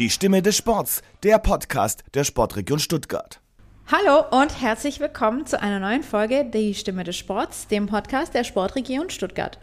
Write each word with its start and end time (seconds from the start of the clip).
Die 0.00 0.08
Stimme 0.08 0.40
des 0.40 0.56
Sports, 0.56 1.02
der 1.24 1.38
Podcast 1.38 2.04
der 2.14 2.24
Sportregion 2.24 2.78
Stuttgart. 2.78 3.38
Hallo 3.92 4.24
und 4.30 4.62
herzlich 4.62 4.98
willkommen 4.98 5.44
zu 5.44 5.60
einer 5.60 5.78
neuen 5.78 6.02
Folge 6.02 6.46
Die 6.46 6.72
Stimme 6.72 7.04
des 7.04 7.18
Sports, 7.18 7.66
dem 7.66 7.84
Podcast 7.84 8.32
der 8.32 8.44
Sportregion 8.44 9.10
Stuttgart. 9.10 9.58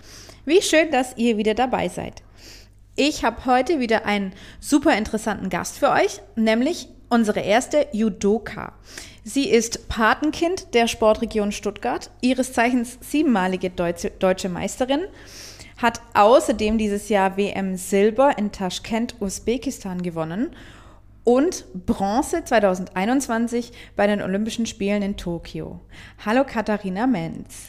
Wie 0.45 0.61
schön, 0.61 0.91
dass 0.91 1.17
ihr 1.17 1.37
wieder 1.37 1.55
dabei 1.55 1.89
seid. 1.89 2.21
Ich 2.95 3.25
habe 3.25 3.47
heute 3.47 3.79
wieder 3.79 4.05
einen 4.05 4.31
super 4.59 4.95
interessanten 4.95 5.49
Gast 5.49 5.79
für 5.79 5.89
euch, 5.89 6.21
nämlich 6.35 6.87
unsere 7.09 7.39
erste 7.39 7.87
Judoka. 7.91 8.73
Sie 9.23 9.49
ist 9.49 9.87
Patenkind 9.89 10.75
der 10.75 10.87
Sportregion 10.87 11.51
Stuttgart, 11.51 12.11
ihres 12.21 12.53
Zeichens 12.53 12.99
siebenmalige 13.01 13.71
deutsche 13.71 14.49
Meisterin, 14.49 15.01
hat 15.77 16.01
außerdem 16.13 16.77
dieses 16.77 17.09
Jahr 17.09 17.37
WM 17.37 17.75
Silber 17.77 18.37
in 18.37 18.51
Taschkent, 18.51 19.15
Usbekistan 19.21 20.01
gewonnen 20.01 20.49
und 21.23 21.65
Bronze 21.85 22.43
2021 22.43 23.71
bei 23.95 24.07
den 24.07 24.21
Olympischen 24.21 24.65
Spielen 24.65 25.01
in 25.03 25.17
Tokio. 25.17 25.79
Hallo 26.25 26.43
Katharina 26.45 27.05
Menz. 27.05 27.67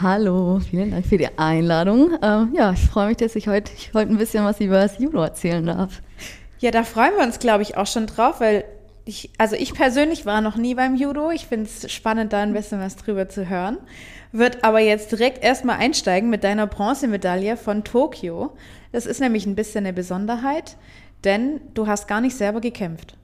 Hallo, 0.00 0.58
vielen 0.58 0.90
Dank 0.90 1.06
für 1.06 1.18
die 1.18 1.28
Einladung. 1.38 2.18
Ähm, 2.20 2.52
ja, 2.52 2.72
ich 2.72 2.80
freue 2.80 3.08
mich, 3.08 3.18
dass 3.18 3.36
ich 3.36 3.46
heute, 3.46 3.72
ich 3.76 3.94
heute 3.94 4.10
ein 4.10 4.18
bisschen 4.18 4.44
was 4.44 4.60
über 4.60 4.80
das 4.80 4.98
Judo 4.98 5.22
erzählen 5.22 5.64
darf. 5.64 6.02
Ja, 6.58 6.72
da 6.72 6.82
freuen 6.82 7.12
wir 7.16 7.22
uns, 7.22 7.38
glaube 7.38 7.62
ich, 7.62 7.76
auch 7.76 7.86
schon 7.86 8.06
drauf, 8.06 8.40
weil 8.40 8.64
ich, 9.04 9.30
also 9.38 9.54
ich 9.56 9.74
persönlich 9.74 10.24
war 10.24 10.40
noch 10.40 10.56
nie 10.56 10.74
beim 10.74 10.94
Judo. 10.94 11.30
Ich 11.30 11.46
finde 11.46 11.66
es 11.66 11.92
spannend, 11.92 12.32
da 12.32 12.40
ein 12.40 12.54
bisschen 12.54 12.80
was 12.80 12.96
drüber 12.96 13.28
zu 13.28 13.48
hören. 13.48 13.78
Wird 14.32 14.64
aber 14.64 14.80
jetzt 14.80 15.12
direkt 15.12 15.44
erstmal 15.44 15.78
einsteigen 15.78 16.30
mit 16.30 16.42
deiner 16.42 16.66
Bronzemedaille 16.66 17.56
von 17.56 17.84
Tokio. 17.84 18.56
Das 18.92 19.06
ist 19.06 19.20
nämlich 19.20 19.46
ein 19.46 19.54
bisschen 19.54 19.84
eine 19.84 19.92
Besonderheit, 19.92 20.76
denn 21.24 21.60
du 21.74 21.86
hast 21.86 22.08
gar 22.08 22.20
nicht 22.20 22.36
selber 22.36 22.60
gekämpft. 22.60 23.16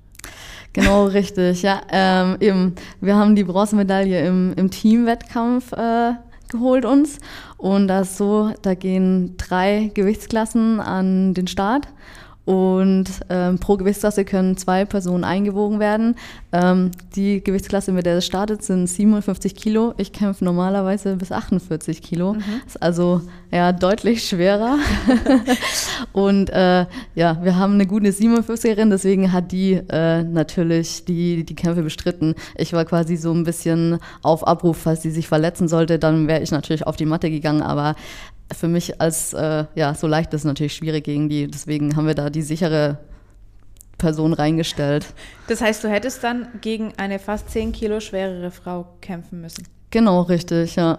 Genau, 0.73 1.05
richtig. 1.07 1.63
Ja, 1.63 1.81
ähm, 1.91 2.37
eben. 2.41 2.75
Wir 3.01 3.17
haben 3.17 3.35
die 3.35 3.45
Bronzemedaille 3.45 4.27
im, 4.27 4.53
im 4.57 4.71
Teamwettkampf 4.71 5.73
äh, 5.73 6.13
geholt 6.51 6.85
uns. 6.85 7.19
Und 7.57 7.89
das 7.89 8.19
so, 8.19 8.53
da 8.63 8.75
gehen 8.75 9.37
drei 9.39 9.91
Gewichtsklassen 9.95 10.81
an 10.81 11.35
den 11.35 11.47
Start. 11.47 11.89
Und 12.47 13.05
ähm, 13.29 13.59
pro 13.59 13.77
Gewichtsklasse 13.77 14.25
können 14.25 14.57
zwei 14.57 14.85
Personen 14.85 15.25
eingewogen 15.25 15.79
werden. 15.79 16.17
Ähm, 16.53 16.91
die 17.15 17.45
Gewichtsklasse, 17.45 17.93
mit 17.93 18.07
der 18.07 18.17
es 18.17 18.27
startet, 18.27 18.63
sind 18.63 18.87
57 18.87 19.55
Kilo. 19.55 19.95
Ich 19.99 20.13
kämpfe 20.13 20.45
normalerweise 20.45 21.17
bis 21.17 21.33
48 21.33 22.03
Kilo. 22.03 22.35
Mhm. 22.35 22.43
Ist 22.67 22.83
also 22.83 23.21
ja 23.53 23.73
deutlich 23.73 24.27
schwerer. 24.27 24.79
und 26.13 26.51
äh, 26.51 26.87
ja, 27.15 27.39
wir 27.45 27.57
haben 27.57 27.75
eine 27.75 27.87
gute 27.87 28.09
57erin, 28.09 28.91
deswegen 28.91 29.33
hat 29.33 29.53
die 29.53 29.75
äh, 29.75 30.23
natürlich 30.23 31.05
die, 31.05 31.45
die 31.45 31.55
Kämpfe 31.55 31.83
bestritten. 31.83 32.35
Ich 32.57 32.73
war 32.73 32.85
quasi 32.85 33.17
so 33.17 33.33
ein 33.33 33.45
bisschen 33.45 33.99
auf 34.23 34.47
Abruf, 34.47 34.79
falls 34.79 35.03
sie 35.03 35.11
sich 35.11 35.29
verletzen 35.29 35.69
sollte, 35.69 35.99
dann 35.99 36.27
wäre 36.27 36.43
ich 36.43 36.51
natürlich 36.51 36.87
auf 36.87 36.97
die 36.97 37.07
Matte 37.07 37.31
gegangen. 37.31 37.63
Aber 37.63 37.95
für 38.53 38.69
mich 38.69 39.01
als, 39.01 39.33
äh, 39.33 39.65
ja, 39.75 39.95
so 39.95 40.07
leicht 40.07 40.33
ist 40.35 40.43
es 40.43 40.45
natürlich 40.45 40.75
schwierig 40.75 41.05
gegen 41.05 41.29
die. 41.29 41.47
Deswegen 41.49 41.97
haben 41.97 42.07
wir 42.07 42.15
da 42.15 42.31
die 42.31 42.43
sichere 42.43 42.99
Person 43.99 44.33
reingestellt. 44.33 45.07
Das 45.47 45.61
heißt, 45.61 45.85
du 45.85 45.89
hättest 45.89 46.25
dann 46.25 46.49
gegen 46.61 46.93
eine 46.97 47.19
fast 47.19 47.51
10 47.51 47.73
Kilo 47.73 48.01
schwerere 48.01 48.51
Frau 48.51 48.87
kämpfen 49.01 49.41
müssen? 49.41 49.65
Genau, 49.91 50.23
richtig, 50.23 50.77
ja. 50.77 50.99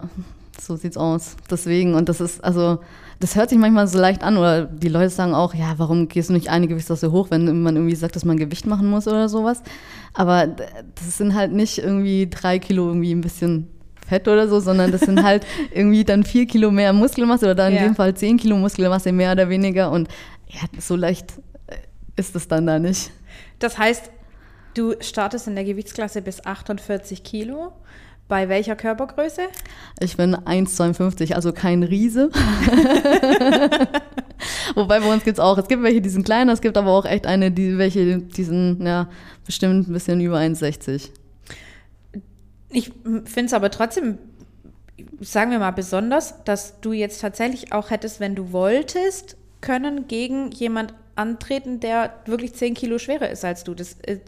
So 0.60 0.76
sieht's 0.76 0.98
aus. 0.98 1.36
Deswegen, 1.50 1.96
und 1.96 2.08
das 2.08 2.22
ist, 2.22 2.44
also, 2.44 2.80
das 3.20 3.36
hört 3.36 3.50
sich 3.50 3.58
manchmal 3.58 3.88
so 3.88 3.98
leicht 3.98 4.24
an, 4.24 4.38
oder 4.38 4.66
die 4.66 4.90
Leute 4.90 5.10
sagen 5.10 5.34
auch, 5.34 5.56
ja, 5.56 5.74
warum 5.78 6.08
gehst 6.08 6.30
du 6.30 6.34
nicht 6.34 6.50
eine 6.50 6.68
Gewichtsklasse 6.68 7.12
hoch, 7.12 7.32
wenn 7.32 7.62
man 7.64 7.76
irgendwie 7.76 7.96
sagt, 7.96 8.16
dass 8.16 8.26
man 8.26 8.38
Gewicht 8.38 8.68
machen 8.68 8.90
muss 8.90 9.08
oder 9.08 9.28
sowas. 9.30 9.64
Aber 10.14 10.48
das 10.48 11.18
sind 11.18 11.34
halt 11.34 11.52
nicht 11.52 11.80
irgendwie 11.80 12.30
drei 12.30 12.60
Kilo 12.60 12.88
irgendwie 12.88 13.14
ein 13.14 13.22
bisschen 13.22 13.68
Fett 14.12 14.28
oder 14.28 14.50
so, 14.50 14.60
sondern 14.60 14.92
das 14.92 15.02
sind 15.02 15.24
halt 15.24 15.46
irgendwie 15.74 16.04
dann 16.04 16.26
vier 16.26 16.46
Kilo 16.46 16.70
mehr 16.70 16.92
Muskelmasse 16.92 17.46
oder 17.46 17.56
dann 17.56 17.72
in 17.72 17.82
dem 17.82 17.96
Fall 17.96 18.14
zehn 18.14 18.36
Kilo 18.36 18.58
Muskelmasse 18.58 19.14
mehr 19.14 19.32
oder 19.32 19.48
weniger. 19.48 19.90
Und 19.90 20.10
ja, 20.50 20.60
so 20.80 20.98
leicht 20.98 21.32
äh, 21.68 21.78
ist 22.18 22.36
es 22.36 22.46
dann 22.50 22.68
da 22.68 22.78
nicht. 22.78 23.12
Das 23.60 23.78
heißt, 23.78 24.12
du 24.74 24.96
startest 25.00 25.48
in 25.48 25.56
der 25.56 25.64
Gewichtsklasse 25.64 26.22
bis 26.22 26.44
48 26.46 27.24
Kilo. 27.24 27.72
Bei 28.28 28.50
welcher 28.50 28.76
Körpergröße? 28.76 29.44
Ich 30.00 30.18
bin 30.18 30.36
1,52, 30.36 31.34
also 31.34 31.54
kein 31.54 31.84
Riese. 31.84 32.32
Wobei 34.76 35.00
bei 35.00 35.14
uns 35.14 35.24
gibt 35.24 35.38
es 35.38 35.40
auch, 35.40 35.58
es 35.58 35.68
gibt 35.68 35.84
welche, 35.84 36.02
die 36.02 36.10
sind 36.10 36.26
kleiner, 36.26 36.52
es 36.52 36.62
gibt 36.62 36.78
aber 36.78 36.92
auch 36.92 37.06
echt 37.06 37.26
eine, 37.26 37.52
die 37.52 37.78
welche, 37.78 38.18
die 38.20 38.44
sind 38.44 38.82
ja 38.86 39.08
bestimmt 39.46 39.88
ein 39.88 39.94
bisschen 39.94 40.20
über 40.22 40.38
1,60. 40.38 41.10
Ich 42.72 42.92
finde 43.04 43.46
es 43.46 43.54
aber 43.54 43.70
trotzdem, 43.72 44.18
sagen 45.20 45.52
wir 45.52 45.60
mal, 45.60 45.72
besonders, 45.72 46.44
dass 46.44 46.80
du 46.82 46.94
jetzt 46.94 47.22
tatsächlich 47.22 47.74
auch 47.74 47.90
hättest, 47.90 48.20
wenn 48.20 48.36
du 48.36 48.52
wolltest, 48.52 49.38
können 49.62 50.08
gegen 50.08 50.52
jemand 50.52 50.94
antreten, 51.16 51.80
der 51.80 52.14
wirklich 52.26 52.54
10 52.56 52.74
Kilo 52.74 52.98
schwerer 52.98 53.30
ist 53.30 53.46
als 53.46 53.64
du. 53.64 53.74
Das, 53.74 53.98
äh, 54.02 54.20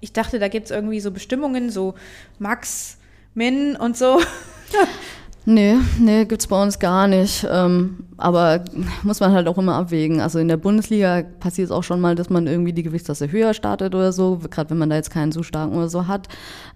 ich 0.00 0.12
dachte, 0.12 0.38
da 0.38 0.48
gibt 0.48 0.66
es 0.66 0.70
irgendwie 0.70 1.00
so 1.00 1.10
Bestimmungen, 1.10 1.70
so 1.70 1.94
Max, 2.38 2.98
Min 3.34 3.76
und 3.76 3.96
so. 3.96 4.20
Nee, 5.46 5.76
nee, 5.98 6.24
gibt's 6.24 6.46
bei 6.46 6.62
uns 6.62 6.78
gar 6.78 7.06
nicht. 7.06 7.46
Ähm, 7.50 8.06
aber 8.16 8.64
muss 9.02 9.20
man 9.20 9.32
halt 9.32 9.46
auch 9.46 9.58
immer 9.58 9.74
abwägen. 9.74 10.22
Also 10.22 10.38
in 10.38 10.48
der 10.48 10.56
Bundesliga 10.56 11.22
passiert 11.38 11.66
es 11.66 11.70
auch 11.70 11.84
schon 11.84 12.00
mal, 12.00 12.14
dass 12.14 12.30
man 12.30 12.46
irgendwie 12.46 12.72
die 12.72 12.82
Gewichtsklasse 12.82 13.30
höher 13.30 13.52
startet 13.52 13.94
oder 13.94 14.12
so, 14.12 14.40
gerade 14.48 14.70
wenn 14.70 14.78
man 14.78 14.88
da 14.88 14.96
jetzt 14.96 15.10
keinen 15.10 15.32
so 15.32 15.42
starken 15.42 15.76
oder 15.76 15.90
so 15.90 16.06
hat. 16.06 16.28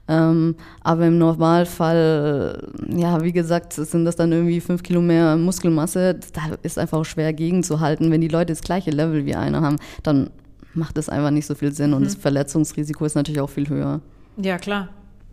Ähm, 0.09 0.57
aber 0.83 1.07
im 1.07 1.19
Normalfall, 1.19 2.67
ja, 2.89 3.23
wie 3.23 3.33
gesagt, 3.33 3.75
sind 3.75 4.05
das 4.05 4.17
dann 4.17 4.33
irgendwie 4.33 4.61
fünf 4.61 4.83
Kilo 4.83 5.03
mehr 5.03 5.37
Muskelmasse. 5.37 6.19
Da 6.33 6.57
ist 6.63 6.79
einfach 6.79 6.99
auch 6.99 7.05
schwer 7.05 7.33
gegenzuhalten. 7.33 8.11
Wenn 8.11 8.23
die 8.23 8.29
Leute 8.29 8.53
das 8.53 8.63
gleiche 8.63 8.91
Level 8.91 9.27
wie 9.27 9.35
einer 9.35 9.61
haben, 9.61 9.77
dann 10.03 10.31
macht 10.75 10.97
das 10.97 11.09
einfach 11.09 11.31
nicht 11.31 11.47
so 11.47 11.55
viel 11.55 11.73
Sinn 11.73 11.93
und 11.93 12.01
mhm. 12.01 12.05
das 12.07 12.15
Verletzungsrisiko 12.15 13.05
ist 13.05 13.15
natürlich 13.15 13.41
auch 13.41 13.51
viel 13.51 13.69
höher. 13.69 14.01
Ja, 14.37 14.59
klar, 14.59 14.89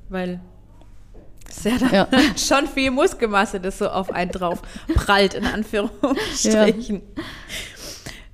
weil 0.10 0.40
ist 1.48 1.64
ja, 1.64 1.78
ja. 1.92 2.08
schon 2.36 2.68
viel 2.68 2.92
Muskelmasse, 2.92 3.60
das 3.60 3.78
so 3.78 3.88
auf 3.88 4.12
einen 4.12 4.32
drauf 4.32 4.62
prallt, 4.96 5.36
in 5.36 5.46
Anführungsstrichen. 5.46 6.96
Ja. 6.96 7.24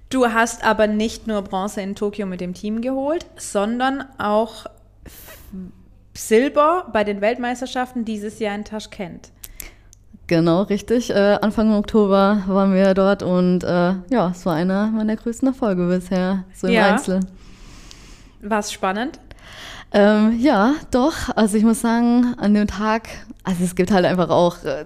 Du 0.09 0.27
hast 0.27 0.63
aber 0.63 0.87
nicht 0.87 1.27
nur 1.27 1.41
Bronze 1.41 1.81
in 1.81 1.95
Tokio 1.95 2.25
mit 2.25 2.41
dem 2.41 2.53
Team 2.53 2.81
geholt, 2.81 3.25
sondern 3.37 4.03
auch 4.17 4.65
Silber 6.13 6.87
bei 6.91 7.03
den 7.03 7.21
Weltmeisterschaften 7.21 8.05
dieses 8.05 8.39
Jahr 8.39 8.55
in 8.55 8.65
Taschkent. 8.65 9.31
Genau, 10.27 10.61
richtig. 10.63 11.09
Äh, 11.09 11.37
Anfang 11.41 11.73
Oktober 11.73 12.43
waren 12.47 12.73
wir 12.73 12.93
dort 12.93 13.21
und 13.21 13.63
äh, 13.63 13.95
ja, 14.09 14.29
es 14.31 14.45
war 14.45 14.55
einer 14.55 14.87
meiner 14.87 15.15
größten 15.15 15.49
Erfolge 15.49 15.87
bisher, 15.87 16.45
so 16.53 16.67
im 16.67 16.73
ja. 16.73 16.93
Einzel. 16.93 17.19
War 18.41 18.59
es 18.59 18.71
spannend? 18.71 19.19
Ähm, 19.91 20.39
ja, 20.39 20.75
doch. 20.89 21.35
Also 21.35 21.57
ich 21.57 21.63
muss 21.63 21.81
sagen, 21.81 22.33
an 22.37 22.53
dem 22.53 22.67
Tag, 22.67 23.09
also 23.43 23.63
es 23.63 23.75
gibt 23.75 23.91
halt 23.91 24.05
einfach 24.05 24.29
auch, 24.29 24.63
äh, 24.63 24.85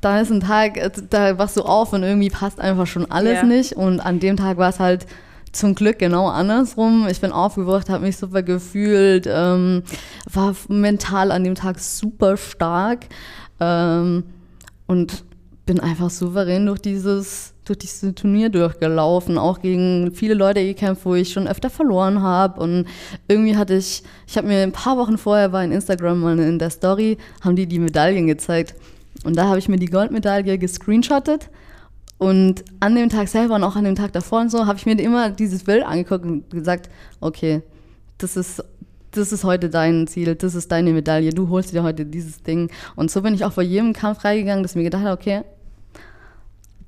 da 0.00 0.20
ist 0.20 0.30
ein 0.30 0.40
Tag, 0.40 0.76
äh, 0.76 0.90
da 1.10 1.36
wachst 1.36 1.56
du 1.56 1.62
auf 1.62 1.92
und 1.92 2.04
irgendwie 2.04 2.30
passt 2.30 2.60
einfach 2.60 2.86
schon 2.86 3.10
alles 3.10 3.38
yeah. 3.38 3.44
nicht. 3.44 3.72
Und 3.72 3.98
an 3.98 4.20
dem 4.20 4.36
Tag 4.36 4.56
war 4.56 4.68
es 4.68 4.78
halt 4.78 5.06
zum 5.52 5.74
Glück 5.74 5.98
genau 5.98 6.28
andersrum. 6.28 7.06
Ich 7.08 7.20
bin 7.20 7.32
aufgewacht, 7.32 7.88
habe 7.88 8.04
mich 8.04 8.16
super 8.16 8.42
gefühlt, 8.42 9.26
ähm, 9.28 9.82
war 10.32 10.54
mental 10.68 11.32
an 11.32 11.44
dem 11.44 11.54
Tag 11.54 11.78
super 11.78 12.36
stark 12.36 13.06
ähm, 13.58 14.24
und 14.86 15.24
bin 15.66 15.80
einfach 15.80 16.10
souverän 16.10 16.66
durch 16.66 16.80
dieses 16.80 17.54
durch 17.70 17.78
dieses 17.78 18.14
Turnier 18.16 18.48
durchgelaufen, 18.48 19.38
auch 19.38 19.60
gegen 19.60 20.10
viele 20.12 20.34
Leute 20.34 20.64
gekämpft, 20.64 21.04
wo 21.04 21.14
ich 21.14 21.32
schon 21.32 21.46
öfter 21.46 21.70
verloren 21.70 22.20
habe. 22.20 22.60
Und 22.60 22.86
irgendwie 23.28 23.56
hatte 23.56 23.74
ich, 23.74 24.02
ich 24.26 24.36
habe 24.36 24.48
mir 24.48 24.62
ein 24.62 24.72
paar 24.72 24.98
Wochen 24.98 25.16
vorher 25.16 25.50
bei 25.50 25.64
Instagram 25.64 26.20
mal 26.20 26.38
in 26.40 26.58
der 26.58 26.70
Story, 26.70 27.16
haben 27.42 27.54
die 27.54 27.66
die 27.66 27.78
Medaillen 27.78 28.26
gezeigt. 28.26 28.74
Und 29.22 29.36
da 29.36 29.46
habe 29.46 29.58
ich 29.58 29.68
mir 29.68 29.76
die 29.76 29.86
Goldmedaille 29.86 30.58
gescreenshottet. 30.58 31.48
Und 32.20 32.64
an 32.80 32.94
dem 32.94 33.08
Tag 33.08 33.28
selber 33.28 33.54
und 33.54 33.64
auch 33.64 33.76
an 33.76 33.84
dem 33.84 33.94
Tag 33.94 34.12
davor 34.12 34.42
und 34.42 34.50
so, 34.50 34.66
habe 34.66 34.76
ich 34.76 34.84
mir 34.84 35.00
immer 35.00 35.30
dieses 35.30 35.64
Bild 35.64 35.82
angeguckt 35.82 36.26
und 36.26 36.50
gesagt, 36.50 36.90
okay, 37.18 37.62
das 38.18 38.36
ist 38.36 38.62
das 39.12 39.32
ist 39.32 39.42
heute 39.42 39.70
dein 39.70 40.06
Ziel, 40.06 40.34
das 40.34 40.54
ist 40.54 40.70
deine 40.70 40.92
Medaille, 40.92 41.30
du 41.30 41.48
holst 41.48 41.72
dir 41.72 41.82
heute 41.82 42.04
dieses 42.04 42.42
Ding. 42.42 42.70
Und 42.94 43.10
so 43.10 43.22
bin 43.22 43.34
ich 43.34 43.44
auch 43.44 43.52
vor 43.52 43.62
jedem 43.62 43.94
Kampf 43.94 44.22
reingegangen, 44.22 44.62
dass 44.62 44.72
ich 44.72 44.76
mir 44.76 44.84
gedacht 44.84 45.02
habe, 45.02 45.18
okay, 45.18 45.42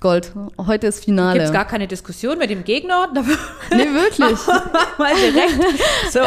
Gold. 0.02 0.32
Heute 0.58 0.88
ist 0.88 1.04
Finale. 1.04 1.34
Gibt 1.34 1.46
es 1.46 1.52
gar 1.52 1.64
keine 1.64 1.86
Diskussion 1.86 2.36
mit 2.36 2.50
dem 2.50 2.64
Gegner? 2.64 3.08
nee, 3.70 3.86
wirklich. 3.86 4.36
Mal 4.98 5.14
direkt. 5.14 5.80
So. 6.10 6.20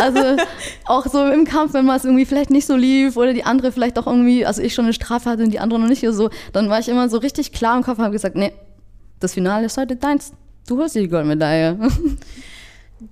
Also 0.00 0.42
auch 0.86 1.06
so 1.06 1.26
im 1.26 1.44
Kampf, 1.44 1.74
wenn 1.74 1.84
man 1.84 1.96
es 1.96 2.04
irgendwie 2.04 2.24
vielleicht 2.24 2.48
nicht 2.50 2.66
so 2.66 2.74
lief 2.74 3.18
oder 3.18 3.34
die 3.34 3.44
andere 3.44 3.70
vielleicht 3.70 3.98
auch 3.98 4.06
irgendwie, 4.06 4.46
also 4.46 4.62
ich 4.62 4.72
schon 4.72 4.86
eine 4.86 4.94
Strafe 4.94 5.28
hatte 5.28 5.42
und 5.42 5.50
die 5.50 5.60
andere 5.60 5.78
noch 5.78 5.88
nicht 5.88 6.02
oder 6.02 6.14
so, 6.14 6.30
dann 6.54 6.70
war 6.70 6.80
ich 6.80 6.88
immer 6.88 7.10
so 7.10 7.18
richtig 7.18 7.52
klar 7.52 7.76
im 7.76 7.82
Kopf 7.82 7.98
und 7.98 8.04
habe 8.04 8.14
gesagt, 8.14 8.34
nee, 8.34 8.52
das 9.20 9.34
Finale 9.34 9.66
ist 9.66 9.76
heute 9.76 9.96
deins. 9.96 10.32
Du 10.66 10.78
holst 10.78 10.94
die 10.94 11.06
Goldmedaille. 11.06 11.78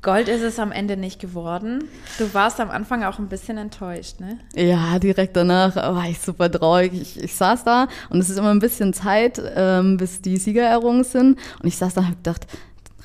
Gold 0.03 0.29
ist 0.29 0.43
es 0.43 0.59
am 0.59 0.73
Ende 0.73 0.97
nicht 0.97 1.21
geworden. 1.21 1.85
Du 2.19 2.35
warst 2.35 2.59
am 2.61 2.71
Anfang 2.71 3.05
auch 3.05 3.21
ein 3.21 3.29
bisschen 3.29 3.57
enttäuscht, 3.57 4.19
ne? 4.19 4.39
Ja, 4.57 4.99
direkt 4.99 5.37
danach 5.37 5.77
war 5.77 6.09
ich 6.09 6.21
super 6.21 6.51
traurig. 6.51 6.93
Ich, 6.93 7.23
ich 7.23 7.35
saß 7.37 7.63
da 7.63 7.87
und 8.11 8.19
es 8.19 8.29
ist 8.29 8.37
immer 8.37 8.51
ein 8.51 8.59
bisschen 8.59 8.93
Zeit, 8.93 9.41
ähm, 9.55 9.97
bis 9.97 10.21
die 10.21 10.39
Siegerehrungen 10.39 11.05
sind. 11.05 11.39
Und 11.63 11.69
ich 11.69 11.77
saß 11.77 11.95
da 11.95 12.01
und 12.01 12.09
hab 12.09 12.17
gedacht, 12.17 12.47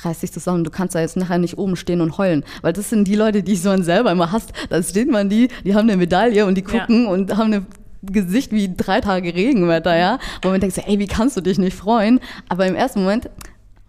reiß 0.03 0.21
dich 0.21 0.31
zusammen, 0.31 0.63
du 0.63 0.71
kannst 0.71 0.95
da 0.95 1.01
jetzt 1.01 1.17
nachher 1.17 1.37
nicht 1.37 1.59
oben 1.59 1.75
stehen 1.75 2.01
und 2.01 2.17
heulen. 2.17 2.43
Weil 2.63 2.73
das 2.73 2.89
sind 2.89 3.07
die 3.07 3.15
Leute, 3.15 3.43
die 3.43 3.55
so 3.55 3.69
an 3.69 3.83
selber 3.83 4.11
immer 4.11 4.31
hasst. 4.31 4.51
Da 4.71 4.81
steht 4.81 5.11
man 5.11 5.29
die, 5.29 5.49
die 5.63 5.75
haben 5.75 5.87
eine 5.87 5.97
Medaille 5.97 6.47
und 6.47 6.55
die 6.55 6.63
gucken 6.63 7.03
ja. 7.03 7.11
und 7.11 7.37
haben 7.37 7.53
ein 7.53 7.67
Gesicht 8.01 8.51
wie 8.51 8.73
drei 8.75 9.01
Tage 9.01 9.35
Regenwetter, 9.35 9.95
ja. 9.95 10.17
Wo 10.41 10.49
man 10.49 10.59
denkt, 10.59 10.79
ey, 10.79 10.97
wie 10.97 11.07
kannst 11.07 11.37
du 11.37 11.41
dich 11.41 11.59
nicht 11.59 11.77
freuen? 11.77 12.19
Aber 12.49 12.65
im 12.65 12.73
ersten 12.73 13.01
Moment, 13.01 13.29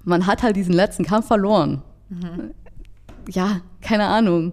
man 0.04 0.26
hat 0.26 0.42
halt 0.42 0.56
diesen 0.56 0.74
letzten 0.74 1.06
Kampf 1.06 1.28
verloren. 1.28 1.80
Mhm 2.10 2.52
ja, 3.28 3.60
keine 3.80 4.06
Ahnung. 4.06 4.52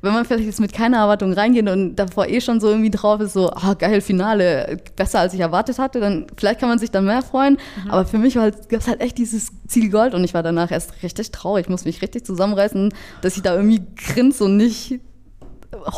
Wenn 0.00 0.14
man 0.14 0.24
vielleicht 0.24 0.46
jetzt 0.46 0.60
mit 0.60 0.72
keiner 0.72 0.98
Erwartung 0.98 1.34
reingeht 1.34 1.68
und 1.68 1.96
davor 1.96 2.26
eh 2.26 2.40
schon 2.40 2.60
so 2.60 2.68
irgendwie 2.68 2.90
drauf 2.90 3.20
ist, 3.20 3.34
so, 3.34 3.50
ah, 3.50 3.74
geil, 3.74 4.00
Finale, 4.00 4.78
besser 4.96 5.20
als 5.20 5.34
ich 5.34 5.40
erwartet 5.40 5.78
hatte, 5.78 6.00
dann 6.00 6.26
vielleicht 6.36 6.60
kann 6.60 6.70
man 6.70 6.78
sich 6.78 6.90
dann 6.90 7.04
mehr 7.04 7.20
freuen. 7.20 7.58
Mhm. 7.84 7.90
Aber 7.90 8.06
für 8.06 8.16
mich 8.16 8.38
halt, 8.38 8.70
gab 8.70 8.80
es 8.80 8.88
halt 8.88 9.02
echt 9.02 9.18
dieses 9.18 9.50
Ziel 9.66 9.90
Gold 9.90 10.14
und 10.14 10.24
ich 10.24 10.32
war 10.32 10.42
danach 10.42 10.70
erst 10.70 11.02
richtig 11.02 11.30
traurig. 11.30 11.66
Ich 11.66 11.70
muss 11.70 11.84
mich 11.84 12.00
richtig 12.00 12.24
zusammenreißen, 12.24 12.94
dass 13.20 13.36
ich 13.36 13.42
da 13.42 13.54
irgendwie 13.54 13.82
grinse 13.96 14.44
und 14.44 14.56
nicht 14.56 15.00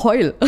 heul. 0.02 0.34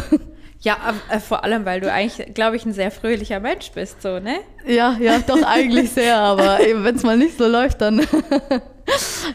Ja, 0.63 0.77
äh, 1.09 1.21
vor 1.21 1.43
allem, 1.43 1.65
weil 1.65 1.81
du 1.81 1.91
eigentlich, 1.91 2.35
glaube 2.35 2.57
ich, 2.57 2.67
ein 2.67 2.75
sehr 2.75 2.91
fröhlicher 2.91 3.41
Mensch 3.41 3.71
bist, 3.73 4.03
so, 4.03 4.21
ne? 4.21 4.41
Ja, 4.67 4.95
ja, 5.01 5.19
doch 5.27 5.43
eigentlich 5.43 5.91
sehr, 5.91 6.19
aber 6.19 6.59
wenn 6.75 6.97
es 6.97 7.03
mal 7.03 7.17
nicht 7.17 7.39
so 7.39 7.47
läuft, 7.47 7.81
dann 7.81 8.07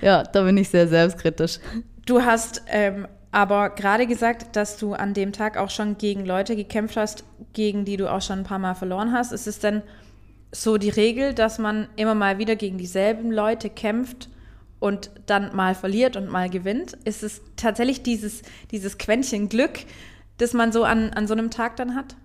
ja, 0.02 0.24
da 0.24 0.44
bin 0.44 0.58
ich 0.58 0.70
sehr 0.70 0.88
selbstkritisch. 0.88 1.60
Du 2.06 2.22
hast 2.22 2.64
ähm, 2.68 3.08
aber 3.36 3.72
gerade 3.72 4.08
gesagt, 4.08 4.56
dass 4.56 4.78
du 4.78 4.94
an 4.94 5.14
dem 5.14 5.34
Tag 5.34 5.58
auch 5.58 5.70
schon 5.70 5.98
gegen 5.98 6.26
Leute 6.26 6.56
gekämpft 6.56 6.96
hast, 6.96 7.26
gegen 7.52 7.84
die 7.84 7.98
du 7.98 8.10
auch 8.10 8.22
schon 8.22 8.40
ein 8.40 8.46
paar 8.46 8.60
Mal 8.60 8.76
verloren 8.76 9.12
hast. 9.12 9.34
Ist 9.34 9.46
es 9.46 9.60
denn 9.60 9.82
so 10.54 10.78
die 10.78 10.90
Regel, 10.90 11.34
dass 11.34 11.60
man 11.60 11.90
immer 11.98 12.16
mal 12.16 12.38
wieder 12.38 12.56
gegen 12.56 12.78
dieselben 12.78 13.34
Leute 13.34 13.70
kämpft 13.70 14.30
und 14.80 15.12
dann 15.26 15.54
mal 15.54 15.76
verliert 15.76 16.16
und 16.16 16.32
mal 16.32 16.50
gewinnt? 16.50 16.94
Ist 17.04 17.24
es 17.24 17.42
tatsächlich 17.58 18.04
dieses, 18.04 18.42
dieses 18.72 18.98
Quäntchen 18.98 19.50
Glück, 19.50 19.80
das 20.38 20.54
man 20.54 20.72
so 20.72 20.86
an, 20.86 21.10
an 21.10 21.28
so 21.28 21.34
einem 21.34 21.52
Tag 21.52 21.76
dann 21.76 21.94
hat? 21.94 22.16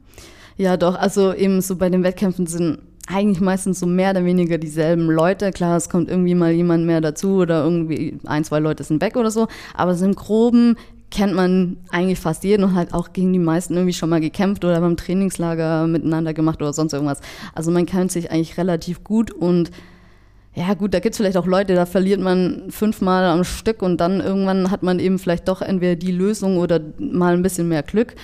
Ja, 0.56 0.76
doch. 0.76 0.94
Also 0.94 1.34
eben 1.34 1.60
so 1.60 1.74
bei 1.74 1.90
den 1.90 2.04
Wettkämpfen 2.04 2.46
sind 2.46 2.82
eigentlich 3.12 3.40
meistens 3.40 3.80
so 3.80 3.86
mehr 3.86 4.10
oder 4.10 4.24
weniger 4.24 4.58
dieselben 4.58 5.06
Leute. 5.06 5.50
Klar, 5.50 5.76
es 5.76 5.88
kommt 5.88 6.08
irgendwie 6.08 6.34
mal 6.34 6.52
jemand 6.52 6.86
mehr 6.86 7.00
dazu 7.00 7.36
oder 7.36 7.62
irgendwie 7.64 8.18
ein, 8.26 8.44
zwei 8.44 8.58
Leute 8.58 8.84
sind 8.84 9.02
weg 9.02 9.16
oder 9.16 9.30
so. 9.30 9.48
Aber 9.74 9.94
so 9.94 10.04
im 10.04 10.14
Groben 10.14 10.76
kennt 11.10 11.34
man 11.34 11.76
eigentlich 11.90 12.20
fast 12.20 12.44
jeden 12.44 12.64
und 12.64 12.74
halt 12.74 12.94
auch 12.94 13.12
gegen 13.12 13.32
die 13.32 13.38
meisten 13.38 13.74
irgendwie 13.74 13.92
schon 13.92 14.10
mal 14.10 14.20
gekämpft 14.20 14.64
oder 14.64 14.80
beim 14.80 14.96
Trainingslager 14.96 15.86
miteinander 15.86 16.32
gemacht 16.34 16.62
oder 16.62 16.72
sonst 16.72 16.92
irgendwas. 16.92 17.20
Also 17.54 17.70
man 17.70 17.86
kennt 17.86 18.12
sich 18.12 18.30
eigentlich 18.30 18.56
relativ 18.58 19.02
gut 19.02 19.32
und 19.32 19.70
ja 20.54 20.74
gut, 20.74 20.94
da 20.94 21.00
gibt 21.00 21.14
es 21.14 21.16
vielleicht 21.16 21.36
auch 21.36 21.46
Leute, 21.46 21.74
da 21.74 21.86
verliert 21.86 22.20
man 22.20 22.70
fünfmal 22.70 23.24
am 23.24 23.44
Stück 23.44 23.82
und 23.82 23.98
dann 23.98 24.20
irgendwann 24.20 24.70
hat 24.70 24.82
man 24.82 24.98
eben 24.98 25.18
vielleicht 25.18 25.48
doch 25.48 25.62
entweder 25.62 25.96
die 25.96 26.12
Lösung 26.12 26.58
oder 26.58 26.80
mal 26.98 27.34
ein 27.34 27.42
bisschen 27.42 27.68
mehr 27.68 27.82
Glück. 27.82 28.14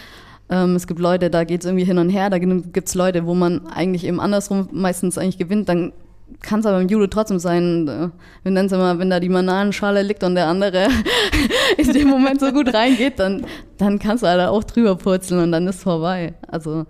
Ähm, 0.48 0.76
es 0.76 0.86
gibt 0.86 1.00
Leute, 1.00 1.30
da 1.30 1.44
geht 1.44 1.60
es 1.60 1.66
irgendwie 1.66 1.84
hin 1.84 1.98
und 1.98 2.08
her, 2.10 2.30
da 2.30 2.38
gibt 2.38 2.88
es 2.88 2.94
Leute, 2.94 3.26
wo 3.26 3.34
man 3.34 3.66
eigentlich 3.66 4.04
eben 4.04 4.20
andersrum 4.20 4.68
meistens 4.72 5.18
eigentlich 5.18 5.38
gewinnt, 5.38 5.68
dann 5.68 5.92
kann 6.40 6.60
es 6.60 6.66
aber 6.66 6.80
im 6.80 6.88
Judo 6.88 7.06
trotzdem 7.06 7.38
sein, 7.38 7.88
äh, 7.88 8.08
wir 8.42 8.52
nennen 8.52 8.66
es 8.66 8.72
immer, 8.72 8.98
wenn 8.98 9.10
da 9.10 9.20
die 9.20 9.28
Bananenschale 9.28 10.02
liegt 10.02 10.22
und 10.24 10.34
der 10.34 10.46
andere 10.46 10.88
in 11.76 11.92
dem 11.92 12.08
Moment 12.08 12.40
so 12.40 12.52
gut 12.52 12.72
reingeht, 12.72 13.18
dann, 13.18 13.46
dann 13.78 13.98
kannst 13.98 14.22
du 14.22 14.28
halt 14.28 14.40
auch 14.40 14.64
drüber 14.64 14.96
purzeln 14.96 15.42
und 15.42 15.52
dann 15.52 15.66
ist 15.66 15.82
vorbei. 15.82 16.34
Also 16.48 16.86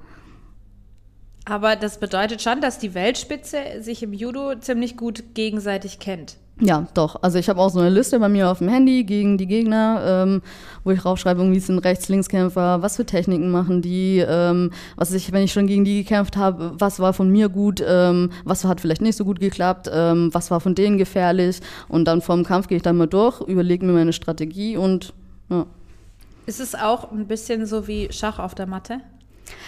aber 1.49 1.76
das 1.76 1.99
bedeutet 1.99 2.43
schon, 2.43 2.61
dass 2.61 2.81
die 2.81 2.94
Weltspitze 2.94 3.81
sich 3.81 4.02
im 4.02 4.12
Judo 4.12 4.56
ziemlich 4.56 4.97
gut 4.97 5.35
gegenseitig 5.35 6.00
kennt. 6.00 6.38
Ja, 6.58 6.87
doch. 6.94 7.17
Also 7.20 7.38
ich 7.38 7.50
habe 7.50 7.61
auch 7.61 7.69
so 7.69 7.81
eine 7.81 7.91
Liste 7.91 8.19
bei 8.19 8.31
mir 8.31 8.50
auf 8.50 8.58
dem 8.58 8.69
Handy 8.69 9.05
gegen 9.05 9.37
die 9.37 9.47
Gegner, 9.47 10.25
ähm, 10.25 10.43
wo 10.85 10.91
ich 10.91 11.05
raufschreibe, 11.05 11.50
wie 11.53 11.58
sind 11.61 11.81
Rechts-Links-Kämpfer, 11.81 12.81
was 12.81 12.97
für 12.97 13.05
Techniken 13.05 13.50
machen 13.50 13.82
die, 13.82 14.25
ähm, 14.26 14.70
was 14.97 15.12
ich, 15.12 15.32
wenn 15.32 15.43
ich 15.43 15.53
schon 15.53 15.67
gegen 15.67 15.85
die 15.85 16.03
gekämpft 16.03 16.38
habe, 16.38 16.73
was 16.79 16.99
war 16.99 17.12
von 17.12 17.31
mir 17.31 17.50
gut, 17.50 17.85
ähm, 17.87 18.31
was 18.44 18.64
hat 18.64 18.81
vielleicht 18.81 19.03
nicht 19.03 19.17
so 19.17 19.26
gut 19.26 19.38
geklappt, 19.38 19.91
ähm, 19.93 20.31
was 20.32 20.50
war 20.50 20.61
von 20.61 20.75
denen 20.75 20.97
gefährlich. 20.97 21.61
Und 21.88 22.06
dann 22.06 22.23
vorm 22.23 22.43
Kampf 22.43 22.69
gehe 22.69 22.76
ich 22.76 22.82
dann 22.82 22.97
mal 22.97 23.06
durch, 23.06 23.43
überlege 23.43 23.85
mir 23.85 23.93
meine 23.93 24.14
Strategie 24.14 24.79
und 24.79 25.12
ja. 25.50 25.67
Ist 26.47 26.61
es 26.61 26.75
auch 26.75 27.12
ein 27.12 27.26
bisschen 27.26 27.67
so 27.67 27.87
wie 27.87 28.09
Schach 28.11 28.38
auf 28.38 28.55
der 28.55 28.67
Matte? 28.67 29.00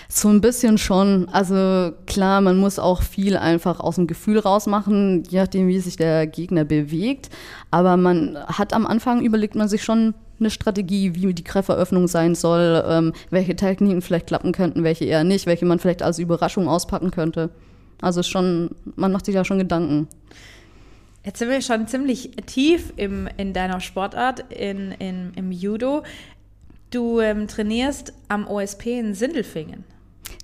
So 0.09 0.29
ein 0.29 0.41
bisschen 0.41 0.79
schon. 0.79 1.29
Also 1.29 1.93
klar, 2.07 2.41
man 2.41 2.57
muss 2.57 2.79
auch 2.79 3.03
viel 3.03 3.37
einfach 3.37 3.81
aus 3.81 3.97
dem 3.97 4.07
Gefühl 4.07 4.39
rausmachen, 4.39 5.25
je 5.29 5.41
nachdem, 5.41 5.69
wie 5.69 5.79
sich 5.81 5.97
der 5.97 6.27
Gegner 6.27 6.65
bewegt. 6.65 7.31
Aber 7.71 7.97
man 7.97 8.39
hat 8.47 8.73
am 8.73 8.87
Anfang 8.87 9.23
überlegt 9.23 9.55
man 9.55 9.69
sich 9.69 9.85
schon 9.85 10.15
eine 10.41 10.51
Strategie, 10.51 11.15
wie 11.15 11.35
die 11.35 11.45
Grifferöffnung 11.45 12.09
sein 12.09 12.35
soll, 12.35 12.85
ähm, 12.87 13.13
welche 13.31 13.57
Techniken 13.57 14.03
vielleicht 14.03 14.29
klappen 14.29 14.53
könnten, 14.53 14.85
welche 14.85 15.05
eher 15.05 15.25
nicht, 15.25 15.47
welche 15.47 15.67
man 15.67 15.79
vielleicht 15.79 16.03
als 16.03 16.19
Überraschung 16.19 16.69
auspacken 16.69 17.11
könnte. 17.11 17.51
Also 18.01 18.23
schon, 18.23 18.71
man 18.97 19.13
macht 19.13 19.27
sich 19.27 19.35
da 19.35 19.45
schon 19.45 19.59
Gedanken. 19.59 20.09
Jetzt 21.25 21.41
sind 21.41 21.51
wir 21.51 21.61
schon 21.61 21.87
ziemlich 21.89 22.31
tief 22.47 22.93
im, 22.97 23.29
in 23.37 23.53
deiner 23.53 23.81
Sportart, 23.81 24.51
in, 24.53 24.93
in, 24.93 25.33
im 25.35 25.53
Judo. 25.53 26.05
Du 26.91 27.21
ähm, 27.21 27.49
trainierst 27.49 28.13
am 28.29 28.47
OSP 28.47 28.99
in 28.99 29.15
Sindelfingen. 29.15 29.85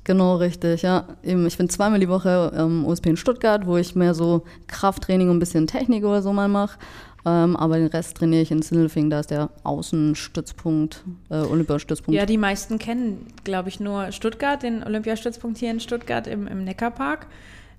Genau, 0.04 0.36
richtig, 0.36 0.82
ja. 0.82 1.06
Ich 1.22 1.56
bin 1.56 1.70
zweimal 1.70 1.98
die 1.98 2.08
Woche 2.08 2.52
am 2.54 2.84
OSP 2.84 3.06
in 3.06 3.16
Stuttgart, 3.16 3.66
wo 3.66 3.78
ich 3.78 3.94
mehr 3.94 4.12
so 4.14 4.44
Krafttraining 4.66 5.30
und 5.30 5.36
ein 5.36 5.40
bisschen 5.40 5.66
Technik 5.66 6.04
oder 6.04 6.20
so 6.20 6.32
mal 6.32 6.48
mache. 6.48 6.78
Ähm, 7.26 7.56
aber 7.56 7.78
den 7.78 7.86
Rest 7.86 8.18
trainiere 8.18 8.42
ich 8.42 8.50
in 8.50 8.60
Sindelfingen, 8.60 9.08
da 9.08 9.20
ist 9.20 9.30
der 9.30 9.48
Außenstützpunkt, 9.62 11.02
äh, 11.30 11.36
Olympiastützpunkt. 11.36 12.18
Ja, 12.18 12.26
die 12.26 12.36
meisten 12.36 12.78
kennen, 12.78 13.26
glaube 13.44 13.70
ich, 13.70 13.80
nur 13.80 14.12
Stuttgart, 14.12 14.62
den 14.62 14.84
Olympiastützpunkt 14.84 15.56
hier 15.56 15.70
in 15.70 15.80
Stuttgart 15.80 16.26
im, 16.26 16.46
im 16.46 16.64
Neckarpark. 16.64 17.26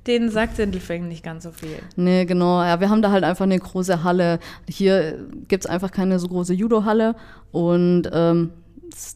Den 0.08 0.30
sagt 0.30 0.56
Sindelfingen 0.56 1.08
nicht 1.08 1.24
ganz 1.24 1.44
so 1.44 1.52
viel. 1.52 1.80
Nee, 1.96 2.26
genau. 2.26 2.62
Ja, 2.64 2.80
wir 2.80 2.90
haben 2.90 3.02
da 3.02 3.12
halt 3.12 3.24
einfach 3.24 3.46
eine 3.46 3.58
große 3.58 4.04
Halle. 4.04 4.40
Hier 4.68 5.20
gibt 5.48 5.66
es 5.66 5.70
einfach 5.70 5.92
keine 5.92 6.20
so 6.20 6.28
große 6.28 6.54
Judo-Halle. 6.54 7.16
Und 7.52 8.10
ähm, 8.14 8.52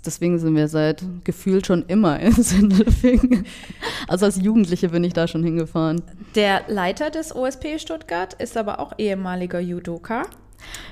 deswegen 0.05 0.39
sind 0.39 0.55
wir 0.55 0.67
seit 0.67 1.03
gefühlt 1.23 1.67
schon 1.67 1.85
immer 1.87 2.19
in 2.19 2.31
Sindelfingen. 2.43 3.45
Also 4.07 4.25
als 4.25 4.41
Jugendliche 4.41 4.89
bin 4.89 5.03
ich 5.03 5.13
da 5.13 5.27
schon 5.27 5.43
hingefahren. 5.43 6.01
Der 6.35 6.63
Leiter 6.67 7.09
des 7.09 7.35
OSP 7.35 7.79
Stuttgart 7.79 8.33
ist 8.33 8.57
aber 8.57 8.79
auch 8.79 8.93
ehemaliger 8.97 9.59
Judoka. 9.59 10.23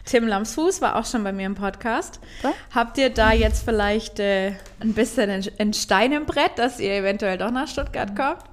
Tim 0.05 0.27
Lamsfuß 0.27 0.81
war 0.81 0.95
auch 0.95 1.05
schon 1.05 1.23
bei 1.23 1.33
mir 1.33 1.45
im 1.45 1.55
Podcast. 1.55 2.19
Ja? 2.43 2.53
Habt 2.73 2.97
ihr 2.97 3.09
da 3.09 3.33
jetzt 3.33 3.65
vielleicht 3.65 4.19
äh, 4.19 4.53
ein 4.79 4.93
bisschen 4.93 5.43
ein 5.57 5.73
Stein 5.73 6.13
im 6.13 6.25
Brett, 6.25 6.51
dass 6.57 6.79
ihr 6.79 6.93
eventuell 6.93 7.37
doch 7.37 7.51
nach 7.51 7.67
Stuttgart 7.67 8.15
kommt? 8.15 8.43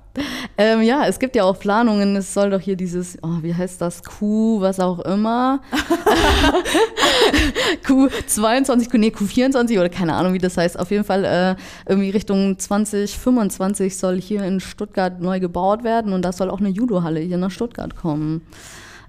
Ähm, 0.56 0.82
ja, 0.82 1.06
es 1.06 1.18
gibt 1.18 1.34
ja 1.34 1.44
auch 1.44 1.58
Planungen. 1.58 2.16
Es 2.16 2.32
soll 2.32 2.50
doch 2.50 2.60
hier 2.60 2.76
dieses, 2.76 3.18
oh, 3.22 3.42
wie 3.42 3.54
heißt 3.54 3.80
das, 3.80 4.04
Q, 4.04 4.60
was 4.60 4.78
auch 4.78 5.00
immer. 5.00 5.60
Q22, 7.84 8.96
nee, 8.96 9.08
Q24 9.08 9.78
oder 9.78 9.88
keine 9.88 10.14
Ahnung, 10.14 10.32
wie 10.32 10.38
das 10.38 10.56
heißt. 10.56 10.78
Auf 10.78 10.90
jeden 10.90 11.04
Fall 11.04 11.24
äh, 11.24 11.90
irgendwie 11.90 12.10
Richtung 12.10 12.58
2025 12.58 13.96
soll 13.96 14.20
hier 14.20 14.44
in 14.44 14.60
Stuttgart 14.60 15.20
neu 15.20 15.40
gebaut 15.40 15.82
werden 15.82 16.12
und 16.12 16.22
da 16.22 16.32
soll 16.32 16.50
auch 16.50 16.60
eine 16.60 16.68
Judo-Halle 16.68 17.20
hier 17.20 17.38
nach 17.38 17.50
Stuttgart 17.50 17.96
kommen. 17.96 18.42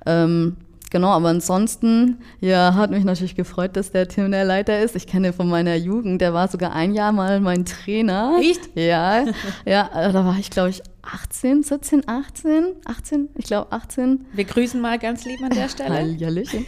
Ähm, 0.05 0.57
Genau, 0.91 1.09
aber 1.09 1.29
ansonsten, 1.29 2.19
ja, 2.39 2.73
hat 2.75 2.91
mich 2.91 3.03
natürlich 3.03 3.35
gefreut, 3.35 3.75
dass 3.75 3.91
der 3.91 4.07
Tim 4.07 4.31
der 4.31 4.45
Leiter 4.45 4.79
ist. 4.79 4.95
Ich 4.95 5.07
kenne 5.07 5.27
ihn 5.27 5.33
von 5.33 5.49
meiner 5.49 5.75
Jugend, 5.75 6.21
der 6.21 6.33
war 6.33 6.47
sogar 6.47 6.73
ein 6.73 6.93
Jahr 6.93 7.11
mal 7.11 7.39
mein 7.39 7.65
Trainer. 7.65 8.37
Echt? 8.39 8.69
Ja, 8.75 9.25
ja, 9.65 9.89
da 9.93 10.25
war 10.25 10.37
ich, 10.39 10.49
glaube 10.49 10.69
ich, 10.69 10.81
18, 11.01 11.63
17, 11.63 12.07
18, 12.07 12.63
18, 12.85 13.29
ich 13.35 13.45
glaube 13.45 13.71
18. 13.71 14.25
Wir 14.33 14.45
grüßen 14.45 14.81
mal 14.81 14.97
ganz 14.97 15.25
lieb 15.25 15.41
an 15.43 15.51
der 15.51 15.69
Stelle. 15.69 15.93
Hallihallichen. 15.93 16.65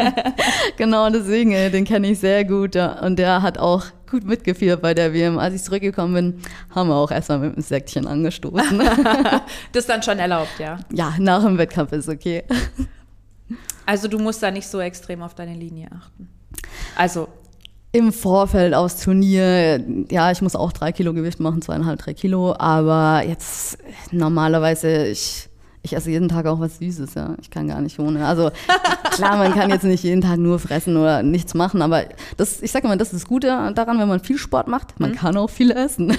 genau, 0.76 1.08
deswegen, 1.10 1.52
äh, 1.52 1.70
den 1.70 1.84
kenne 1.84 2.10
ich 2.10 2.18
sehr 2.18 2.44
gut. 2.44 2.74
Ja. 2.74 3.00
Und 3.00 3.18
der 3.18 3.42
hat 3.42 3.58
auch 3.58 3.84
gut 4.10 4.24
mitgeführt 4.24 4.82
bei 4.82 4.92
der 4.94 5.14
WM. 5.14 5.38
Als 5.38 5.54
ich 5.54 5.62
zurückgekommen 5.62 6.14
bin, 6.14 6.40
haben 6.74 6.88
wir 6.88 6.96
auch 6.96 7.10
erstmal 7.10 7.38
mit 7.38 7.54
einem 7.54 7.62
Säckchen 7.62 8.06
angestoßen. 8.06 8.78
das 9.72 9.84
ist 9.84 9.88
dann 9.88 10.02
schon 10.02 10.18
erlaubt, 10.18 10.58
ja? 10.58 10.78
Ja, 10.92 11.14
nach 11.18 11.42
dem 11.42 11.56
Wettkampf 11.56 11.92
ist 11.92 12.08
okay. 12.08 12.44
Also 13.86 14.08
du 14.08 14.18
musst 14.18 14.42
da 14.42 14.50
nicht 14.50 14.66
so 14.66 14.80
extrem 14.80 15.22
auf 15.22 15.34
deine 15.34 15.54
Linie 15.54 15.88
achten. 15.92 16.28
Also 16.96 17.28
im 17.94 18.12
Vorfeld 18.12 18.74
aufs 18.74 19.04
Turnier, 19.04 19.80
ja, 20.10 20.32
ich 20.32 20.42
muss 20.42 20.56
auch 20.56 20.72
drei 20.72 20.90
Kilo 20.90 21.14
Gewicht 21.14 21.38
machen, 21.38 21.62
zweieinhalb, 21.62 22.00
drei 22.00 22.12
Kilo, 22.12 22.56
aber 22.58 23.22
jetzt 23.24 23.78
normalerweise, 24.10 25.06
ich, 25.06 25.48
ich 25.82 25.94
esse 25.94 26.10
jeden 26.10 26.28
Tag 26.28 26.46
auch 26.46 26.58
was 26.58 26.78
Süßes, 26.78 27.14
ja. 27.14 27.36
Ich 27.40 27.50
kann 27.50 27.68
gar 27.68 27.80
nicht 27.80 28.00
ohne. 28.00 28.26
Also 28.26 28.50
klar, 29.12 29.36
man 29.36 29.54
kann 29.54 29.70
jetzt 29.70 29.84
nicht 29.84 30.02
jeden 30.02 30.22
Tag 30.22 30.38
nur 30.38 30.58
fressen 30.58 30.96
oder 30.96 31.22
nichts 31.22 31.54
machen, 31.54 31.82
aber 31.82 32.02
das, 32.36 32.62
ich 32.62 32.72
sage 32.72 32.86
immer, 32.86 32.96
das 32.96 33.12
ist 33.12 33.22
das 33.22 33.28
Gute 33.28 33.46
daran, 33.46 34.00
wenn 34.00 34.08
man 34.08 34.18
viel 34.18 34.38
Sport 34.38 34.66
macht, 34.66 34.98
man 34.98 35.12
mhm. 35.12 35.14
kann 35.14 35.36
auch 35.36 35.50
viel 35.50 35.70
essen. 35.70 36.18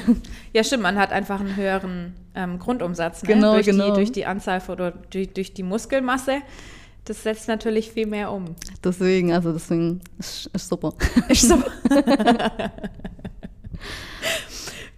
Ja, 0.53 0.63
stimmt, 0.63 0.83
man 0.83 0.97
hat 0.97 1.11
einfach 1.11 1.41
einen 1.41 1.57
höheren 1.57 2.13
ähm, 2.35 2.57
Grundumsatz 2.57 3.23
ne? 3.23 3.33
genau, 3.33 3.53
durch, 3.55 3.65
genau. 3.65 3.89
Die, 3.89 3.95
durch 3.95 4.11
die 4.13 4.25
Anzahl 4.25 4.61
oder 4.69 4.91
durch, 5.09 5.33
durch 5.33 5.53
die 5.53 5.63
Muskelmasse. 5.63 6.37
Das 7.05 7.21
setzt 7.21 7.47
natürlich 7.47 7.91
viel 7.91 8.07
mehr 8.07 8.31
um. 8.31 8.55
Deswegen, 8.83 9.31
also 9.31 9.53
deswegen 9.53 10.01
ist, 10.17 10.49
ist 10.53 10.67
super. 10.67 10.93
Ist 11.29 11.47
super. 11.47 11.71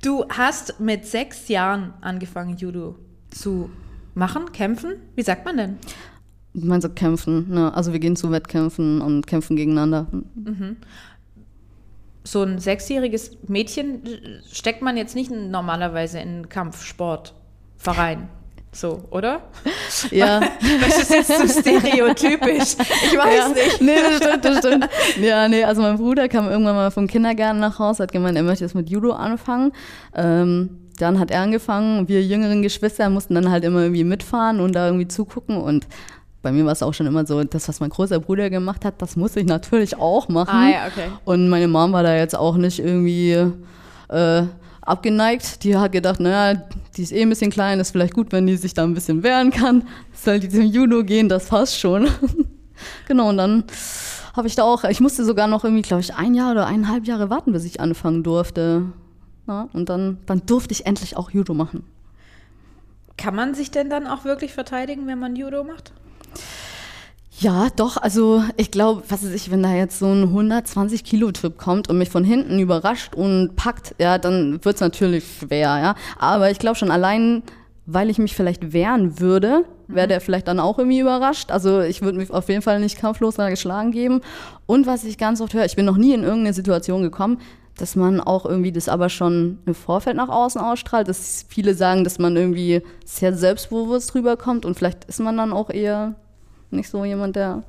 du 0.01 0.25
hast 0.29 0.79
mit 0.79 1.05
sechs 1.05 1.49
Jahren 1.49 1.93
angefangen, 1.99 2.55
Judo 2.55 2.95
zu 3.29 3.69
machen, 4.15 4.53
kämpfen. 4.53 4.95
Wie 5.15 5.21
sagt 5.21 5.45
man 5.45 5.57
denn? 5.57 5.77
Ich 6.53 6.63
meine 6.63 6.81
so 6.81 6.89
kämpfen, 6.89 7.49
ne? 7.49 7.73
Also 7.73 7.91
wir 7.91 7.99
gehen 7.99 8.15
zu 8.15 8.31
Wettkämpfen 8.31 9.01
und 9.01 9.27
kämpfen 9.27 9.57
gegeneinander. 9.57 10.07
Mhm. 10.11 10.77
So 12.23 12.41
ein 12.41 12.59
sechsjähriges 12.59 13.37
Mädchen 13.47 14.01
steckt 14.49 14.81
man 14.81 14.97
jetzt 14.97 15.13
nicht 15.13 15.29
normalerweise 15.29 16.19
in 16.19 16.29
einen 16.29 16.49
Kampfsportverein. 16.49 18.29
So, 18.71 19.03
oder? 19.09 19.41
Ja. 20.11 20.41
Das 20.81 21.01
ist 21.01 21.11
jetzt 21.11 21.27
so 21.27 21.61
stereotypisch. 21.61 22.75
Ich 23.05 23.17
weiß 23.17 23.37
ja. 23.37 23.47
nicht. 23.49 23.81
Nee, 23.81 23.95
das 23.95 24.17
stimmt, 24.17 24.45
das 24.45 24.57
stimmt. 24.59 24.89
Ja, 25.19 25.47
nee, 25.47 25.63
also 25.63 25.81
mein 25.81 25.97
Bruder 25.97 26.27
kam 26.27 26.49
irgendwann 26.49 26.75
mal 26.75 26.91
vom 26.91 27.07
Kindergarten 27.07 27.59
nach 27.59 27.79
Hause, 27.79 28.03
hat 28.03 28.11
gemeint, 28.11 28.37
er 28.37 28.43
möchte 28.43 28.63
jetzt 28.63 28.75
mit 28.75 28.89
Judo 28.89 29.13
anfangen. 29.13 29.71
Ähm, 30.15 30.87
dann 30.99 31.19
hat 31.19 31.31
er 31.31 31.41
angefangen, 31.41 32.07
wir 32.07 32.23
jüngeren 32.23 32.61
Geschwister 32.61 33.09
mussten 33.09 33.35
dann 33.35 33.51
halt 33.51 33.63
immer 33.63 33.81
irgendwie 33.81 34.03
mitfahren 34.03 34.59
und 34.59 34.73
da 34.73 34.87
irgendwie 34.87 35.07
zugucken 35.07 35.57
und 35.57 35.87
bei 36.41 36.51
mir 36.51 36.65
war 36.65 36.71
es 36.71 36.83
auch 36.83 36.93
schon 36.93 37.07
immer 37.07 37.25
so, 37.25 37.43
das, 37.43 37.67
was 37.67 37.79
mein 37.79 37.89
großer 37.89 38.19
Bruder 38.19 38.49
gemacht 38.49 38.85
hat, 38.85 39.01
das 39.01 39.15
muss 39.15 39.35
ich 39.35 39.45
natürlich 39.45 39.97
auch 39.97 40.29
machen. 40.29 40.55
Ah, 40.55 40.69
ja, 40.69 40.87
okay. 40.87 41.09
Und 41.25 41.49
meine 41.49 41.67
Mom 41.67 41.91
war 41.93 42.03
da 42.03 42.15
jetzt 42.15 42.37
auch 42.37 42.55
nicht 42.55 42.79
irgendwie 42.79 43.31
äh, 44.09 44.43
abgeneigt. 44.81 45.63
Die 45.63 45.75
hat 45.75 45.91
gedacht, 45.91 46.19
naja, 46.19 46.61
die 46.97 47.03
ist 47.03 47.11
eh 47.11 47.21
ein 47.21 47.29
bisschen 47.29 47.51
klein, 47.51 47.79
ist 47.79 47.91
vielleicht 47.91 48.13
gut, 48.13 48.31
wenn 48.31 48.47
die 48.47 48.57
sich 48.57 48.73
da 48.73 48.83
ein 48.83 48.93
bisschen 48.93 49.23
wehren 49.23 49.51
kann. 49.51 49.87
Soll 50.13 50.39
die 50.39 50.49
zum 50.49 50.63
Judo 50.63 51.03
gehen, 51.03 51.29
das 51.29 51.47
passt 51.47 51.79
schon. 51.79 52.07
genau, 53.07 53.29
und 53.29 53.37
dann 53.37 53.63
habe 54.35 54.47
ich 54.47 54.55
da 54.55 54.63
auch, 54.63 54.83
ich 54.83 54.99
musste 54.99 55.23
sogar 55.23 55.47
noch 55.47 55.63
irgendwie, 55.63 55.81
glaube 55.81 56.01
ich, 56.01 56.15
ein 56.15 56.33
Jahr 56.33 56.51
oder 56.51 56.67
eineinhalb 56.67 57.05
Jahre 57.05 57.29
warten, 57.29 57.51
bis 57.51 57.65
ich 57.65 57.79
anfangen 57.79 58.23
durfte. 58.23 58.91
Ja, 59.47 59.69
und 59.73 59.89
dann, 59.89 60.17
dann 60.25 60.45
durfte 60.45 60.73
ich 60.73 60.85
endlich 60.85 61.15
auch 61.15 61.31
Judo 61.31 61.53
machen. 61.53 61.83
Kann 63.17 63.35
man 63.35 63.55
sich 63.55 63.71
denn 63.71 63.89
dann 63.89 64.05
auch 64.05 64.25
wirklich 64.25 64.53
verteidigen, 64.53 65.07
wenn 65.07 65.19
man 65.19 65.35
Judo 65.35 65.63
macht? 65.63 65.93
Ja, 67.39 67.67
doch. 67.75 67.97
Also 67.97 68.43
ich 68.55 68.71
glaube, 68.71 69.03
was 69.09 69.23
weiß 69.23 69.31
ich, 69.31 69.51
wenn 69.51 69.61
da 69.61 69.71
jetzt 69.73 69.99
so 69.99 70.07
ein 70.07 70.23
120 70.23 71.03
Kilo 71.03 71.31
Typ 71.31 71.57
kommt 71.57 71.87
und 71.87 71.99
mich 71.99 72.09
von 72.09 72.23
hinten 72.23 72.57
überrascht 72.57 73.13
und 73.13 73.55
packt, 73.55 73.93
ja, 73.99 74.17
dann 74.17 74.63
wird's 74.65 74.81
natürlich 74.81 75.23
schwer, 75.39 75.77
ja. 75.79 75.95
Aber 76.17 76.49
ich 76.49 76.57
glaube 76.57 76.77
schon 76.77 76.89
allein, 76.89 77.43
weil 77.85 78.09
ich 78.09 78.17
mich 78.17 78.35
vielleicht 78.35 78.73
wehren 78.73 79.19
würde, 79.19 79.65
wäre 79.87 80.07
der 80.07 80.19
vielleicht 80.19 80.47
dann 80.47 80.59
auch 80.59 80.79
irgendwie 80.79 80.99
überrascht. 80.99 81.51
Also 81.51 81.81
ich 81.81 82.01
würde 82.01 82.17
mich 82.17 82.31
auf 82.31 82.49
jeden 82.49 82.63
Fall 82.63 82.79
nicht 82.79 82.97
kampflos 82.97 83.35
da 83.35 83.51
geschlagen 83.51 83.91
geben. 83.91 84.21
Und 84.65 84.87
was 84.87 85.03
ich 85.03 85.19
ganz 85.19 85.39
oft 85.39 85.53
höre, 85.53 85.65
ich 85.65 85.75
bin 85.75 85.85
noch 85.85 85.97
nie 85.97 86.13
in 86.13 86.23
irgendeine 86.23 86.53
Situation 86.53 87.03
gekommen, 87.03 87.39
dass 87.77 87.95
man 87.95 88.19
auch 88.19 88.47
irgendwie 88.47 88.71
das 88.71 88.89
aber 88.89 89.09
schon 89.09 89.59
im 89.67 89.75
Vorfeld 89.75 90.17
nach 90.17 90.29
außen 90.29 90.59
ausstrahlt, 90.59 91.07
dass 91.07 91.45
viele 91.47 91.75
sagen, 91.75 92.03
dass 92.03 92.17
man 92.17 92.35
irgendwie 92.35 92.81
sehr 93.05 93.35
selbstbewusst 93.35 94.15
rüberkommt 94.15 94.65
und 94.65 94.75
vielleicht 94.75 95.05
ist 95.05 95.19
man 95.19 95.37
dann 95.37 95.53
auch 95.53 95.69
eher 95.69 96.15
nicht 96.71 96.89
so 96.89 97.03
jemand, 97.05 97.35
der 97.35 97.63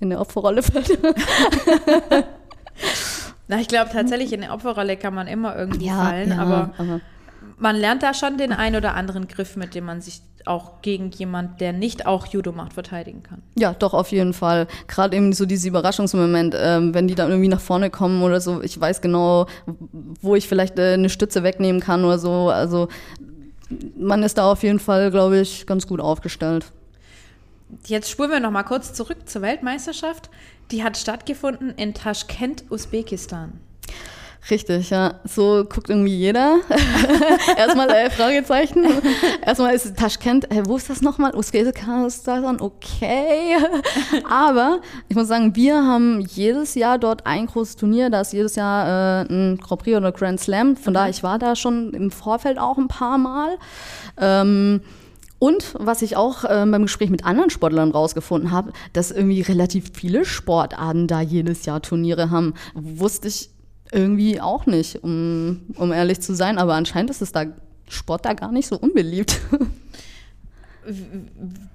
in 0.00 0.10
der 0.10 0.20
Opferrolle 0.20 0.62
fällt. 0.64 0.98
Na, 3.48 3.60
ich 3.60 3.68
glaube 3.68 3.90
tatsächlich, 3.92 4.32
in 4.32 4.40
der 4.40 4.52
Opferrolle 4.54 4.96
kann 4.96 5.14
man 5.14 5.26
immer 5.26 5.56
irgendwie 5.56 5.86
Ja, 5.86 5.96
fallen, 5.96 6.30
ja, 6.30 6.38
aber, 6.38 6.70
aber- 6.78 7.00
man 7.58 7.76
lernt 7.76 8.02
da 8.02 8.14
schon 8.14 8.36
den 8.38 8.52
ein 8.52 8.74
oder 8.74 8.94
anderen 8.94 9.28
Griff, 9.28 9.54
mit 9.56 9.74
dem 9.74 9.84
man 9.84 10.00
sich 10.00 10.22
auch 10.46 10.82
gegen 10.82 11.10
jemand, 11.10 11.60
der 11.60 11.72
nicht 11.72 12.06
auch 12.06 12.26
Judo 12.26 12.52
macht, 12.52 12.72
verteidigen 12.72 13.22
kann. 13.22 13.42
Ja, 13.58 13.72
doch, 13.72 13.94
auf 13.94 14.10
jeden 14.12 14.32
Fall. 14.34 14.66
Gerade 14.88 15.16
eben 15.16 15.32
so 15.32 15.46
diese 15.46 15.68
Überraschungsmoment, 15.68 16.54
ähm, 16.58 16.92
wenn 16.94 17.06
die 17.08 17.14
dann 17.14 17.30
irgendwie 17.30 17.48
nach 17.48 17.60
vorne 17.60 17.90
kommen 17.90 18.22
oder 18.22 18.40
so, 18.40 18.60
ich 18.62 18.78
weiß 18.78 19.00
genau, 19.00 19.46
wo 20.20 20.34
ich 20.34 20.48
vielleicht 20.48 20.78
äh, 20.78 20.94
eine 20.94 21.08
Stütze 21.08 21.42
wegnehmen 21.42 21.80
kann 21.80 22.04
oder 22.04 22.18
so. 22.18 22.50
Also 22.50 22.88
man 23.96 24.22
ist 24.22 24.36
da 24.36 24.50
auf 24.50 24.62
jeden 24.62 24.80
Fall, 24.80 25.10
glaube 25.10 25.38
ich, 25.38 25.66
ganz 25.66 25.86
gut 25.86 26.00
aufgestellt. 26.00 26.72
Jetzt 27.86 28.10
spulen 28.10 28.30
wir 28.30 28.40
noch 28.40 28.50
mal 28.50 28.62
kurz 28.62 28.92
zurück 28.92 29.28
zur 29.28 29.42
Weltmeisterschaft. 29.42 30.30
Die 30.70 30.82
hat 30.82 30.96
stattgefunden 30.96 31.70
in 31.76 31.94
Taschkent, 31.94 32.64
Usbekistan. 32.70 33.60
Richtig, 34.50 34.90
ja. 34.90 35.20
So 35.24 35.64
guckt 35.64 35.88
irgendwie 35.88 36.14
jeder. 36.14 36.58
Erstmal 37.56 37.88
äh, 37.88 38.10
Fragezeichen. 38.10 38.84
Erstmal 39.44 39.74
ist 39.74 39.96
Taschkent. 39.96 40.50
Äh, 40.50 40.66
wo 40.66 40.76
ist 40.76 40.90
das 40.90 41.00
nochmal? 41.00 41.34
Usbekistan, 41.34 42.60
okay. 42.60 43.56
Aber 44.28 44.80
ich 45.08 45.16
muss 45.16 45.28
sagen, 45.28 45.56
wir 45.56 45.76
haben 45.76 46.20
jedes 46.20 46.74
Jahr 46.74 46.98
dort 46.98 47.26
ein 47.26 47.46
großes 47.46 47.76
Turnier. 47.76 48.10
Da 48.10 48.20
ist 48.20 48.34
jedes 48.34 48.56
Jahr 48.56 49.22
äh, 49.22 49.32
ein 49.32 49.56
Grand 49.56 49.82
Prix 49.82 49.96
oder 49.96 50.12
Grand 50.12 50.38
Slam. 50.38 50.76
Von 50.76 50.92
daher, 50.92 51.08
ich 51.08 51.22
war 51.22 51.38
da 51.38 51.56
schon 51.56 51.94
im 51.94 52.10
Vorfeld 52.10 52.58
auch 52.58 52.76
ein 52.76 52.88
paar 52.88 53.16
Mal. 53.16 53.56
Ähm, 54.18 54.82
und 55.44 55.74
was 55.78 56.00
ich 56.00 56.16
auch 56.16 56.46
ähm, 56.48 56.70
beim 56.70 56.84
Gespräch 56.84 57.10
mit 57.10 57.26
anderen 57.26 57.50
Sportlern 57.50 57.90
rausgefunden 57.90 58.50
habe, 58.50 58.72
dass 58.94 59.10
irgendwie 59.10 59.42
relativ 59.42 59.90
viele 59.92 60.24
Sportarten 60.24 61.06
da 61.06 61.20
jedes 61.20 61.66
Jahr 61.66 61.82
Turniere 61.82 62.30
haben. 62.30 62.54
Wusste 62.72 63.28
ich 63.28 63.50
irgendwie 63.92 64.40
auch 64.40 64.64
nicht, 64.64 65.04
um, 65.04 65.66
um 65.76 65.92
ehrlich 65.92 66.22
zu 66.22 66.34
sein. 66.34 66.56
Aber 66.56 66.72
anscheinend 66.72 67.10
ist 67.10 67.20
es 67.20 67.32
da 67.32 67.44
Sport 67.90 68.24
da 68.24 68.32
gar 68.32 68.52
nicht 68.52 68.68
so 68.68 68.78
unbeliebt. 68.78 69.38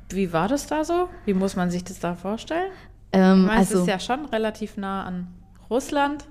Wie 0.09 0.33
war 0.33 0.47
das 0.47 0.65
da 0.65 0.83
so? 0.83 1.07
Wie 1.25 1.35
muss 1.35 1.55
man 1.55 1.69
sich 1.69 1.83
das 1.83 1.99
da 1.99 2.15
vorstellen? 2.15 2.71
ähm, 3.11 3.41
Ich 3.41 3.47
meine, 3.49 3.61
es 3.61 3.69
also, 3.69 3.83
ist 3.83 3.87
ja 3.87 3.99
schon 3.99 4.25
relativ 4.25 4.77
nah 4.77 5.03
an 5.03 5.27
Russland. 5.69 6.25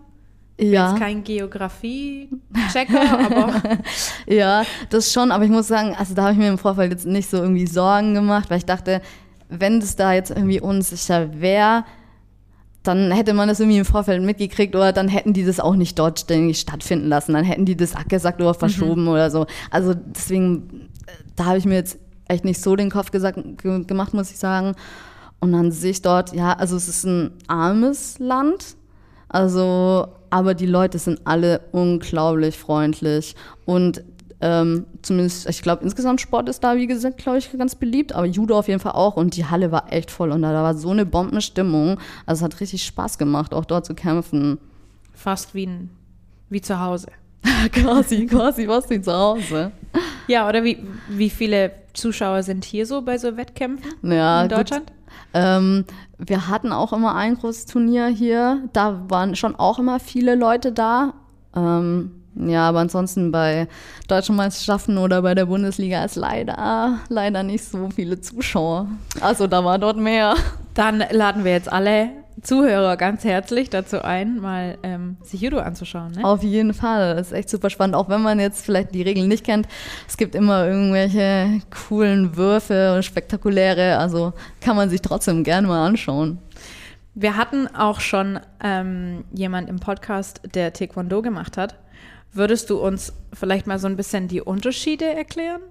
Ja. 0.61 0.93
Ist 0.93 0.99
kein 0.99 1.23
Geografie-Checker, 1.23 3.19
aber 3.27 3.63
Ja, 4.27 4.65
das 4.91 5.13
schon, 5.13 5.31
aber 5.31 5.45
ich 5.45 5.51
muss 5.51 5.69
sagen, 5.69 5.95
also 5.97 6.15
da 6.15 6.23
habe 6.23 6.33
ich 6.33 6.39
mir 6.39 6.49
im 6.49 6.59
Vorfeld 6.59 6.91
jetzt 6.91 7.07
nicht 7.07 7.31
so 7.31 7.37
irgendwie 7.37 7.67
Sorgen 7.67 8.15
gemacht, 8.15 8.51
weil 8.51 8.59
ich 8.59 8.67
dachte, 8.67 9.01
wenn 9.49 9.81
das 9.81 9.97
da 9.97 10.13
jetzt 10.13 10.31
irgendwie 10.31 10.61
unsicher 10.61 11.41
wäre, 11.41 11.85
dann 12.83 13.11
hätte 13.11 13.35
man 13.35 13.49
das 13.49 13.61
irgendwie 13.61 13.79
im 13.79 13.85
Vorfeld 13.85 14.23
mitgekriegt 14.23 14.75
oder 14.75 14.93
dann 14.93 15.09
hätten 15.09 15.33
die 15.33 15.45
das 15.45 15.61
auch 15.61 15.75
nicht 15.75 15.99
dort 15.99 16.21
stattfinden 16.21 17.09
lassen. 17.09 17.35
Dann 17.35 17.45
hätten 17.45 17.65
die 17.65 17.77
das 17.77 17.95
abgesagt 17.95 18.41
oder 18.41 18.55
verschoben 18.55 19.09
oder 19.09 19.31
so. 19.31 19.47
Also 19.71 19.95
deswegen, 19.95 20.89
da 21.37 21.47
habe 21.47 21.59
ich 21.59 21.67
mir 21.67 21.75
jetzt 21.75 21.99
echt 22.29 22.45
nicht 22.45 22.61
so 22.61 22.77
den 22.77 22.91
Kopf 22.91 23.11
gesagt, 23.11 23.39
ge 23.59 23.85
gemacht, 23.85 24.15
muss 24.15 24.31
ich 24.31 24.39
sagen. 24.39 24.75
Und 25.41 25.53
dann 25.53 25.71
sehe 25.71 25.91
ich 25.91 26.03
dort, 26.03 26.35
ja, 26.35 26.53
also 26.53 26.77
es 26.77 26.89
ist 26.89 27.05
ein 27.05 27.33
armes 27.47 28.19
Land, 28.19 28.77
also, 29.29 30.09
aber 30.31 30.55
die 30.55 30.67
Leute 30.67 30.99
sind 30.99 31.21
alle 31.25 31.61
unglaublich 31.73 32.57
freundlich 32.57 33.35
und 33.65 34.03
ähm, 34.41 34.87
zumindest, 35.03 35.49
ich 35.49 35.63
glaube, 35.63 35.83
insgesamt 35.83 36.21
Sport 36.21 36.49
ist 36.49 36.63
da, 36.63 36.77
wie 36.77 36.87
gesagt, 36.87 37.19
glaube 37.19 37.39
ich, 37.39 37.51
ganz 37.59 37.75
beliebt, 37.75 38.13
aber 38.13 38.27
Judo 38.27 38.59
auf 38.59 38.69
jeden 38.69 38.79
Fall 38.79 38.93
auch 38.93 39.17
und 39.17 39.37
die 39.37 39.47
Halle 39.47 39.73
war 39.73 39.93
echt 39.93 40.11
voll 40.11 40.31
und 40.31 40.43
da, 40.43 40.53
da 40.53 40.63
war 40.63 40.75
so 40.75 40.91
eine 40.91 41.05
Bombenstimmung. 41.05 41.99
Also 42.25 42.41
es 42.41 42.53
hat 42.53 42.61
richtig 42.61 42.85
Spaß 42.85 43.19
gemacht, 43.19 43.53
auch 43.53 43.65
dort 43.65 43.85
zu 43.85 43.95
kämpfen. 43.95 44.59
fast 45.13 45.55
wie, 45.55 45.67
ein, 45.67 45.91
wie 46.51 46.61
zu 46.61 46.79
Hause. 46.79 47.09
quasi, 47.73 48.27
quasi 48.27 48.69
was 48.69 48.89
wie 48.91 49.01
zu 49.01 49.13
Hause. 49.13 49.73
Ja, 50.29 50.49
oder 50.49 50.63
wie, 50.63 50.79
wie 51.09 51.31
viele 51.31 51.73
Zuschauer 51.95 52.43
sind 52.43 52.65
hier 52.65 52.87
so 52.87 53.03
bei 53.03 53.19
so 53.19 53.37
Wettkämpfen 53.37 53.93
Ja, 54.03 54.43
in 54.43 54.49
gut. 54.49 54.71
Ähm, 55.35 55.85
wir 56.19 56.49
hatten 56.49 56.73
auch 56.73 56.93
immer 56.93 57.15
ein 57.15 57.37
großes 57.37 57.67
Turnier 57.67 58.07
hier. 58.07 58.63
Da 58.73 59.03
waren 59.09 59.37
schon 59.37 59.57
auch 59.57 59.79
immer 59.79 60.01
viele 60.01 60.35
Leute 60.35 60.73
da. 60.73 61.15
Ähm, 61.55 62.13
ja, 62.35 62.69
aber 62.69 62.81
ansonsten 62.81 63.33
bei 63.33 63.67
deutschen 64.07 64.37
Meisterschaften 64.37 64.97
oder 64.99 65.23
bei 65.23 65.35
der 65.35 65.47
Bundesliga 65.47 66.05
ist 66.05 66.17
leider, 66.17 66.99
leider 67.09 67.43
nicht 67.43 67.65
so 67.65 67.89
viele 67.91 68.21
Zuschauer. 68.21 68.87
Also 69.21 69.47
da 69.47 69.65
war 69.65 69.79
dort 69.79 69.97
mehr. 69.97 70.35
Dann 70.75 71.03
laden 71.11 71.45
wir 71.45 71.53
jetzt 71.53 71.73
alle 71.73 72.11
Zuhörer 72.43 72.97
ganz 72.97 73.25
herzlich 73.25 73.71
dazu 73.71 74.03
ein, 74.03 74.41
mal 74.41 74.79
ähm, 74.83 75.17
sich 75.23 75.41
Judo 75.41 75.59
anzuschauen. 75.59 76.13
Ne? 76.13 76.25
Auf 76.25 76.43
jeden 76.43 76.75
Fall. 76.75 77.17
Das 77.17 77.29
ist 77.29 77.33
echt 77.33 77.51
super 77.51 77.71
spannend. 77.71 77.97
Auch 77.97 78.09
wenn 78.09 78.23
man 78.23 78.39
jetzt 78.39 78.65
vielleicht 78.65 78.95
die 78.95 79.03
Regeln 79.03 79.29
nicht 79.29 79.45
kennt. 79.45 79.67
Es 80.07 80.17
gibt 80.17 80.35
immer 80.35 80.67
irgendwelche 80.67 81.61
coolen 81.89 82.37
Würfe 82.37 82.95
und 82.95 83.05
spektakuläre. 83.05 83.99
Also 83.99 84.33
kann 84.61 84.77
man 84.77 84.91
sich 84.91 85.01
trotzdem 85.01 85.45
gerne 85.45 85.67
mal 85.67 85.87
anschauen. 85.87 86.39
Wir 87.15 87.37
hatten 87.37 87.67
auch 87.75 88.01
schon 88.01 88.39
ähm, 88.63 89.25
jemand 89.33 89.69
im 89.69 89.81
Podcast, 89.81 90.41
der 90.55 90.73
Taekwondo 90.73 91.23
gemacht 91.23 91.57
hat. 91.57 91.77
Würdest 92.33 92.71
du 92.71 92.79
uns 92.79 93.13
vielleicht 93.33 93.67
mal 93.67 93.79
so 93.79 93.89
ein 93.89 93.97
bisschen 93.97 94.29
die 94.29 94.41
Unterschiede 94.41 95.07
erklären? 95.07 95.63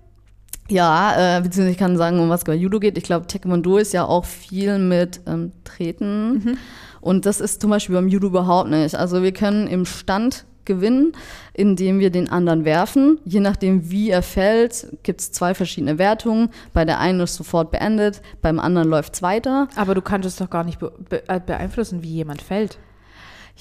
Ja, 0.70 1.38
äh, 1.38 1.42
beziehungsweise 1.42 1.72
ich 1.72 1.78
kann 1.78 1.98
sagen, 1.98 2.20
um 2.20 2.30
was 2.30 2.44
bei 2.44 2.56
Judo 2.56 2.80
geht. 2.80 2.98
Ich 2.98 3.04
glaube, 3.04 3.28
Taekwondo 3.28 3.78
ist 3.78 3.94
ja 3.94 4.06
auch 4.06 4.26
viel 4.26 4.80
mit 4.80 5.22
ähm, 5.26 5.52
Treten. 5.64 6.34
Mhm. 6.34 6.58
Und 7.02 7.26
das 7.26 7.40
ist 7.40 7.62
zum 7.62 7.70
Beispiel 7.70 7.96
beim 7.96 8.08
Judo 8.08 8.28
überhaupt 8.28 8.70
nicht. 8.70 8.96
Also 8.96 9.24
wir 9.24 9.32
können 9.32 9.68
im 9.68 9.86
Stand 9.86 10.46
gewinnen, 10.66 11.14
indem 11.54 12.00
wir 12.00 12.12
den 12.12 12.30
anderen 12.30 12.66
werfen. 12.66 13.20
Je 13.26 13.40
nachdem, 13.40 13.90
wie 13.90 14.12
er 14.12 14.22
fällt, 14.22 14.88
gibt 15.02 15.22
es 15.22 15.32
zwei 15.32 15.56
verschiedene 15.56 15.98
Wertungen. 15.98 16.50
Bei 16.74 16.86
der 16.86 17.00
einen 17.00 17.22
ist 17.22 17.36
sofort 17.36 17.72
beendet, 17.72 18.22
beim 18.42 18.60
anderen 18.60 18.90
läuft 18.90 19.16
es 19.16 19.22
weiter. 19.22 19.70
Aber 19.76 19.96
du 19.96 20.02
kannst 20.02 20.28
es 20.28 20.36
doch 20.36 20.50
gar 20.50 20.64
nicht 20.64 20.80
be 20.80 20.92
äh, 21.28 21.40
beeinflussen, 21.40 22.04
wie 22.04 22.12
jemand 22.12 22.42
fällt. 22.42 22.78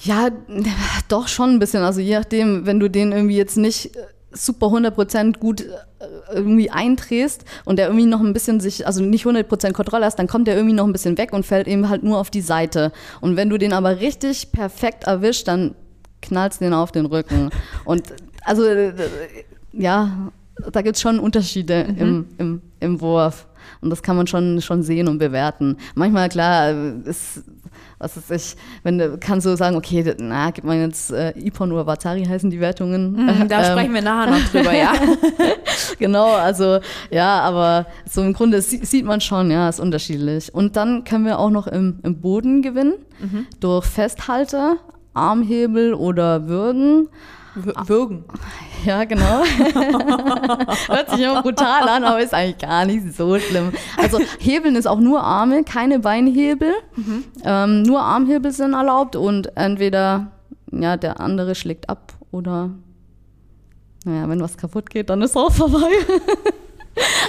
Ja, 0.03 0.29
doch 1.07 1.27
schon 1.27 1.51
ein 1.51 1.59
bisschen. 1.59 1.81
Also 1.81 2.01
je 2.01 2.17
nachdem, 2.19 2.65
wenn 2.65 2.79
du 2.79 2.89
den 2.89 3.11
irgendwie 3.11 3.37
jetzt 3.37 3.57
nicht 3.57 3.95
äh, 3.95 3.99
super 4.37 4.67
100% 4.67 5.39
gut 5.39 5.61
äh, 5.61 5.65
irgendwie 6.33 6.69
eindrehst 6.69 7.45
und 7.65 7.77
der 7.77 7.87
irgendwie 7.87 8.05
noch 8.05 8.21
ein 8.21 8.33
bisschen 8.33 8.59
sich, 8.59 8.85
also 8.85 9.03
nicht 9.03 9.25
100% 9.25 9.73
Kontrolle 9.73 10.05
hast, 10.05 10.17
dann 10.17 10.27
kommt 10.27 10.47
der 10.47 10.55
irgendwie 10.55 10.75
noch 10.75 10.85
ein 10.85 10.93
bisschen 10.93 11.17
weg 11.17 11.33
und 11.33 11.45
fällt 11.45 11.67
eben 11.67 11.89
halt 11.89 12.03
nur 12.03 12.17
auf 12.19 12.29
die 12.29 12.41
Seite. 12.41 12.91
Und 13.21 13.35
wenn 13.35 13.49
du 13.49 13.57
den 13.57 13.73
aber 13.73 13.99
richtig 13.99 14.51
perfekt 14.51 15.05
erwischt, 15.05 15.47
dann 15.47 15.75
knallst 16.21 16.61
du 16.61 16.65
den 16.65 16.73
auf 16.73 16.91
den 16.91 17.05
Rücken. 17.05 17.49
Und 17.85 18.03
also, 18.43 18.63
äh, 18.65 18.93
ja, 19.73 20.31
da 20.71 20.81
gibt 20.81 20.95
es 20.95 21.01
schon 21.01 21.19
Unterschiede 21.19 21.85
mhm. 21.89 21.97
im, 21.97 22.25
im, 22.37 22.61
im 22.79 23.01
Wurf. 23.01 23.47
Und 23.81 23.89
das 23.89 24.01
kann 24.01 24.15
man 24.15 24.27
schon, 24.27 24.61
schon 24.61 24.83
sehen 24.83 25.07
und 25.07 25.17
bewerten. 25.17 25.77
Manchmal, 25.95 26.29
klar, 26.29 26.71
ist 27.05 27.43
was 27.99 28.15
ist 28.15 28.31
ich, 28.31 28.55
wenn 28.83 28.99
du 28.99 29.17
kannst 29.17 29.45
du 29.45 29.55
sagen, 29.57 29.75
okay, 29.75 30.15
na, 30.19 30.51
gibt 30.51 30.67
man 30.67 30.79
jetzt 30.79 31.11
äh, 31.11 31.31
Ipon 31.37 31.71
oder 31.71 31.87
Vatari 31.87 32.23
heißen 32.23 32.49
die 32.49 32.59
Wertungen. 32.59 33.13
Mm, 33.13 33.47
da 33.47 33.59
ähm, 33.63 33.71
sprechen 33.71 33.93
wir 33.93 34.01
nachher 34.03 34.31
noch 34.31 34.49
drüber, 34.49 34.73
ja. 34.73 34.93
genau, 35.99 36.33
also 36.35 36.79
ja, 37.09 37.39
aber 37.41 37.87
so 38.07 38.21
im 38.21 38.33
Grunde 38.33 38.61
sieht 38.61 39.05
man 39.05 39.19
schon, 39.19 39.49
ja, 39.49 39.67
ist 39.67 39.79
unterschiedlich. 39.79 40.53
Und 40.53 40.75
dann 40.75 41.05
können 41.05 41.25
wir 41.25 41.39
auch 41.39 41.49
noch 41.49 41.65
im, 41.65 41.99
im 42.03 42.21
Boden 42.21 42.61
gewinnen, 42.61 42.93
mhm. 43.19 43.47
durch 43.59 43.85
Festhalter, 43.85 44.77
Armhebel 45.13 45.95
oder 45.95 46.47
Würgen. 46.47 47.09
Würgen. 47.65 48.25
Ja, 48.85 49.03
genau. 49.03 49.43
Hört 50.87 51.09
sich 51.09 51.19
immer 51.19 51.41
brutal 51.41 51.89
an, 51.89 52.03
aber 52.03 52.21
ist 52.21 52.33
eigentlich 52.33 52.59
gar 52.59 52.85
nicht 52.85 53.17
so 53.17 53.37
schlimm. 53.37 53.73
Also 53.97 54.19
Hebeln 54.39 54.75
ist 54.75 54.85
auch 54.85 54.99
nur 54.99 55.21
Arme, 55.21 55.63
keine 55.63 55.99
Beinhebel. 55.99 56.71
Mhm. 56.95 57.23
Ähm, 57.43 57.81
nur 57.81 58.01
Armhebel 58.01 58.51
sind 58.51 58.73
erlaubt 58.73 59.15
und 59.15 59.57
entweder 59.57 60.27
ja, 60.71 60.95
der 60.95 61.19
andere 61.19 61.55
schlägt 61.55 61.89
ab 61.89 62.13
oder 62.31 62.69
naja, 64.05 64.29
wenn 64.29 64.39
was 64.39 64.57
kaputt 64.57 64.89
geht, 64.89 65.09
dann 65.09 65.21
ist 65.21 65.35
auch 65.35 65.51
vorbei. 65.51 65.91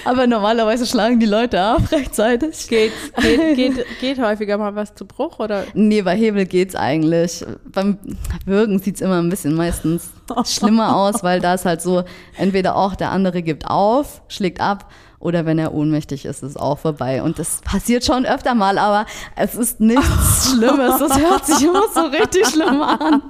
Aber 0.04 0.26
normalerweise 0.26 0.86
schlagen 0.86 1.20
die 1.20 1.26
Leute 1.26 1.60
ab 1.60 1.90
rechtzeitig. 1.90 2.68
Geht, 2.68 2.92
geht, 3.20 3.56
geht, 3.56 3.86
geht 4.00 4.18
häufiger 4.18 4.58
mal 4.58 4.74
was 4.74 4.94
zu 4.94 5.06
Bruch, 5.06 5.38
oder? 5.38 5.64
Nee, 5.74 6.02
bei 6.02 6.16
Hebel 6.16 6.46
geht's 6.46 6.74
eigentlich. 6.74 7.44
Beim 7.64 7.98
Würgen 8.46 8.78
sieht's 8.78 9.00
immer 9.00 9.20
ein 9.20 9.28
bisschen 9.28 9.54
meistens 9.54 10.10
schlimmer 10.44 10.96
aus, 10.96 11.22
weil 11.22 11.40
da 11.40 11.54
ist 11.54 11.64
halt 11.64 11.82
so, 11.82 12.04
entweder 12.36 12.76
auch 12.76 12.94
der 12.94 13.10
andere 13.10 13.42
gibt 13.42 13.66
auf, 13.66 14.22
schlägt 14.28 14.60
ab, 14.60 14.90
oder 15.20 15.46
wenn 15.46 15.58
er 15.58 15.74
ohnmächtig 15.74 16.24
ist, 16.24 16.42
ist 16.42 16.50
es 16.50 16.56
auch 16.56 16.78
vorbei. 16.78 17.22
Und 17.22 17.38
das 17.38 17.60
passiert 17.62 18.04
schon 18.04 18.24
öfter 18.24 18.54
mal, 18.54 18.78
aber 18.78 19.04
es 19.34 19.54
ist 19.56 19.80
nichts 19.80 20.52
Schlimmes. 20.54 20.98
Das 20.98 21.18
hört 21.18 21.44
sich 21.44 21.66
immer 21.66 21.82
so 21.92 22.02
richtig 22.02 22.46
schlimm 22.46 22.80
an. 22.80 23.22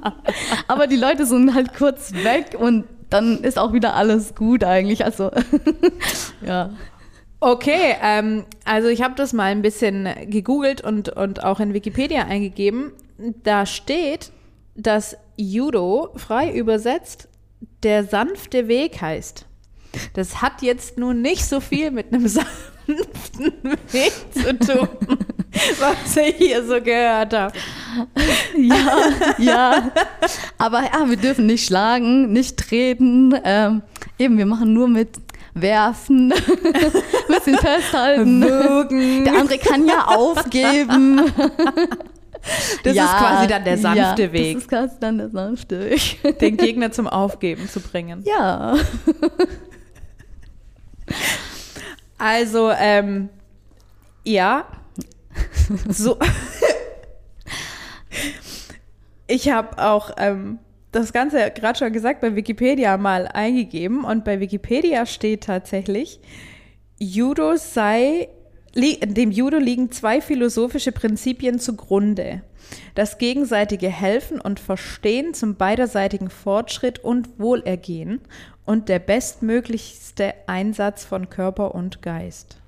Aber 0.67 0.87
die 0.87 0.97
Leute 0.97 1.25
sind 1.25 1.55
halt 1.55 1.75
kurz 1.75 2.13
weg 2.13 2.57
und 2.59 2.85
dann 3.11 3.43
ist 3.43 3.59
auch 3.59 3.73
wieder 3.73 3.95
alles 3.95 4.35
gut 4.35 4.65
eigentlich. 4.65 5.05
Also, 5.05 5.31
ja. 6.47 6.71
Okay, 7.41 7.95
ähm, 8.03 8.45
also 8.65 8.89
ich 8.89 9.03
habe 9.03 9.15
das 9.15 9.33
mal 9.33 9.45
ein 9.45 9.63
bisschen 9.63 10.09
gegoogelt 10.27 10.81
und, 10.81 11.11
und 11.11 11.45
auch 11.45 11.61
in 11.61 11.73
Wikipedia 11.73 12.25
eingegeben. 12.25 12.93
Da 13.45 13.65
steht, 13.65 14.33
dass 14.75 15.17
Judo 15.37 16.11
frei 16.17 16.53
übersetzt 16.53 17.29
der 17.83 18.05
sanfte 18.05 18.69
Weg 18.69 19.01
heißt. 19.01 19.47
Das 20.15 20.43
hat 20.43 20.63
jetzt 20.63 20.99
nun 20.99 21.23
nicht 21.23 21.45
so 21.47 21.61
viel 21.61 21.91
mit 21.91 22.13
einem 22.13 22.29
sanften 22.29 23.53
Weg 23.93 24.13
zu 24.33 24.59
tun, 24.59 24.89
was 25.79 26.17
ich 26.17 26.37
hier 26.37 26.65
so 26.65 26.81
gehört 26.81 27.33
habe. 27.33 27.53
Ja, 28.57 29.11
ja. 29.39 29.93
Aber 30.59 30.83
ja, 30.83 31.09
wir 31.09 31.17
dürfen 31.17 31.47
nicht 31.47 31.67
schlagen, 31.67 32.33
nicht 32.33 32.57
treten. 32.59 33.35
Ähm, 33.45 33.83
eben, 34.19 34.37
wir 34.39 34.47
machen 34.47 34.73
nur 34.73 34.89
mit 34.89 35.11
werfen, 35.55 36.33
bisschen 37.29 37.59
festhalten. 37.59 38.43
Würgen. 38.43 39.25
Der 39.25 39.39
andere 39.39 39.59
kann 39.59 39.87
ja 39.87 40.07
aufgeben. 40.07 41.33
Das 42.85 42.95
ja, 42.95 43.05
ist 43.05 43.17
quasi 43.17 43.47
dann 43.49 43.65
der 43.65 43.79
sanfte 43.79 44.23
ja, 44.23 44.33
Weg. 44.33 44.55
Das 44.55 44.63
ist 44.63 44.69
quasi 44.69 44.95
dann 45.01 45.19
der 45.19 45.31
sanfte 45.31 45.91
Weg. 45.91 46.39
Den 46.41 46.57
Gegner 46.57 46.93
zum 46.93 47.09
Aufgeben 47.09 47.69
zu 47.69 47.81
bringen. 47.81 48.23
Ja. 48.25 48.77
Also, 52.17 52.71
ähm, 52.71 53.29
ja. 54.25 54.67
So. 55.89 56.19
ich 59.27 59.51
habe 59.51 59.79
auch 59.79 60.13
ähm, 60.17 60.59
das 60.93 61.13
Ganze 61.13 61.51
gerade 61.51 61.79
schon 61.79 61.93
gesagt 61.93 62.21
bei 62.21 62.35
Wikipedia 62.35 62.97
mal 62.97 63.29
eingegeben 63.29 64.05
und 64.05 64.25
bei 64.25 64.41
Wikipedia 64.41 65.07
steht 65.07 65.45
tatsächlich, 65.45 66.21
Judo 66.99 67.57
sei, 67.57 68.29
dem 68.75 69.31
Judo 69.31 69.59
liegen 69.59 69.93
zwei 69.93 70.21
philosophische 70.21 70.93
Prinzipien 70.93 71.59
zugrunde. 71.59 72.43
Das 72.95 73.19
gegenseitige 73.19 73.89
Helfen 73.89 74.41
und 74.41 74.61
Verstehen 74.61 75.33
zum 75.33 75.55
beiderseitigen 75.55 76.31
Fortschritt 76.31 76.99
und 76.99 77.39
Wohlergehen 77.39 78.21
und 78.65 78.89
der 78.89 78.99
bestmöglichste 78.99 80.35
Einsatz 80.47 81.05
von 81.05 81.31
Körper 81.31 81.75
und 81.75 82.03
Geist. 82.03 82.59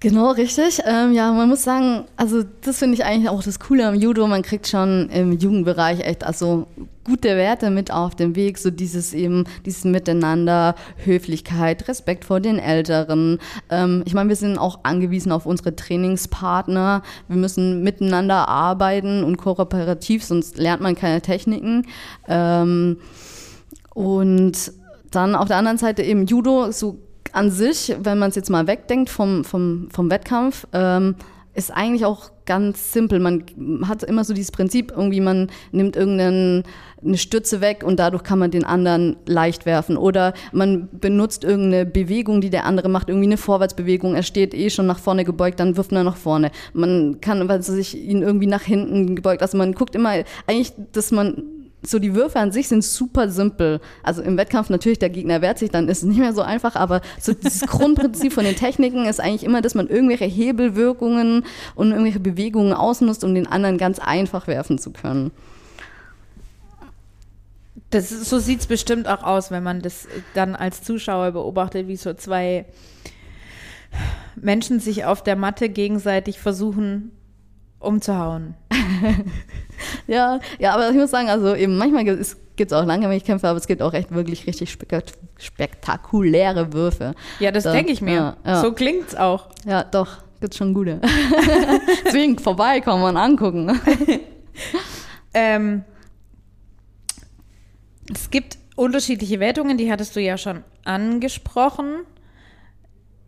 Genau, 0.00 0.30
richtig. 0.30 0.80
Ähm, 0.86 1.12
ja, 1.12 1.32
man 1.32 1.48
muss 1.48 1.64
sagen, 1.64 2.04
also 2.16 2.44
das 2.60 2.78
finde 2.78 2.94
ich 2.94 3.04
eigentlich 3.04 3.28
auch 3.28 3.42
das 3.42 3.58
Coole 3.58 3.84
am 3.84 3.96
Judo. 3.96 4.28
Man 4.28 4.42
kriegt 4.42 4.68
schon 4.68 5.08
im 5.10 5.32
Jugendbereich 5.32 6.00
echt 6.00 6.22
also 6.22 6.68
gute 7.02 7.30
Werte 7.30 7.70
mit 7.70 7.90
auf 7.90 8.14
dem 8.14 8.36
Weg. 8.36 8.58
So 8.58 8.70
dieses 8.70 9.12
eben, 9.12 9.44
dieses 9.66 9.82
Miteinander, 9.82 10.76
Höflichkeit, 11.04 11.88
Respekt 11.88 12.24
vor 12.24 12.38
den 12.38 12.60
Älteren. 12.60 13.40
Ähm, 13.70 14.04
ich 14.06 14.14
meine, 14.14 14.28
wir 14.28 14.36
sind 14.36 14.56
auch 14.56 14.80
angewiesen 14.84 15.32
auf 15.32 15.46
unsere 15.46 15.74
Trainingspartner. 15.74 17.02
Wir 17.26 17.36
müssen 17.36 17.82
miteinander 17.82 18.46
arbeiten 18.46 19.24
und 19.24 19.36
kooperativ, 19.36 20.22
sonst 20.22 20.58
lernt 20.58 20.80
man 20.80 20.94
keine 20.94 21.22
Techniken. 21.22 21.88
Ähm, 22.28 22.98
und 23.94 24.72
dann 25.10 25.34
auf 25.34 25.48
der 25.48 25.56
anderen 25.56 25.78
Seite 25.78 26.02
eben 26.04 26.26
Judo, 26.26 26.70
so 26.70 26.98
an 27.38 27.50
sich, 27.52 27.94
wenn 28.02 28.18
man 28.18 28.30
es 28.30 28.36
jetzt 28.36 28.50
mal 28.50 28.66
wegdenkt 28.66 29.10
vom, 29.10 29.44
vom, 29.44 29.88
vom 29.92 30.10
Wettkampf, 30.10 30.66
ähm, 30.72 31.14
ist 31.54 31.70
eigentlich 31.70 32.04
auch 32.04 32.30
ganz 32.46 32.92
simpel. 32.92 33.20
Man 33.20 33.44
hat 33.86 34.02
immer 34.02 34.24
so 34.24 34.32
dieses 34.34 34.50
Prinzip, 34.50 34.92
irgendwie 34.96 35.20
man 35.20 35.48
nimmt 35.70 35.96
irgendeine 35.96 36.62
Stütze 37.14 37.60
weg 37.60 37.84
und 37.84 37.98
dadurch 37.98 38.22
kann 38.22 38.38
man 38.38 38.50
den 38.50 38.64
anderen 38.64 39.16
leicht 39.26 39.66
werfen. 39.66 39.96
Oder 39.96 40.34
man 40.52 40.88
benutzt 40.92 41.44
irgendeine 41.44 41.84
Bewegung, 41.86 42.40
die 42.40 42.50
der 42.50 42.64
andere 42.64 42.88
macht, 42.88 43.08
irgendwie 43.08 43.26
eine 43.26 43.36
Vorwärtsbewegung. 43.36 44.14
Er 44.14 44.22
steht 44.22 44.54
eh 44.54 44.70
schon 44.70 44.86
nach 44.86 44.98
vorne 44.98 45.24
gebeugt, 45.24 45.60
dann 45.60 45.76
wirft 45.76 45.92
er 45.92 46.04
nach 46.04 46.16
vorne. 46.16 46.50
Man 46.72 47.20
kann, 47.20 47.48
weil 47.48 47.62
sich 47.62 47.96
ihn 47.96 48.22
irgendwie 48.22 48.46
nach 48.46 48.62
hinten 48.62 49.14
gebeugt. 49.14 49.42
Also 49.42 49.58
man 49.58 49.74
guckt 49.74 49.94
immer 49.94 50.10
eigentlich, 50.46 50.72
dass 50.92 51.10
man 51.10 51.42
so 51.82 51.98
die 51.98 52.14
Würfe 52.14 52.38
an 52.38 52.50
sich 52.50 52.68
sind 52.68 52.82
super 52.82 53.28
simpel. 53.28 53.80
Also 54.02 54.22
im 54.22 54.36
Wettkampf 54.36 54.68
natürlich, 54.68 54.98
der 54.98 55.10
Gegner 55.10 55.42
wehrt 55.42 55.58
sich, 55.58 55.70
dann 55.70 55.88
ist 55.88 55.98
es 55.98 56.04
nicht 56.04 56.18
mehr 56.18 56.32
so 56.32 56.42
einfach, 56.42 56.74
aber 56.74 57.00
so 57.20 57.32
dieses 57.32 57.62
Grundprinzip 57.62 58.32
von 58.32 58.44
den 58.44 58.56
Techniken 58.56 59.06
ist 59.06 59.20
eigentlich 59.20 59.44
immer, 59.44 59.62
dass 59.62 59.74
man 59.74 59.88
irgendwelche 59.88 60.24
Hebelwirkungen 60.24 61.44
und 61.74 61.90
irgendwelche 61.90 62.20
Bewegungen 62.20 62.72
ausnutzt, 62.72 63.22
um 63.22 63.34
den 63.34 63.46
anderen 63.46 63.78
ganz 63.78 63.98
einfach 63.98 64.46
werfen 64.46 64.78
zu 64.78 64.90
können. 64.90 65.30
Das, 67.90 68.10
so 68.10 68.38
sieht 68.38 68.60
es 68.60 68.66
bestimmt 68.66 69.08
auch 69.08 69.22
aus, 69.22 69.50
wenn 69.50 69.62
man 69.62 69.80
das 69.80 70.08
dann 70.34 70.54
als 70.54 70.82
Zuschauer 70.82 71.30
beobachtet, 71.30 71.88
wie 71.88 71.96
so 71.96 72.12
zwei 72.12 72.66
Menschen 74.36 74.80
sich 74.80 75.04
auf 75.04 75.22
der 75.22 75.36
Matte 75.36 75.68
gegenseitig 75.68 76.38
versuchen 76.38 77.12
umzuhauen. 77.78 78.54
ja, 80.06 80.40
ja, 80.58 80.74
aber 80.74 80.90
ich 80.90 80.96
muss 80.96 81.10
sagen, 81.10 81.28
also 81.28 81.54
eben 81.54 81.76
manchmal 81.76 82.04
gibt 82.04 82.20
es 82.20 82.72
auch 82.72 82.84
Langgewichtkämpfe, 82.84 83.48
aber 83.48 83.58
es 83.58 83.66
gibt 83.66 83.82
auch 83.82 83.94
echt 83.94 84.12
wirklich 84.12 84.46
richtig 84.46 84.76
spektakuläre 85.38 86.72
Würfe. 86.72 87.14
Ja, 87.38 87.50
das 87.50 87.64
denke 87.64 87.92
ich 87.92 88.00
mir. 88.00 88.14
Ja, 88.14 88.36
ja. 88.44 88.60
So 88.60 88.72
klingt's 88.72 89.14
auch. 89.14 89.48
Ja, 89.64 89.84
doch, 89.84 90.18
gibt 90.40 90.54
schon 90.54 90.74
gute. 90.74 91.00
Deswegen 92.04 92.38
vorbeikommen 92.38 93.04
und 93.04 93.16
angucken. 93.16 93.80
ähm, 95.34 95.84
es 98.12 98.30
gibt 98.30 98.58
unterschiedliche 98.76 99.40
Wertungen, 99.40 99.76
die 99.76 99.90
hattest 99.90 100.16
du 100.16 100.20
ja 100.20 100.38
schon 100.38 100.64
angesprochen. 100.84 102.04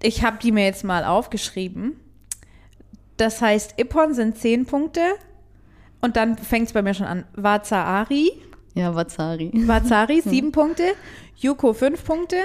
ich 0.02 0.24
habe 0.24 0.38
die 0.42 0.52
mir 0.52 0.64
jetzt 0.64 0.84
mal 0.84 1.04
aufgeschrieben. 1.04 2.00
Das 3.20 3.42
heißt, 3.42 3.74
Ippon 3.76 4.14
sind 4.14 4.38
10 4.38 4.64
Punkte 4.64 5.02
und 6.00 6.16
dann 6.16 6.38
fängt 6.38 6.68
es 6.68 6.72
bei 6.72 6.80
mir 6.80 6.94
schon 6.94 7.04
an. 7.04 7.24
Wazaari, 7.34 8.32
Ja, 8.72 8.94
Wazari. 8.94 9.50
Wazari 9.66 10.22
7 10.22 10.52
Punkte, 10.52 10.84
Yuko 11.36 11.74
5 11.74 12.02
Punkte 12.02 12.36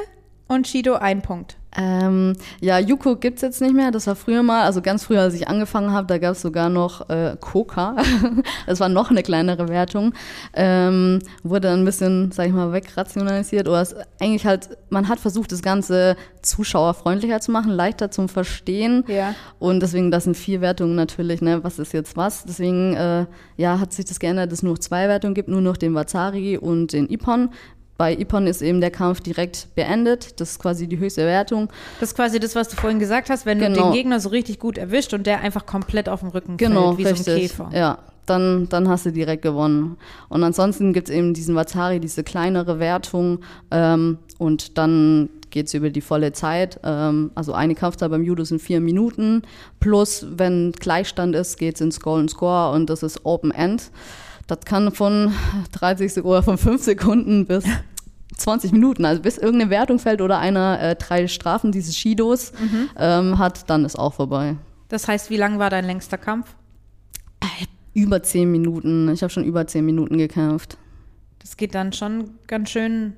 und 0.48 0.68
Shido 0.68 0.96
1 0.96 1.24
Punkt. 1.24 1.58
Ähm, 1.78 2.34
ja, 2.62 2.80
Yuko 2.80 3.18
gibt's 3.18 3.42
jetzt 3.42 3.62
nicht 3.62 3.74
mehr. 3.74 3.92
Das 3.92 4.08
war 4.08 4.16
früher 4.16 4.44
mal, 4.44 4.64
also 4.64 4.82
ganz 4.82 5.04
früher, 5.04 5.22
als 5.22 5.34
ich 5.34 5.48
angefangen 5.48 5.92
habe, 5.92 6.08
da 6.08 6.18
gab's 6.18 6.42
sogar 6.42 6.70
noch 6.70 7.10
äh, 7.10 7.36
Coca. 7.40 7.98
das 8.66 8.80
war 8.80 8.90
noch 8.90 9.10
eine 9.12 9.24
kleinere 9.24 9.68
Wertung. 9.68 10.14
Ähm, 10.54 11.20
wurde 11.44 11.68
dann 11.68 11.82
ein 11.82 11.86
bisschen, 11.86 12.32
sag 12.32 12.48
ich 12.48 12.54
mal, 12.54 12.72
wegrationalisiert. 12.72 13.68
Oder 13.68 13.82
es, 13.82 13.96
eigentlich 14.20 14.46
halt, 14.46 14.70
man 14.90 15.10
hat 15.10 15.20
versucht, 15.20 15.52
das 15.52 15.62
Ganze 15.62 16.16
zuschauerfreundlicher 16.42 17.42
zu 17.42 17.52
machen, 17.52 17.72
leichter 17.72 18.10
zum 18.10 18.30
Verstehen. 18.30 19.04
Ja. 19.08 19.36
Und 19.60 19.82
deswegen, 19.82 20.12
das 20.12 20.24
sind 20.24 20.38
vier 20.38 20.62
Wertungen 20.62 20.96
natürlich, 20.96 21.42
ne, 21.42 21.64
was 21.64 21.80
ist 21.80 21.94
jetzt 21.94 22.16
was. 22.16 22.46
Deswegen, 22.46 22.96
äh, 22.96 23.26
ja, 23.58 23.80
hat 23.80 23.92
sich 23.92 24.06
das 24.06 24.20
geändert, 24.20 24.52
dass 24.52 24.60
es 24.60 24.64
nur 24.64 24.74
noch 24.74 24.80
zwei 24.80 25.10
Wertungen 25.10 25.34
gibt, 25.34 25.50
nur 25.50 25.62
noch 25.62 25.78
den 25.78 25.94
Wazari 25.94 26.58
und 26.58 26.94
den 26.94 27.10
Ippon. 27.10 27.50
Bei 27.98 28.14
Ippon 28.14 28.46
ist 28.48 28.62
eben 28.62 28.82
der 28.82 28.92
Kampf 28.92 29.22
direkt 29.22 29.70
beendet. 29.76 30.40
Das 30.42 30.52
ist 30.52 30.60
quasi 30.60 30.88
die 30.88 30.98
höchste 31.00 31.26
Wertung. 31.26 31.70
Das 32.00 32.10
ist 32.10 32.16
quasi 32.16 32.40
das, 32.40 32.54
was 32.56 32.68
du 32.68 32.76
vorhin 32.76 33.00
gesagt 33.00 33.30
hast, 33.30 33.46
wenn 33.46 33.60
du 33.60 33.66
Genau. 33.68 33.84
den 33.86 33.94
Gegner 33.94 34.20
so 34.20 34.30
richtig 34.30 34.60
gut 34.60 34.78
erwischt 34.78 35.14
und 35.14 35.26
der 35.26 35.40
einfach 35.42 35.66
komplett 35.66 36.10
auf 36.10 36.20
dem 36.20 36.30
Rücken 36.30 36.58
Genau, 36.58 36.94
fällt, 36.94 36.98
wie 36.98 37.04
richtig. 37.12 37.26
so 37.26 37.32
ein 37.32 37.40
Käfer. 37.40 37.70
Ja, 37.78 37.98
dann, 38.26 38.68
dann 38.70 38.90
hast 38.90 39.06
du 39.06 39.12
direkt 39.12 39.44
gewonnen. 39.44 39.98
Und 40.28 40.44
ansonsten 40.44 40.92
gibt 40.92 41.10
es 41.10 41.16
eben 41.16 41.34
diesen 41.34 41.56
Wazari, 41.56 42.00
diese 42.02 42.24
kleinere 42.24 42.80
Wertung. 42.80 43.40
Ähm, 43.72 44.18
und 44.40 44.78
dann 44.78 45.30
geht 45.52 45.68
es 45.68 45.74
über 45.74 45.90
die 45.90 46.02
volle 46.02 46.34
Zeit. 46.34 46.82
Ähm, 46.84 47.32
also 47.34 47.54
eine 47.54 47.76
Kampfzeit 47.76 48.12
beim 48.12 48.24
Judo 48.24 48.44
sind 48.44 48.62
vier 48.62 48.82
Minuten. 48.82 49.44
Plus, 49.80 50.26
wenn 50.36 50.74
Gleichstand 50.74 51.34
ist, 51.34 51.58
geht 51.58 51.76
es 51.76 51.82
ins 51.82 52.02
Golden 52.02 52.28
Score 52.28 52.74
und 52.76 52.90
das 52.90 53.04
ist 53.04 53.22
Open 53.26 53.52
End. 53.52 53.90
Das 54.48 54.60
kann 54.66 54.92
von 54.92 55.34
30 55.72 56.14
Sek- 56.14 56.26
oder 56.26 56.44
von 56.44 56.58
5 56.58 56.84
Sekunden 56.84 57.46
bis 57.46 57.64
20 58.38 58.72
Minuten, 58.72 59.06
also 59.06 59.22
bis 59.22 59.38
irgendeine 59.38 59.72
Wertung 59.72 60.00
fällt 60.00 60.22
oder 60.22 60.40
einer 60.40 60.80
äh, 60.80 60.96
drei 60.96 61.28
Strafen 61.28 61.72
dieses 61.72 61.98
Shidos 61.98 62.52
ähm, 62.98 63.40
hat, 63.40 63.70
dann 63.70 63.86
ist 63.86 63.98
auch 63.98 64.14
vorbei. 64.14 64.56
Das 64.90 65.08
heißt, 65.08 65.30
wie 65.30 65.38
lang 65.38 65.58
war 65.58 65.70
dein 65.70 65.86
längster 65.86 66.18
Kampf? 66.18 66.56
Über 67.94 68.22
10 68.22 68.52
Minuten. 68.52 69.10
Ich 69.10 69.24
habe 69.24 69.32
schon 69.32 69.46
über 69.46 69.66
10 69.66 69.86
Minuten 69.86 70.18
gekämpft. 70.18 70.78
Das 71.40 71.58
geht 71.58 71.74
dann 71.74 71.94
schon 71.94 72.32
ganz 72.48 72.70
schön. 72.70 73.14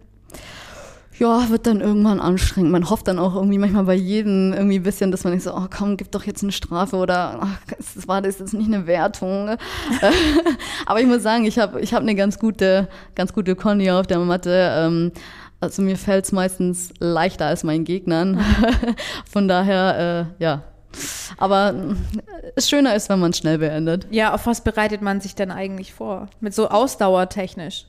Ja, 1.19 1.49
wird 1.49 1.65
dann 1.65 1.81
irgendwann 1.81 2.19
anstrengend. 2.19 2.71
Man 2.71 2.89
hofft 2.89 3.07
dann 3.07 3.17
auch 3.17 3.35
irgendwie 3.35 3.57
manchmal 3.57 3.85
bei 3.85 3.95
jedem 3.95 4.53
irgendwie 4.53 4.77
ein 4.77 4.83
bisschen, 4.83 5.11
dass 5.11 5.23
man 5.23 5.33
nicht 5.33 5.43
so, 5.43 5.53
oh 5.53 5.67
komm, 5.75 5.97
gib 5.97 6.11
doch 6.11 6.23
jetzt 6.23 6.43
eine 6.43 6.51
Strafe 6.51 6.95
oder 6.97 7.39
ach, 7.41 7.59
das 7.77 8.07
war 8.07 8.21
das 8.21 8.39
ist 8.39 8.53
nicht 8.53 8.67
eine 8.67 8.85
Wertung. 8.85 9.45
ne? 9.45 9.57
Aber 10.85 11.01
ich 11.01 11.07
muss 11.07 11.23
sagen, 11.23 11.45
ich 11.45 11.57
habe 11.57 11.81
ich 11.81 11.93
hab 11.93 12.01
eine 12.01 12.15
ganz 12.15 12.37
gute, 12.37 12.87
ganz 13.15 13.33
gute 13.33 13.55
Conny 13.55 13.89
auf 13.89 14.05
der 14.05 14.19
Matte. 14.19 14.71
Ähm, 14.73 15.11
also 15.59 15.81
mir 15.81 15.97
fällt 15.97 16.25
es 16.25 16.31
meistens 16.31 16.93
leichter 16.99 17.47
als 17.47 17.63
meinen 17.63 17.83
Gegnern. 17.83 18.39
Von 19.31 19.47
daher, 19.47 20.29
äh, 20.39 20.43
ja. 20.43 20.63
Aber 21.37 21.73
äh, 21.73 22.51
es 22.55 22.69
schöner 22.69 22.95
ist, 22.95 23.09
wenn 23.09 23.19
man 23.19 23.31
es 23.31 23.39
schnell 23.39 23.57
beendet. 23.57 24.05
Ja, 24.11 24.33
auf 24.33 24.45
was 24.45 24.61
bereitet 24.63 25.01
man 25.01 25.19
sich 25.19 25.33
denn 25.33 25.49
eigentlich 25.49 25.93
vor? 25.93 26.27
Mit 26.41 26.53
so 26.53 26.69
ausdauertechnisch? 26.69 27.85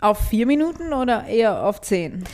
Auf 0.00 0.18
vier 0.28 0.46
Minuten 0.46 0.92
oder 0.92 1.26
eher 1.26 1.64
auf 1.64 1.80
zehn? 1.80 2.24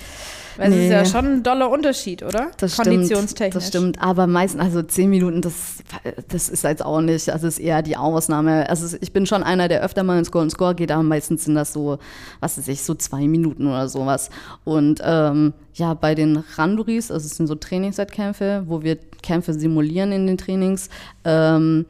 Weil 0.58 0.72
es 0.72 0.76
ist 0.76 0.82
Nee. 0.88 0.90
ja 0.90 1.04
schon 1.04 1.24
ein 1.26 1.42
doller 1.44 1.70
Unterschied, 1.70 2.24
oder? 2.24 2.50
Das 2.58 2.76
Konditionstechnisch. 2.76 3.64
Stimmt, 3.66 3.94
das 3.94 3.94
stimmt, 3.98 4.02
aber 4.02 4.26
meistens, 4.26 4.60
also 4.60 4.82
zehn 4.82 5.08
Minuten, 5.08 5.40
das, 5.40 5.84
das 6.28 6.48
ist 6.48 6.64
jetzt 6.64 6.84
auch 6.84 7.00
nicht, 7.00 7.30
also 7.30 7.46
ist 7.46 7.60
eher 7.60 7.80
die 7.80 7.96
Ausnahme. 7.96 8.68
Also 8.68 8.96
ich 9.00 9.12
bin 9.12 9.24
schon 9.24 9.44
einer, 9.44 9.68
der 9.68 9.82
öfter 9.84 10.02
mal 10.02 10.18
ins 10.18 10.32
Golden 10.32 10.50
Score 10.50 10.74
geht, 10.74 10.90
aber 10.90 11.04
meistens 11.04 11.44
sind 11.44 11.54
das 11.54 11.72
so, 11.72 11.98
was 12.40 12.58
weiß 12.58 12.66
ich, 12.68 12.82
so 12.82 12.96
zwei 12.96 13.28
Minuten 13.28 13.68
oder 13.68 13.88
sowas. 13.88 14.30
Und 14.64 15.00
ähm, 15.04 15.54
ja, 15.74 15.94
bei 15.94 16.16
den 16.16 16.42
Randuris, 16.56 17.12
also 17.12 17.24
es 17.24 17.36
sind 17.36 17.46
so 17.46 17.54
Trainingswettkämpfe, 17.54 18.64
wo 18.66 18.82
wir 18.82 18.96
Kämpfe 19.22 19.54
simulieren 19.54 20.10
in 20.10 20.26
den 20.26 20.38
Trainings, 20.38 20.88
ähm, 21.24 21.86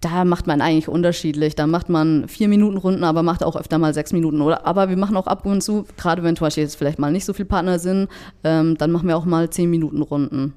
da 0.00 0.24
macht 0.24 0.46
man 0.46 0.60
eigentlich 0.62 0.88
unterschiedlich. 0.88 1.54
Da 1.54 1.66
macht 1.66 1.88
man 1.90 2.26
vier 2.26 2.48
Minuten 2.48 2.78
Runden, 2.78 3.04
aber 3.04 3.22
macht 3.22 3.44
auch 3.44 3.54
öfter 3.56 3.78
mal 3.78 3.92
sechs 3.92 4.12
Minuten. 4.12 4.40
Oder, 4.40 4.66
aber 4.66 4.88
wir 4.88 4.96
machen 4.96 5.16
auch 5.16 5.26
ab 5.26 5.44
und 5.44 5.60
zu, 5.62 5.84
gerade 5.98 6.22
wenn 6.22 6.36
zum 6.36 6.46
Beispiel 6.46 6.62
jetzt 6.64 6.76
vielleicht 6.76 6.98
mal 6.98 7.12
nicht 7.12 7.24
so 7.26 7.32
viele 7.34 7.46
Partner 7.48 7.78
sind, 7.78 8.08
ähm, 8.42 8.78
dann 8.78 8.92
machen 8.92 9.08
wir 9.08 9.16
auch 9.18 9.26
mal 9.26 9.50
zehn 9.50 9.68
Minuten 9.68 10.00
Runden. 10.00 10.54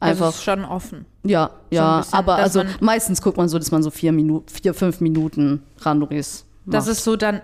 Also 0.00 0.24
Einfach, 0.24 0.36
ist 0.36 0.42
schon 0.42 0.64
offen. 0.64 1.04
ja, 1.22 1.50
ja, 1.70 1.98
bisschen, 1.98 2.14
aber 2.18 2.34
also 2.36 2.62
meistens 2.80 3.22
guckt 3.22 3.36
man 3.36 3.48
so, 3.48 3.58
dass 3.58 3.70
man 3.70 3.82
so 3.84 3.90
vier 3.90 4.10
Minuten, 4.10 4.48
vier, 4.48 4.74
fünf 4.74 5.00
Minuten 5.00 5.62
Randoris 5.78 6.44
macht. 6.64 6.74
Das 6.74 6.88
ist 6.88 7.04
so 7.04 7.14
dann 7.14 7.40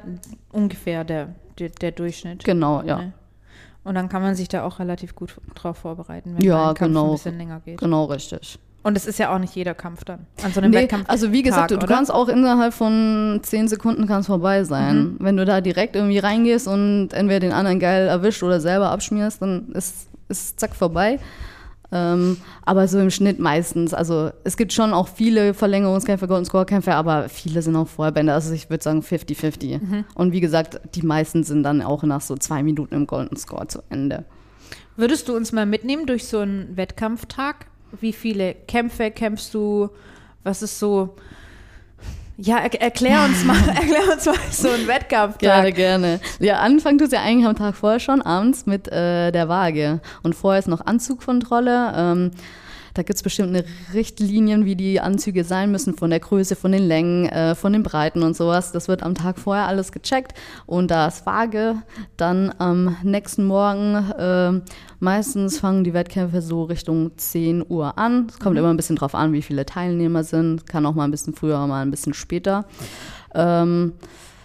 ungefähr 0.50 1.04
der, 1.04 1.34
der, 1.58 1.68
der 1.68 1.92
Durchschnitt. 1.92 2.42
genau, 2.42 2.82
ja, 2.82 2.96
Ne? 2.98 3.12
Und 3.84 3.94
dann 3.94 4.08
kann 4.08 4.22
man 4.22 4.34
sich 4.34 4.48
da 4.48 4.64
auch 4.64 4.80
relativ 4.80 5.14
gut 5.14 5.36
drauf 5.54 5.78
vorbereiten, 5.78 6.34
wenn 6.36 6.44
Ja, 6.44 6.74
Kampf 6.74 6.78
genau. 6.80 7.04
ein 7.06 7.12
bisschen 7.12 7.38
länger 7.38 7.60
geht. 7.60 7.78
genau 7.78 8.06
richtig. 8.06 8.58
Und 8.88 8.96
es 8.96 9.04
ist 9.04 9.18
ja 9.18 9.34
auch 9.34 9.38
nicht 9.38 9.54
jeder 9.54 9.74
Kampf 9.74 10.02
dann. 10.04 10.20
An 10.42 10.50
so 10.50 10.60
einem 10.60 10.70
Nee, 10.70 10.78
Wettkampf. 10.78 11.04
also 11.10 11.30
wie 11.30 11.42
gesagt, 11.42 11.68
Tag, 11.72 11.78
du 11.80 11.84
oder? 11.84 11.94
kannst 11.94 12.10
auch 12.10 12.26
innerhalb 12.28 12.72
von 12.72 13.38
zehn 13.42 13.68
Sekunden 13.68 14.06
kann's 14.06 14.28
vorbei 14.28 14.64
sein. 14.64 15.16
Wenn 15.18 15.36
du 15.36 15.44
da 15.44 15.60
direkt 15.60 15.94
irgendwie 15.94 16.18
reingehst 16.18 16.66
und 16.66 17.10
entweder 17.12 17.40
den 17.40 17.52
anderen 17.52 17.78
geil 17.80 18.06
erwischt 18.08 18.42
oder 18.42 18.60
selber 18.60 18.90
abschmierst, 18.90 19.42
dann 19.42 19.72
ist, 19.72 20.08
ist 20.30 20.58
zack 20.58 20.74
vorbei. 20.74 21.18
Ähm, 21.92 22.38
aber 22.64 22.88
so 22.88 22.98
im 22.98 23.10
Schnitt 23.10 23.38
meistens. 23.38 23.92
Also 23.92 24.30
es 24.44 24.56
gibt 24.56 24.72
schon 24.72 24.94
auch 24.94 25.08
viele 25.08 25.52
Verlängerungskämpfe, 25.52 26.26
Golden 26.26 26.46
Score-Kämpfe, 26.46 26.94
aber 26.94 27.28
viele 27.28 27.60
sind 27.60 27.76
auch 27.76 27.88
Vorbände. 27.88 28.32
Also 28.32 28.54
ich 28.54 28.70
würde 28.70 28.82
sagen 28.82 29.00
50-50. 29.00 30.04
Und 30.14 30.32
wie 30.32 30.40
gesagt, 30.40 30.80
die 30.94 31.02
meisten 31.02 31.44
sind 31.44 31.62
dann 31.62 31.82
auch 31.82 32.04
nach 32.04 32.22
so 32.22 32.36
zwei 32.36 32.62
Minuten 32.62 32.94
im 32.94 33.06
Golden 33.06 33.36
Score 33.36 33.66
zu 33.68 33.82
Ende. 33.90 34.24
Würdest 34.96 35.28
du 35.28 35.36
uns 35.36 35.52
mal 35.52 35.66
mitnehmen 35.66 36.06
durch 36.06 36.26
so 36.26 36.38
einen 36.38 36.74
Wettkampftag? 36.78 37.66
Wie 38.00 38.12
viele 38.12 38.54
Kämpfe 38.54 39.10
kämpfst 39.10 39.54
du? 39.54 39.88
Was 40.44 40.62
ist 40.62 40.78
so. 40.78 41.16
Ja, 42.36 42.58
er, 42.58 42.80
erklär 42.80 43.24
uns 43.24 43.44
mal, 43.44 43.56
erklär 43.68 44.12
uns 44.12 44.24
mal 44.26 44.36
so 44.50 44.68
einen 44.68 44.86
Wettkampftag. 44.86 45.40
Gerne, 45.40 45.72
gerne. 45.72 46.20
Ja, 46.38 46.60
anfangen 46.60 46.98
tut 46.98 47.12
ja 47.12 47.20
eigentlich 47.20 47.46
am 47.46 47.56
Tag 47.56 47.74
vorher 47.74 47.98
schon, 47.98 48.22
abends 48.22 48.66
mit 48.66 48.86
äh, 48.88 49.32
der 49.32 49.48
Waage. 49.48 50.00
Und 50.22 50.34
vorher 50.34 50.60
ist 50.60 50.68
noch 50.68 50.86
Anzugkontrolle. 50.86 51.92
Ähm, 51.96 52.30
da 52.98 53.04
gibt's 53.04 53.22
bestimmte 53.22 53.64
Richtlinien, 53.94 54.64
wie 54.64 54.74
die 54.74 55.00
Anzüge 55.00 55.44
sein 55.44 55.70
müssen, 55.70 55.94
von 55.94 56.10
der 56.10 56.18
Größe, 56.18 56.56
von 56.56 56.72
den 56.72 56.82
Längen, 56.82 57.26
äh, 57.26 57.54
von 57.54 57.72
den 57.72 57.84
Breiten 57.84 58.24
und 58.24 58.36
sowas. 58.36 58.72
Das 58.72 58.88
wird 58.88 59.04
am 59.04 59.14
Tag 59.14 59.38
vorher 59.38 59.68
alles 59.68 59.92
gecheckt. 59.92 60.34
Und 60.66 60.90
da 60.90 61.06
ist 61.06 61.24
Waage. 61.24 61.76
Dann 62.16 62.52
am 62.58 62.96
nächsten 63.04 63.46
Morgen, 63.46 63.94
äh, 64.18 64.60
meistens 64.98 65.60
fangen 65.60 65.84
die 65.84 65.94
Wettkämpfe 65.94 66.42
so 66.42 66.64
Richtung 66.64 67.16
10 67.16 67.64
Uhr 67.68 67.96
an. 67.96 68.26
Es 68.28 68.40
kommt 68.40 68.58
immer 68.58 68.70
ein 68.70 68.76
bisschen 68.76 68.96
drauf 68.96 69.14
an, 69.14 69.32
wie 69.32 69.42
viele 69.42 69.64
Teilnehmer 69.64 70.24
sind. 70.24 70.66
Kann 70.66 70.84
auch 70.84 70.94
mal 70.94 71.04
ein 71.04 71.12
bisschen 71.12 71.34
früher, 71.34 71.64
mal 71.68 71.82
ein 71.82 71.92
bisschen 71.92 72.14
später. 72.14 72.64
Ähm, 73.32 73.92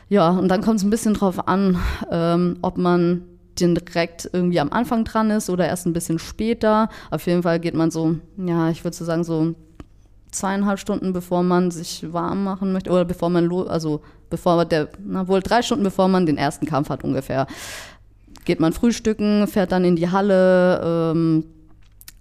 ja, 0.10 0.30
und 0.30 0.48
dann 0.50 0.62
kommt 0.62 0.78
es 0.78 0.84
ein 0.84 0.92
bisschen 0.92 1.16
drauf 1.16 1.48
an, 1.48 1.80
ähm, 2.12 2.58
ob 2.62 2.78
man 2.78 3.24
direkt 3.60 4.30
irgendwie 4.32 4.60
am 4.60 4.72
Anfang 4.72 5.04
dran 5.04 5.32
ist 5.32 5.50
oder 5.50 5.68
erst 5.68 5.86
ein 5.86 5.94
bisschen 5.94 6.20
später. 6.20 6.90
Auf 7.12 7.26
jeden 7.28 7.44
Fall 7.44 7.60
geht 7.60 7.76
man 7.76 7.92
so, 7.92 8.16
ja, 8.38 8.70
ich 8.70 8.84
würde 8.84 8.96
so 8.96 9.06
sagen, 9.06 9.24
so 9.24 9.56
zweieinhalb 10.32 10.80
Stunden, 10.80 11.14
bevor 11.14 11.44
man 11.44 11.72
sich 11.72 12.12
warm 12.12 12.44
machen 12.44 12.74
möchte, 12.74 12.90
oder 12.90 13.06
bevor 13.06 13.30
man, 13.30 13.52
also 13.68 14.02
bevor 14.30 14.66
der, 14.66 14.90
na 15.06 15.28
wohl 15.28 15.42
drei 15.42 15.62
Stunden, 15.62 15.84
bevor 15.84 16.08
man 16.08 16.26
den 16.26 16.38
ersten 16.38 16.66
Kampf 16.66 16.90
hat 16.90 17.04
ungefähr, 17.04 17.48
geht 18.46 18.60
man 18.60 18.74
frühstücken, 18.74 19.48
fährt 19.48 19.72
dann 19.72 19.86
in 19.86 19.96
die 19.96 20.10
Halle, 20.10 21.12
ähm, 21.14 21.46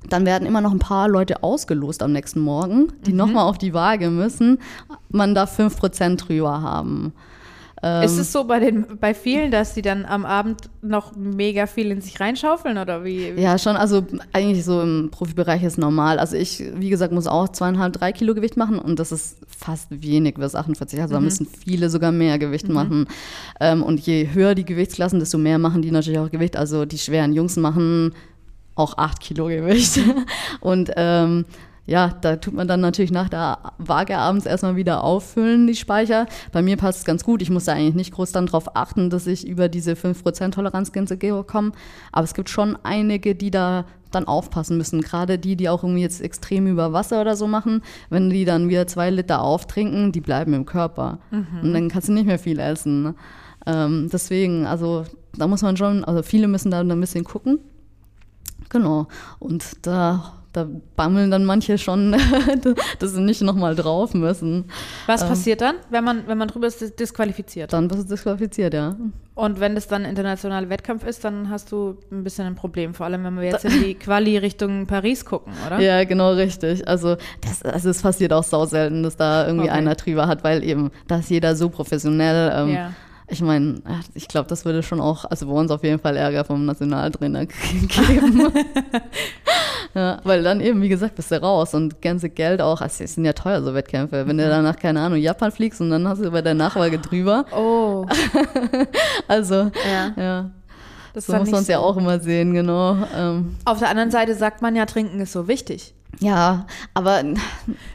dann 0.08 0.26
werden 0.26 0.46
immer 0.46 0.60
noch 0.60 0.72
ein 0.72 0.78
paar 0.78 1.08
Leute 1.08 1.42
ausgelost 1.42 2.02
am 2.02 2.12
nächsten 2.12 2.40
Morgen, 2.40 2.92
die 3.06 3.12
nochmal 3.12 3.48
auf 3.48 3.58
die 3.58 3.72
Waage 3.72 4.10
müssen. 4.10 4.58
Man 5.10 5.34
darf 5.34 5.58
5% 5.58 6.16
drüber 6.16 6.60
haben. 6.60 7.12
Ähm, 7.84 8.04
Ist 8.04 8.16
es 8.16 8.30
so 8.30 8.44
bei, 8.44 8.60
den, 8.60 8.86
bei 9.00 9.12
vielen, 9.12 9.50
dass 9.50 9.74
die 9.74 9.82
dann 9.82 10.04
am 10.04 10.24
Abend 10.24 10.70
noch 10.82 11.16
mega 11.16 11.66
viel 11.66 11.90
in 11.90 12.00
sich 12.00 12.20
reinschaufeln 12.20 12.78
oder 12.78 13.02
wie? 13.04 13.30
Ja, 13.30 13.58
schon, 13.58 13.76
also 13.76 14.06
eigentlich 14.32 14.64
so 14.64 14.80
im 14.80 15.08
Profibereich 15.10 15.64
ist 15.64 15.78
normal. 15.78 16.20
Also 16.20 16.36
ich, 16.36 16.62
wie 16.76 16.90
gesagt, 16.90 17.12
muss 17.12 17.26
auch 17.26 17.48
zweieinhalb, 17.48 17.92
drei 17.94 18.12
Kilo 18.12 18.34
Gewicht 18.34 18.56
machen 18.56 18.78
und 18.78 19.00
das 19.00 19.10
ist 19.10 19.38
fast 19.48 19.88
wenig 19.90 20.34
bis 20.34 20.54
48. 20.54 21.00
Also 21.00 21.14
da 21.14 21.20
müssen 21.20 21.46
viele 21.46 21.90
sogar 21.90 22.12
mehr 22.12 22.38
Gewicht 22.38 22.68
machen. 22.68 23.08
Ähm, 23.58 23.82
und 23.82 23.98
je 24.00 24.28
höher 24.32 24.54
die 24.54 24.64
Gewichtsklassen, 24.64 25.18
desto 25.18 25.38
mehr 25.38 25.58
machen 25.58 25.82
die 25.82 25.90
natürlich 25.90 26.20
auch 26.20 26.30
Gewicht. 26.30 26.56
Also 26.56 26.84
die 26.84 26.98
schweren 26.98 27.32
Jungs 27.32 27.56
machen 27.56 28.14
auch 28.76 28.96
acht 28.96 29.18
Kilo 29.18 29.46
Gewicht. 29.46 29.98
und 30.60 30.92
ähm, 30.96 31.46
ja, 31.84 32.08
da 32.20 32.36
tut 32.36 32.54
man 32.54 32.68
dann 32.68 32.80
natürlich 32.80 33.10
nach 33.10 33.28
der 33.28 33.58
Waage 33.78 34.16
abends 34.16 34.46
erstmal 34.46 34.76
wieder 34.76 35.02
auffüllen, 35.02 35.66
die 35.66 35.74
Speicher. 35.74 36.26
Bei 36.52 36.62
mir 36.62 36.76
passt 36.76 37.00
es 37.00 37.04
ganz 37.04 37.24
gut. 37.24 37.42
Ich 37.42 37.50
muss 37.50 37.64
da 37.64 37.72
eigentlich 37.72 37.94
nicht 37.94 38.12
groß 38.12 38.30
dann 38.32 38.46
drauf 38.46 38.76
achten, 38.76 39.10
dass 39.10 39.26
ich 39.26 39.46
über 39.46 39.68
diese 39.68 39.92
5% 39.94 40.52
Toleranzgrenze 40.52 41.18
komme. 41.44 41.72
Aber 42.12 42.24
es 42.24 42.34
gibt 42.34 42.50
schon 42.50 42.78
einige, 42.84 43.34
die 43.34 43.50
da 43.50 43.84
dann 44.12 44.28
aufpassen 44.28 44.76
müssen. 44.76 45.00
Gerade 45.00 45.38
die, 45.38 45.56
die 45.56 45.68
auch 45.68 45.82
irgendwie 45.82 46.02
jetzt 46.02 46.20
extrem 46.20 46.66
über 46.66 46.92
Wasser 46.92 47.20
oder 47.20 47.34
so 47.34 47.46
machen, 47.46 47.82
wenn 48.10 48.30
die 48.30 48.44
dann 48.44 48.68
wieder 48.68 48.86
zwei 48.86 49.10
Liter 49.10 49.42
auftrinken, 49.42 50.12
die 50.12 50.20
bleiben 50.20 50.52
im 50.54 50.66
Körper. 50.66 51.18
Und 51.62 51.72
dann 51.72 51.88
kannst 51.88 52.08
du 52.08 52.12
nicht 52.12 52.26
mehr 52.26 52.38
viel 52.38 52.60
essen. 52.60 53.02
ne? 53.02 53.14
Ähm, 53.66 54.08
deswegen, 54.12 54.66
also 54.66 55.04
da 55.36 55.46
muss 55.46 55.62
man 55.62 55.76
schon, 55.76 56.04
also 56.04 56.22
viele 56.22 56.46
müssen 56.46 56.70
da 56.70 56.80
ein 56.80 57.00
bisschen 57.00 57.24
gucken. 57.24 57.58
Genau. 58.68 59.08
Und 59.38 59.64
da, 59.86 60.34
da 60.52 60.66
bammeln 60.96 61.30
dann 61.30 61.44
manche 61.44 61.78
schon, 61.78 62.14
dass 62.98 63.12
sie 63.14 63.20
nicht 63.20 63.40
nochmal 63.42 63.74
drauf 63.74 64.12
müssen. 64.14 64.66
Was 65.06 65.22
Ähm. 65.22 65.28
passiert 65.28 65.60
dann, 65.60 65.76
wenn 65.90 66.04
man, 66.04 66.26
wenn 66.26 66.36
man 66.38 66.48
drüber 66.48 66.66
ist, 66.66 66.80
dis- 66.80 66.94
disqualifiziert? 66.94 67.72
Dann 67.72 67.88
bist 67.88 68.02
du 68.04 68.08
disqualifiziert, 68.14 68.74
ja. 68.74 68.94
Und 69.34 69.60
wenn 69.60 69.74
das 69.74 69.88
dann 69.88 70.04
internationaler 70.04 70.68
Wettkampf 70.68 71.06
ist, 71.06 71.24
dann 71.24 71.48
hast 71.48 71.72
du 71.72 71.96
ein 72.10 72.22
bisschen 72.22 72.46
ein 72.46 72.54
Problem. 72.54 72.92
Vor 72.92 73.06
allem, 73.06 73.24
wenn 73.24 73.36
wir 73.36 73.44
jetzt 73.44 73.64
in 73.64 73.82
die 73.82 73.94
Quali 73.98 74.36
Richtung 74.36 74.86
Paris 74.86 75.24
gucken, 75.24 75.54
oder? 75.66 75.80
Ja, 75.80 76.04
genau 76.04 76.32
richtig. 76.32 76.86
Also, 76.86 77.16
das, 77.40 77.62
also 77.62 77.88
es 77.88 78.02
passiert 78.02 78.32
auch 78.34 78.44
sau 78.44 78.66
selten, 78.66 79.02
dass 79.02 79.16
da 79.16 79.46
irgendwie 79.46 79.68
Okay. 79.70 79.78
einer 79.78 79.94
drüber 79.94 80.26
hat, 80.26 80.44
weil 80.44 80.62
eben 80.62 80.90
da 81.08 81.16
ist 81.20 81.30
jeder 81.30 81.56
so 81.56 81.70
professionell. 81.70 82.52
Ähm, 82.54 82.68
Ja. 82.74 82.90
Ich 83.32 83.40
meine, 83.40 83.80
ich 84.12 84.28
glaube, 84.28 84.46
das 84.50 84.66
würde 84.66 84.82
schon 84.82 85.00
auch, 85.00 85.24
also 85.24 85.46
bei 85.46 85.54
uns 85.54 85.70
auf 85.70 85.82
jeden 85.82 85.98
Fall 85.98 86.18
Ärger 86.18 86.44
vom 86.44 86.66
Nationaltrainer 86.66 87.46
geben. 87.86 88.52
ja, 89.94 90.20
weil 90.22 90.42
dann 90.42 90.60
eben, 90.60 90.82
wie 90.82 90.90
gesagt, 90.90 91.16
bist 91.16 91.30
du 91.30 91.40
raus 91.40 91.72
und 91.72 92.02
ganze 92.02 92.28
Geld 92.28 92.60
auch, 92.60 92.82
also 92.82 93.02
es 93.02 93.14
sind 93.14 93.24
ja 93.24 93.32
teuer 93.32 93.62
so 93.62 93.72
Wettkämpfe. 93.72 94.26
Wenn 94.26 94.36
du 94.36 94.46
danach, 94.46 94.76
keine 94.76 95.00
Ahnung, 95.00 95.18
Japan 95.18 95.50
fliegst 95.50 95.80
und 95.80 95.88
dann 95.88 96.06
hast 96.06 96.22
du 96.22 96.30
bei 96.30 96.42
der 96.42 96.52
Nachwahl 96.52 96.90
drüber. 96.90 97.46
Oh, 97.56 98.04
Also, 99.28 99.70
ja. 99.90 100.12
ja, 100.22 100.50
Das 101.14 101.24
so 101.24 101.34
muss 101.34 101.50
man 101.50 101.62
es 101.62 101.68
ja 101.68 101.78
auch 101.78 101.96
immer 101.96 102.20
sehen, 102.20 102.52
genau. 102.52 102.98
Ähm, 103.16 103.56
Auf 103.64 103.78
der 103.78 103.88
anderen 103.88 104.10
Seite 104.10 104.34
sagt 104.34 104.60
man 104.60 104.76
ja, 104.76 104.84
Trinken 104.84 105.20
ist 105.20 105.32
so 105.32 105.48
wichtig. 105.48 105.94
Ja, 106.20 106.66
aber 106.92 107.22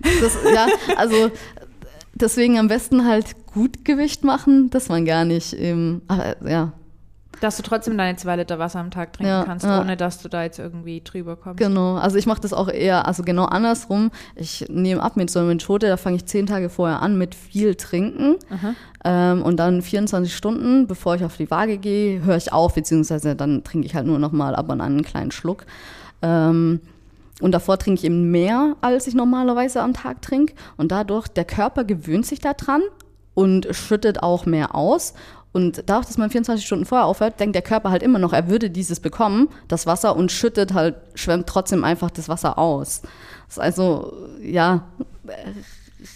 das, 0.02 0.36
ja, 0.52 0.65
also 0.97 1.30
deswegen 2.21 2.58
am 2.60 2.67
besten 2.67 3.06
halt 3.08 3.36
gut 3.47 3.86
Gewicht 3.86 4.23
machen, 4.23 4.69
dass 4.69 4.89
man 4.89 5.06
gar 5.06 5.25
nicht 5.25 5.53
eben, 5.53 6.01
aber 6.08 6.36
ja, 6.47 6.73
Dass 7.41 7.58
du 7.58 7.63
trotzdem 7.63 7.97
deine 7.97 8.15
zwei 8.17 8.36
Liter 8.36 8.58
Wasser 8.60 8.80
am 8.80 8.89
Tag 8.91 9.13
trinken 9.13 9.30
Ja, 9.32 9.43
kannst, 9.43 9.63
ja. 9.65 9.80
ohne 9.82 9.95
dass 9.95 10.21
du 10.21 10.27
da 10.30 10.43
jetzt 10.43 10.58
irgendwie 10.60 11.01
drüber 11.01 11.36
kommst. 11.36 11.60
genau. 11.60 11.95
Also 11.95 12.17
ich 12.17 12.25
mache 12.25 12.41
das 12.41 12.51
auch 12.53 12.67
eher, 12.69 13.08
also 13.08 13.21
genau 13.23 13.45
andersrum. 13.45 14.10
Ich 14.36 14.65
nehme 14.69 15.01
ab 15.03 15.17
mit 15.17 15.30
so 15.30 15.39
einer 15.39 15.49
Methode, 15.49 15.88
da 15.88 15.97
fange 15.97 16.15
ich 16.17 16.25
zehn 16.25 16.47
Tage 16.47 16.69
vorher 16.69 17.01
an 17.01 17.17
mit 17.17 17.36
viel 17.36 17.75
Trinken 17.75 18.38
ähm, 19.06 19.43
und 19.43 19.58
dann 19.58 19.82
24 19.84 20.36
Stunden, 20.36 20.88
bevor 20.88 21.15
ich 21.15 21.23
auf 21.23 21.38
die 21.38 21.49
Waage 21.51 21.77
gehe, 21.77 22.23
höre 22.23 22.38
ich 22.38 22.51
auf, 22.51 22.73
beziehungsweise 22.73 23.36
dann 23.36 23.63
trinke 23.63 23.86
ich 23.86 23.93
halt 23.95 24.08
nur 24.08 24.17
noch 24.19 24.32
mal 24.32 24.56
ab 24.56 24.69
und 24.71 24.82
an 24.82 24.93
einen 24.93 25.03
kleinen 25.03 25.32
Schluck. 25.32 25.65
Ähm, 26.23 26.80
Und 27.41 27.52
davor 27.52 27.78
trinke 27.78 28.00
ich 28.00 28.06
eben 28.06 28.32
mehr, 28.32 28.76
als 28.82 29.08
ich 29.08 29.13
normalerweise 29.13 29.82
am 29.82 29.93
Tag 29.93 30.21
trinke. 30.21 30.56
Und 30.76 30.91
dadurch, 30.91 31.28
der 31.28 31.45
Körper 31.45 31.84
gewöhnt 31.84 32.26
sich 32.26 32.39
daran 32.39 32.82
und 33.36 33.67
schüttet 33.71 34.23
auch 34.23 34.45
mehr 34.45 34.73
aus. 34.73 35.13
Und 35.52 35.84
dadurch, 35.88 36.08
dass 36.08 36.17
man 36.17 36.30
24 36.30 36.65
Stunden 36.65 36.86
vorher 36.86 37.06
aufhört, 37.06 37.39
denkt 37.39 37.56
der 37.56 37.62
Körper 37.62 37.89
halt 37.89 38.04
immer 38.04 38.19
noch, 38.19 38.34
er 38.34 38.50
würde 38.50 38.69
dieses 38.69 39.00
bekommen, 39.00 39.50
das 39.67 39.86
Wasser, 39.86 40.15
und 40.15 40.32
schüttet 40.32 40.73
halt, 40.73 40.95
schwemmt 41.15 41.47
trotzdem 41.47 41.84
einfach 41.84 42.12
das 42.12 42.30
Wasser 42.30 42.58
aus. 42.58 43.02
Das 43.47 43.58
ist 43.58 43.60
also, 43.60 44.13
ja, 44.41 44.88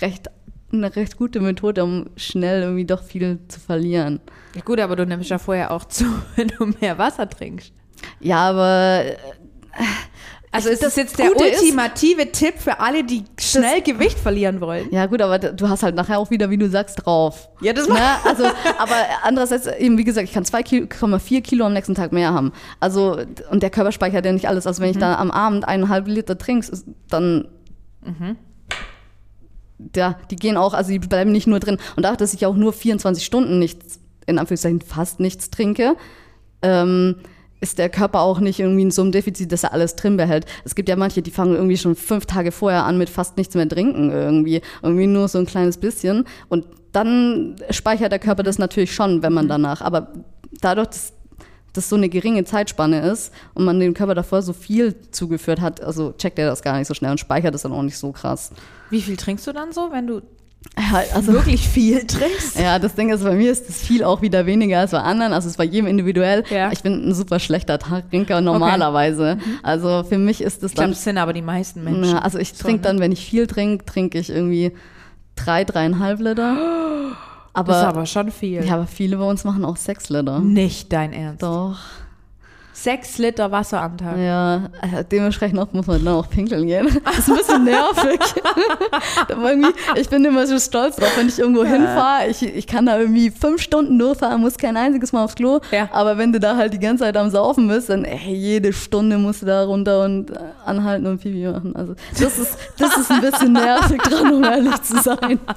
recht, 0.01 0.29
eine 0.71 0.95
recht 0.95 1.17
gute 1.17 1.39
Methode, 1.39 1.83
um 1.83 2.07
schnell 2.17 2.63
irgendwie 2.63 2.85
doch 2.85 3.03
viel 3.03 3.39
zu 3.47 3.59
verlieren. 3.59 4.19
Ja 4.55 4.61
gut, 4.61 4.79
aber 4.79 4.95
du 4.95 5.05
nimmst 5.05 5.29
ja 5.29 5.37
vorher 5.37 5.71
auch 5.71 5.85
zu, 5.85 6.05
wenn 6.35 6.47
du 6.47 6.65
mehr 6.79 6.97
Wasser 6.97 7.29
trinkst. 7.29 7.73
Ja, 8.19 8.49
aber 8.49 9.03
Also 10.53 10.67
ist 10.67 10.83
das 10.83 10.97
jetzt 10.97 11.17
der 11.17 11.29
Gute 11.29 11.45
ist- 11.45 11.61
ultimative 11.61 12.29
Tipp 12.31 12.55
für 12.57 12.79
alle, 12.81 13.05
die 13.05 13.23
schnell 13.39 13.81
Gewicht 13.81 14.19
verlieren 14.19 14.59
wollen? 14.59 14.87
Ja, 14.91 15.05
gut, 15.05 15.21
aber 15.21 15.39
du 15.39 15.69
hast 15.69 15.81
halt 15.81 15.95
nachher 15.95 16.19
auch 16.19 16.29
wieder, 16.29 16.49
wie 16.49 16.57
du 16.57 16.69
sagst, 16.69 17.05
drauf. 17.05 17.47
Ja, 17.61 17.71
das 17.71 17.87
ne? 17.87 17.95
Also, 18.25 18.43
aber 18.77 18.95
andererseits, 19.23 19.65
eben 19.67 19.97
wie 19.97 20.03
gesagt, 20.03 20.27
ich 20.27 20.33
kann 20.33 20.43
2,4 20.43 21.41
Kilo 21.41 21.65
am 21.65 21.71
nächsten 21.71 21.95
Tag 21.95 22.11
mehr 22.11 22.33
haben. 22.33 22.51
Also, 22.81 23.17
und 23.49 23.63
der 23.63 23.69
Körper 23.69 23.93
speichert 23.93 24.25
ja 24.25 24.33
nicht 24.33 24.49
alles. 24.49 24.67
Also, 24.67 24.81
wenn 24.81 24.91
ich 24.91 24.97
da 24.97 25.15
am 25.15 25.31
Abend 25.31 25.65
eineinhalb 25.65 26.07
Liter 26.07 26.37
trinkst, 26.37 26.85
dann. 27.09 27.47
Ja, 29.95 30.15
die 30.29 30.35
gehen 30.35 30.57
auch, 30.57 30.73
also 30.73 30.91
die 30.91 30.99
bleiben 30.99 31.31
nicht 31.31 31.47
nur 31.47 31.59
drin. 31.59 31.77
Und 31.95 32.03
dadurch, 32.03 32.17
dass 32.19 32.33
ich 32.33 32.45
auch 32.45 32.55
nur 32.55 32.71
24 32.73 33.25
Stunden 33.25 33.57
nichts, 33.57 33.99
in 34.27 34.37
Anführungszeichen 34.37 34.81
fast 34.81 35.19
nichts 35.19 35.49
trinke, 35.49 35.95
ähm, 36.61 37.15
ist 37.61 37.77
der 37.77 37.89
Körper 37.89 38.21
auch 38.21 38.39
nicht 38.39 38.59
irgendwie 38.59 38.81
in 38.81 38.91
so 38.91 39.03
einem 39.03 39.11
Defizit, 39.11 39.51
dass 39.51 39.63
er 39.63 39.71
alles 39.71 39.95
drin 39.95 40.17
behält. 40.17 40.45
Es 40.65 40.75
gibt 40.75 40.89
ja 40.89 40.95
manche, 40.95 41.21
die 41.21 41.31
fangen 41.31 41.55
irgendwie 41.55 41.77
schon 41.77 41.95
fünf 41.95 42.25
Tage 42.25 42.51
vorher 42.51 42.83
an 42.83 42.97
mit 42.97 43.09
fast 43.09 43.37
nichts 43.37 43.55
mehr 43.55 43.69
trinken 43.69 44.11
irgendwie. 44.11 44.61
Irgendwie 44.81 45.07
nur 45.07 45.27
so 45.27 45.37
ein 45.37 45.45
kleines 45.45 45.77
bisschen. 45.77 46.25
Und 46.49 46.65
dann 46.91 47.55
speichert 47.69 48.11
der 48.11 48.19
Körper 48.19 48.43
das 48.43 48.57
natürlich 48.57 48.93
schon, 48.93 49.21
wenn 49.21 49.31
man 49.31 49.47
danach. 49.47 49.81
Aber 49.81 50.11
dadurch, 50.59 50.87
dass 50.87 51.13
das 51.73 51.87
so 51.87 51.95
eine 51.95 52.09
geringe 52.09 52.43
Zeitspanne 52.43 52.99
ist 53.09 53.31
und 53.53 53.63
man 53.63 53.79
dem 53.79 53.93
Körper 53.93 54.15
davor 54.15 54.41
so 54.41 54.53
viel 54.53 54.95
zugeführt 55.11 55.61
hat, 55.61 55.81
also 55.81 56.13
checkt 56.17 56.39
er 56.39 56.47
das 56.47 56.63
gar 56.63 56.77
nicht 56.77 56.87
so 56.87 56.93
schnell 56.93 57.11
und 57.11 57.19
speichert 57.19 57.53
das 57.53 57.61
dann 57.61 57.71
auch 57.71 57.83
nicht 57.83 57.97
so 57.97 58.11
krass. 58.11 58.51
Wie 58.89 59.01
viel 59.01 59.15
trinkst 59.15 59.47
du 59.47 59.53
dann 59.53 59.71
so, 59.71 59.91
wenn 59.91 60.07
du 60.07 60.21
Ja, 60.77 61.03
also 61.15 61.33
wirklich 61.33 61.67
viel 61.67 62.05
trinkst? 62.05 62.57
ja, 62.59 62.79
das 62.79 62.95
Ding 62.95 63.09
ist, 63.09 63.23
bei 63.23 63.33
mir 63.35 63.51
ist 63.51 63.67
das 63.67 63.79
viel 63.79 64.03
auch 64.03 64.21
wieder 64.21 64.45
weniger 64.45 64.79
als 64.79 64.91
bei 64.91 64.99
anderen. 64.99 65.33
Also 65.33 65.47
es 65.47 65.53
ist 65.53 65.57
bei 65.57 65.63
jedem 65.63 65.87
individuell. 65.87 66.43
Ja. 66.49 66.71
Ich 66.71 66.81
bin 66.83 67.09
ein 67.09 67.13
super 67.13 67.39
schlechter 67.39 67.79
Trinker 67.79 68.41
normalerweise. 68.41 69.37
Also 69.63 70.03
für 70.03 70.17
mich 70.17 70.41
ist 70.41 70.63
das 70.63 70.71
Ich 70.71 70.77
dann. 70.77 70.91
das 70.91 71.03
sind 71.03 71.17
aber 71.17 71.33
die 71.33 71.41
meisten 71.41 71.83
Menschen. 71.83 72.13
Na, 72.13 72.19
also 72.19 72.37
ich 72.37 72.53
So, 72.53 72.63
trinke 72.63 72.81
ne? 72.81 72.83
dann, 72.83 72.99
wenn 72.99 73.11
ich 73.11 73.25
viel 73.25 73.47
trinke, 73.47 73.85
trinke 73.85 74.19
ich 74.19 74.29
irgendwie 74.29 74.71
drei, 75.35 75.63
dreieinhalb 75.63 76.19
Liter. 76.19 76.57
Aber, 77.53 77.67
das 77.73 77.81
ist 77.81 77.87
aber 77.87 78.05
schon 78.05 78.31
viel. 78.31 78.63
ja, 78.63 78.75
aber 78.75 78.87
viele 78.87 79.17
bei 79.17 79.25
uns 79.25 79.43
machen 79.43 79.65
auch 79.65 79.77
sechs 79.77 80.09
Liter. 80.09 80.39
Nicht 80.39 80.93
dein 80.93 81.11
Ernst. 81.13 81.41
Doch. 81.43 81.79
Sechs 82.73 83.17
Liter 83.17 83.51
Wasser 83.51 83.81
am 83.81 83.97
Tag. 83.97 84.17
Ja, 84.17 84.69
also 84.81 85.03
dementsprechend 85.03 85.59
auch 85.59 85.71
muss 85.73 85.87
man 85.87 86.03
dann 86.03 86.13
auch 86.15 86.29
pinkeln 86.29 86.67
gehen. 86.67 86.87
Das 87.03 87.19
ist 87.19 87.29
ein 87.29 87.37
bisschen 87.37 87.63
nervig. 87.65 88.19
Ich 89.95 90.09
bin 90.09 90.23
immer 90.25 90.47
so 90.47 90.59
stolz 90.59 90.95
drauf, 90.95 91.11
wenn 91.17 91.27
ich 91.27 91.39
irgendwo 91.39 91.63
hinfahre. 91.63 92.27
Ich, 92.29 92.41
ich 92.43 92.67
kann 92.67 92.85
da 92.85 92.97
irgendwie 92.97 93.29
fünf 93.29 93.61
Stunden 93.61 93.97
durchfahren, 93.99 94.41
muss 94.41 94.57
kein 94.57 94.77
einziges 94.77 95.11
Mal 95.11 95.23
aufs 95.23 95.35
Klo. 95.35 95.59
Ja. 95.71 95.89
Aber 95.91 96.17
wenn 96.17 96.31
du 96.31 96.39
da 96.39 96.55
halt 96.55 96.73
die 96.73 96.79
ganze 96.79 97.03
Zeit 97.03 97.17
am 97.17 97.29
Saufen 97.29 97.67
bist, 97.67 97.89
dann 97.89 98.05
ey, 98.05 98.33
jede 98.33 98.73
Stunde 98.73 99.17
musst 99.17 99.41
du 99.41 99.45
da 99.45 99.63
runter 99.63 100.03
und 100.03 100.31
äh, 100.31 100.39
anhalten 100.65 101.07
und 101.07 101.21
Pipi 101.21 101.45
machen. 101.45 101.75
Also 101.75 101.95
das 102.19 102.39
ist, 102.39 102.57
das 102.77 102.97
ist 102.97 103.11
ein 103.11 103.21
bisschen 103.21 103.53
nervig 103.53 104.01
dran, 104.01 104.33
um 104.33 104.43
ehrlich 104.43 104.81
zu 104.81 105.01
sein. 105.01 105.39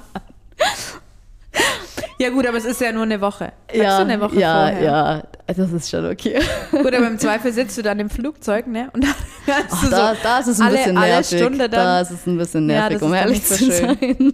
Ja 2.25 2.31
gut, 2.31 2.47
aber 2.47 2.57
es 2.57 2.65
ist 2.65 2.81
ja 2.81 2.91
nur 2.91 3.03
eine 3.03 3.21
Woche. 3.21 3.53
Sagst 3.67 3.83
ja, 3.83 3.99
du 3.99 4.05
eine 4.05 4.19
Woche 4.19 4.41
ja, 4.41 4.69
vorher? 4.69 4.83
ja, 4.83 5.23
das 5.47 5.73
ist 5.73 5.91
schon 5.91 6.07
okay. 6.11 6.41
Gut, 6.71 6.95
aber 6.95 7.07
im 7.07 7.19
Zweifel 7.25 7.53
sitzt 7.53 7.77
du 7.77 7.83
dann 7.83 8.01
im 8.01 8.09
Flugzeug, 8.09 8.67
ne? 8.67 8.89
Und 8.95 9.05
dann 9.05 9.15
hast 9.47 9.67
Ach, 9.71 9.85
du 9.85 9.91
da, 9.91 10.15
so 10.15 10.21
da 10.23 10.39
ist 10.39 10.47
es 10.47 10.59
ein 10.59 10.67
alle, 10.67 10.77
bisschen 10.79 10.97
alle 10.97 11.13
nervig. 11.13 11.39
Stunde 11.39 11.69
da 11.69 11.77
dann 11.77 12.03
ist 12.03 12.11
es 12.13 12.27
ein 12.27 12.39
bisschen 12.39 12.71
Ja, 12.71 12.77
nervig, 12.77 12.99
das 13.01 13.03
um 13.03 13.13
ehrlich 13.13 13.47
so 13.47 13.57
zu 13.57 13.71
sein. 13.71 14.33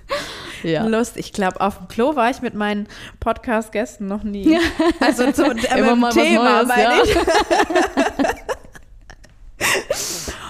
ja. 0.62 0.86
Lust. 0.86 1.18
Ich 1.18 1.34
glaube, 1.34 1.60
auf 1.60 1.76
dem 1.76 1.88
Klo 1.88 2.16
war 2.16 2.30
ich 2.30 2.40
mit 2.40 2.54
meinen 2.54 2.88
Podcast-Gästen 3.20 4.06
noch 4.06 4.22
nie. 4.22 4.58
Also 5.00 5.30
zum 5.32 5.58
Immer 5.76 5.96
mal 5.96 6.14
dem 6.14 6.22
was 6.22 6.24
Thema, 6.24 6.62
Neues, 6.62 6.68
meine 6.68 6.82
ja. 6.82 7.02
ich. 7.04 7.16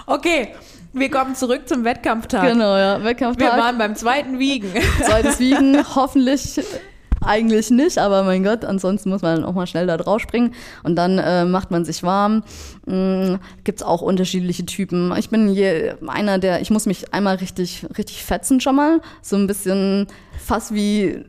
Okay, 0.06 0.54
wir 0.92 1.10
kommen 1.10 1.34
zurück 1.34 1.68
zum 1.68 1.84
Wettkampftag. 1.84 2.52
Genau, 2.52 2.76
ja. 2.76 2.98
Wir 2.98 3.04
Wettkampftag. 3.04 3.58
waren 3.58 3.78
beim 3.78 3.94
zweiten 3.94 4.38
Wiegen. 4.38 4.72
Zweites 5.04 5.38
Wiegen, 5.38 5.76
hoffentlich 5.94 6.60
eigentlich 7.22 7.70
nicht, 7.70 7.98
aber 7.98 8.22
mein 8.22 8.42
Gott, 8.42 8.64
ansonsten 8.64 9.10
muss 9.10 9.22
man 9.22 9.44
auch 9.44 9.52
mal 9.52 9.66
schnell 9.66 9.86
da 9.86 9.96
drauf 9.96 10.20
springen 10.20 10.54
und 10.82 10.96
dann 10.96 11.18
äh, 11.18 11.44
macht 11.44 11.70
man 11.70 11.84
sich 11.84 12.02
warm. 12.02 12.42
Mm, 12.86 13.34
gibt's 13.64 13.82
auch 13.82 14.00
unterschiedliche 14.00 14.64
Typen. 14.64 15.14
Ich 15.18 15.28
bin 15.28 15.48
hier 15.48 15.98
einer, 16.06 16.38
der, 16.38 16.62
ich 16.62 16.70
muss 16.70 16.86
mich 16.86 17.12
einmal 17.12 17.36
richtig, 17.36 17.86
richtig 17.96 18.24
fetzen 18.24 18.60
schon 18.60 18.76
mal. 18.76 19.00
So 19.22 19.36
ein 19.36 19.46
bisschen 19.46 20.06
fast 20.38 20.74
wie 20.74 21.24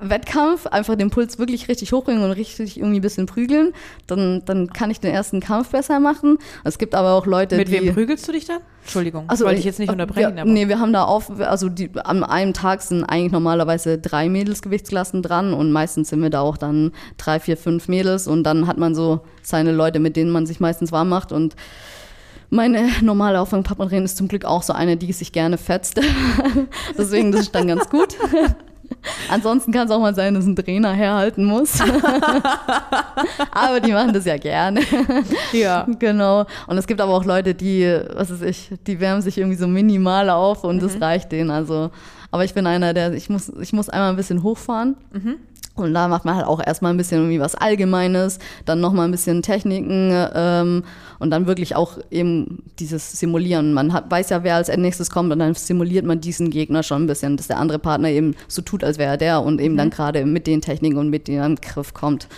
Wettkampf, 0.00 0.66
einfach 0.66 0.96
den 0.96 1.10
Puls 1.10 1.38
wirklich 1.38 1.68
richtig 1.68 1.92
hochbringen 1.92 2.22
und 2.22 2.30
richtig 2.32 2.78
irgendwie 2.78 2.98
ein 2.98 3.02
bisschen 3.02 3.26
prügeln. 3.26 3.72
Dann, 4.06 4.42
dann 4.44 4.72
kann 4.72 4.90
ich 4.90 5.00
den 5.00 5.12
ersten 5.12 5.40
Kampf 5.40 5.70
besser 5.70 6.00
machen. 6.00 6.38
Es 6.64 6.78
gibt 6.78 6.94
aber 6.94 7.12
auch 7.12 7.26
Leute, 7.26 7.56
Mit 7.56 7.68
die. 7.68 7.72
wem 7.72 7.94
prügelst 7.94 8.26
du 8.28 8.32
dich 8.32 8.46
dann? 8.46 8.60
Entschuldigung, 8.82 9.24
Also, 9.28 9.44
wollte 9.44 9.58
ich 9.58 9.64
jetzt 9.64 9.78
nicht 9.78 9.90
äh, 9.90 9.92
unterbrechen. 9.92 10.38
Aber 10.38 10.50
nee, 10.50 10.68
wir 10.68 10.78
haben 10.78 10.92
da 10.92 11.04
auf, 11.04 11.30
also 11.40 11.68
die, 11.68 11.90
an 12.04 12.24
einem 12.24 12.54
Tag 12.54 12.80
sind 12.80 13.04
eigentlich 13.04 13.32
normalerweise 13.32 13.98
drei 13.98 14.28
Mädelsgewichtsklassen 14.28 15.22
dran 15.22 15.52
und 15.52 15.72
meistens 15.72 16.08
sind 16.08 16.22
wir 16.22 16.30
da 16.30 16.40
auch 16.40 16.56
dann 16.56 16.92
drei, 17.18 17.38
vier, 17.38 17.56
fünf 17.56 17.88
Mädels 17.88 18.26
und 18.26 18.44
dann 18.44 18.66
hat 18.66 18.78
man 18.78 18.94
so 18.94 19.20
seine 19.42 19.72
Leute, 19.72 19.98
mit 19.98 20.16
denen 20.16 20.30
man 20.30 20.46
sich 20.46 20.60
meistens 20.60 20.90
warm 20.90 21.10
macht 21.10 21.32
und 21.32 21.54
meine 22.50 22.88
normale 23.02 23.40
Auffangpartnerin 23.40 24.04
ist 24.04 24.16
zum 24.16 24.28
Glück 24.28 24.46
auch 24.46 24.62
so 24.62 24.72
eine, 24.72 24.96
die 24.96 25.12
sich 25.12 25.32
gerne 25.32 25.58
fetzt. 25.58 26.00
Deswegen, 26.98 27.30
das 27.30 27.42
ist 27.42 27.54
dann 27.54 27.68
ganz 27.68 27.90
gut. 27.90 28.16
Ansonsten 29.28 29.72
kann 29.72 29.86
es 29.86 29.92
auch 29.92 30.00
mal 30.00 30.14
sein, 30.14 30.34
dass 30.34 30.46
ein 30.46 30.56
Trainer 30.56 30.92
herhalten 30.92 31.44
muss. 31.44 31.80
aber 33.50 33.80
die 33.80 33.92
machen 33.92 34.12
das 34.12 34.24
ja 34.24 34.36
gerne. 34.36 34.80
Ja. 35.52 35.86
Genau. 35.98 36.46
Und 36.66 36.78
es 36.78 36.86
gibt 36.86 37.00
aber 37.00 37.12
auch 37.12 37.24
Leute, 37.24 37.54
die, 37.54 37.84
was 38.14 38.30
weiß 38.30 38.42
ich, 38.42 38.70
die 38.86 39.00
wärmen 39.00 39.22
sich 39.22 39.38
irgendwie 39.38 39.56
so 39.56 39.66
minimal 39.66 40.30
auf 40.30 40.64
und 40.64 40.82
das 40.82 41.00
reicht 41.00 41.32
denen. 41.32 41.50
Also, 41.50 41.90
aber 42.30 42.44
ich 42.44 42.54
bin 42.54 42.66
einer, 42.66 42.94
der, 42.94 43.12
ich 43.12 43.30
muss, 43.30 43.50
ich 43.60 43.72
muss 43.72 43.88
einmal 43.88 44.10
ein 44.10 44.16
bisschen 44.16 44.42
hochfahren. 44.42 44.96
Und 45.78 45.94
da 45.94 46.08
macht 46.08 46.24
man 46.24 46.36
halt 46.36 46.46
auch 46.46 46.64
erstmal 46.64 46.92
ein 46.92 46.96
bisschen 46.96 47.18
irgendwie 47.18 47.40
was 47.40 47.54
Allgemeines, 47.54 48.38
dann 48.64 48.80
nochmal 48.80 49.06
ein 49.06 49.10
bisschen 49.10 49.42
Techniken 49.42 50.12
ähm, 50.34 50.84
und 51.18 51.30
dann 51.30 51.46
wirklich 51.46 51.76
auch 51.76 51.98
eben 52.10 52.62
dieses 52.78 53.12
Simulieren. 53.12 53.72
Man 53.72 53.92
hat, 53.92 54.10
weiß 54.10 54.30
ja, 54.30 54.42
wer 54.44 54.56
als 54.56 54.68
nächstes 54.76 55.10
kommt 55.10 55.32
und 55.32 55.38
dann 55.38 55.54
simuliert 55.54 56.04
man 56.04 56.20
diesen 56.20 56.50
Gegner 56.50 56.82
schon 56.82 57.04
ein 57.04 57.06
bisschen, 57.06 57.36
dass 57.36 57.48
der 57.48 57.58
andere 57.58 57.78
Partner 57.78 58.08
eben 58.08 58.34
so 58.48 58.62
tut, 58.62 58.84
als 58.84 58.98
wäre 58.98 59.12
er 59.12 59.16
der 59.16 59.42
und 59.42 59.60
eben 59.60 59.76
dann 59.76 59.90
gerade 59.90 60.24
mit 60.26 60.46
den 60.46 60.60
Techniken 60.60 60.98
und 60.98 61.10
mit 61.10 61.28
denen 61.28 61.56
Griff 61.56 61.94
kommt. 61.94 62.28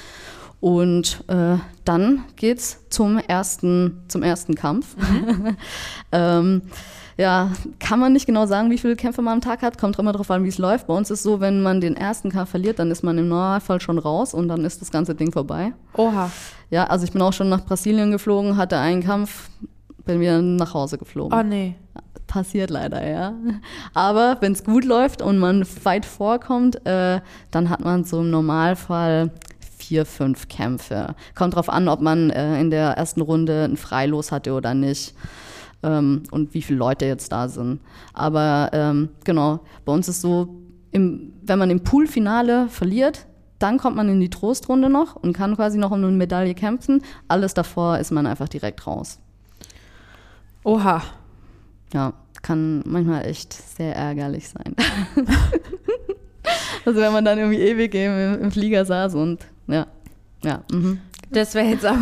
Und 0.61 1.24
äh, 1.29 1.57
dann 1.85 2.24
geht's 2.37 2.81
zum 2.90 3.18
ersten, 3.18 4.03
zum 4.09 4.22
ersten 4.22 4.55
Kampf. 4.55 4.94
ähm, 6.12 6.62
ja, 7.20 7.50
kann 7.78 8.00
man 8.00 8.14
nicht 8.14 8.24
genau 8.24 8.46
sagen, 8.46 8.70
wie 8.70 8.78
viele 8.78 8.96
Kämpfe 8.96 9.20
man 9.20 9.35
am 9.35 9.40
Tag 9.42 9.61
hat, 9.61 9.76
kommt 9.76 9.98
immer 9.98 10.12
darauf 10.12 10.30
an, 10.30 10.42
wie 10.42 10.48
es 10.48 10.56
läuft. 10.56 10.87
Bei 10.87 10.94
uns 10.94 11.11
ist 11.11 11.22
so, 11.22 11.38
wenn 11.38 11.62
man 11.62 11.83
den 11.83 11.94
ersten 11.94 12.30
Kampf 12.30 12.50
verliert, 12.50 12.78
dann 12.78 12.90
ist 12.90 13.02
man 13.02 13.18
im 13.18 13.28
Normalfall 13.28 13.78
schon 13.83 13.98
raus 13.98 14.33
und 14.33 14.48
dann 14.48 14.64
ist 14.64 14.80
das 14.80 14.90
ganze 14.90 15.14
Ding 15.14 15.30
vorbei. 15.30 15.74
Oha. 15.98 16.30
Ja, 16.70 16.85
also 16.85 17.04
ich 17.04 17.12
bin 17.12 17.20
auch 17.20 17.35
schon 17.35 17.50
nach 17.50 17.62
Brasilien 17.66 18.11
geflogen, 18.11 18.56
hatte 18.56 18.78
einen 18.78 19.02
Kampf, 19.02 19.50
bin 20.06 20.18
wieder 20.18 20.40
nach 20.40 20.72
Hause 20.72 20.96
geflogen. 20.96 21.38
Oh 21.38 21.42
nee. 21.42 21.74
Passiert 22.26 22.70
leider, 22.70 23.06
ja. 23.06 23.35
Aber 23.92 24.38
wenn 24.40 24.52
es 24.52 24.64
gut 24.64 24.87
läuft 24.87 25.20
und 25.20 25.37
man 25.37 25.66
weit 25.83 26.06
vorkommt, 26.06 26.87
äh, 26.87 27.20
dann 27.50 27.68
hat 27.68 27.85
man 27.85 28.04
so 28.04 28.20
im 28.20 28.30
Normalfall 28.30 29.30
vier, 29.76 30.06
fünf 30.06 30.48
Kämpfe. 30.48 31.14
Kommt 31.35 31.54
drauf 31.54 31.68
an, 31.68 31.87
ob 31.88 32.00
man 32.00 32.30
äh, 32.30 32.59
in 32.61 32.70
der 32.70 32.92
ersten 32.92 33.20
Runde 33.20 33.64
ein 33.64 33.76
Freilos 33.76 34.33
hatte 34.33 34.54
oder 34.54 34.72
nicht. 34.72 35.14
Ähm, 35.83 36.25
und 36.31 36.53
wie 36.55 36.62
viele 36.62 36.79
Leute 36.79 37.07
jetzt 37.07 37.33
da 37.33 37.49
sind. 37.49 37.81
Aber 38.12 38.71
ähm, 38.73 39.11
genau, 39.25 39.61
bei 39.85 39.93
uns 39.93 40.09
ist 40.09 40.21
so, 40.21 40.61
im, 40.90 41.33
wenn 41.43 41.59
man 41.59 41.71
im 41.71 41.81
Poolfinale 41.81 42.69
verliert, 42.69 43.27
dann 43.59 43.79
kommt 43.79 43.97
man 43.97 44.09
in 44.09 44.21
die 44.21 44.31
Trostrunde 44.31 44.88
noch 44.88 45.16
und 45.16 45.35
kann 45.35 45.55
quasi 45.55 45.79
noch 45.79 45.90
um 45.90 46.03
eine 46.03 46.11
Medaille 46.11 46.55
kämpfen. 46.55 47.03
Alles 47.29 47.55
davor 47.55 47.99
ist 47.99 48.11
man 48.11 48.27
einfach 48.27 48.49
direkt 48.49 48.87
raus. 48.87 49.19
Oha. 50.64 51.03
Ja, 51.93 52.14
kann 52.43 52.83
manchmal 52.87 53.27
echt 53.27 53.53
sehr 53.53 53.95
ärgerlich 53.95 54.49
sein. 54.49 54.75
also 56.85 57.01
wenn 57.01 57.12
man 57.12 57.25
dann 57.25 57.38
irgendwie 57.38 57.61
ewig 57.61 57.95
im, 57.95 58.43
im 58.43 58.51
Flieger 58.51 58.85
saß 58.85 59.14
und 59.14 59.47
ja, 59.66 59.87
ja. 60.43 60.62
Mhm. 60.73 61.01
Das 61.33 61.55
wäre 61.55 61.66
jetzt 61.66 61.85
aber, 61.85 62.01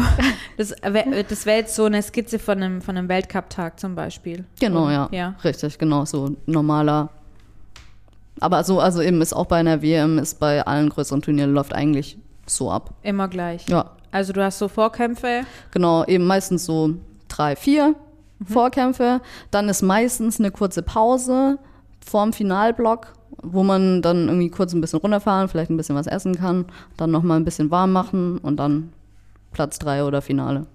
das 0.57 0.71
wäre 0.83 1.25
das 1.25 1.45
wär 1.47 1.57
jetzt 1.57 1.75
so 1.75 1.85
eine 1.85 2.03
Skizze 2.03 2.39
von 2.39 2.63
einem, 2.63 2.81
von 2.83 2.97
einem 2.97 3.09
Weltcup-Tag 3.09 3.79
zum 3.79 3.95
Beispiel. 3.95 4.45
Genau, 4.61 4.87
Und- 4.87 4.93
ja. 4.93 5.09
ja. 5.13 5.35
Richtig, 5.45 5.79
genau, 5.79 6.05
so 6.07 6.35
normaler. 6.47 7.11
Aber 8.41 8.63
so, 8.65 8.81
also 8.81 9.03
eben 9.03 9.21
ist 9.21 9.35
auch 9.35 9.47
bei 9.47 9.57
einer 9.57 9.83
WM, 9.83 10.19
ist 10.19 10.39
bei 10.41 10.65
allen 10.67 10.89
größeren 10.91 11.23
Turnieren 11.23 11.53
läuft 11.53 11.75
eigentlich 11.75 12.17
so 12.47 12.71
ab. 12.71 12.95
Immer 13.03 13.29
gleich. 13.29 13.69
Ja, 13.69 13.91
Also 14.13 14.33
du 14.33 14.43
hast 14.43 14.59
so 14.59 14.69
Vorkämpfe. 14.69 15.43
genau, 15.73 16.05
eben 16.07 16.25
meistens 16.25 16.65
so 16.65 16.95
drei, 17.29 17.57
vier 17.57 17.95
Vorkämpfe. 18.45 19.21
Dann 19.51 19.69
ist 19.69 19.83
meistens 19.83 20.39
eine 20.39 20.51
kurze 20.53 20.83
Pause 20.83 21.59
vorm 22.07 22.33
Finalblock, 22.33 23.13
wo 23.43 23.63
man 23.65 24.01
dann 24.03 24.29
irgendwie 24.29 24.51
kurz 24.51 24.73
ein 24.73 24.81
bisschen 24.81 25.01
runterfahren, 25.01 25.49
vielleicht 25.49 25.71
ein 25.71 25.77
bisschen 25.77 25.97
was 25.97 26.07
essen 26.07 26.37
kann, 26.37 26.65
dann 26.97 27.11
nochmal 27.11 27.39
ein 27.39 27.45
bisschen 27.45 27.71
warm 27.71 27.93
machen 27.93 28.39
und 28.39 28.57
dann 28.57 28.93
Platz 29.53 29.79
drei 29.79 30.05
oder 30.05 30.23
Finale. 30.23 30.67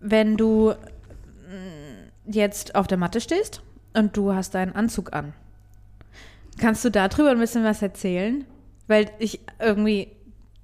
Wenn 0.00 0.36
du 0.36 0.72
mm, 0.72 2.30
jetzt 2.32 2.74
auf 2.74 2.86
der 2.86 2.98
Matte 2.98 3.20
stehst 3.20 3.62
und 3.94 4.16
du 4.16 4.34
hast 4.34 4.54
deinen 4.54 4.74
Anzug 4.74 5.12
an, 5.12 5.32
kannst 6.58 6.84
du 6.84 6.90
darüber 6.90 7.30
ein 7.30 7.38
bisschen 7.38 7.64
was 7.64 7.82
erzählen? 7.82 8.44
Weil 8.88 9.10
ich 9.18 9.40
irgendwie, 9.60 10.08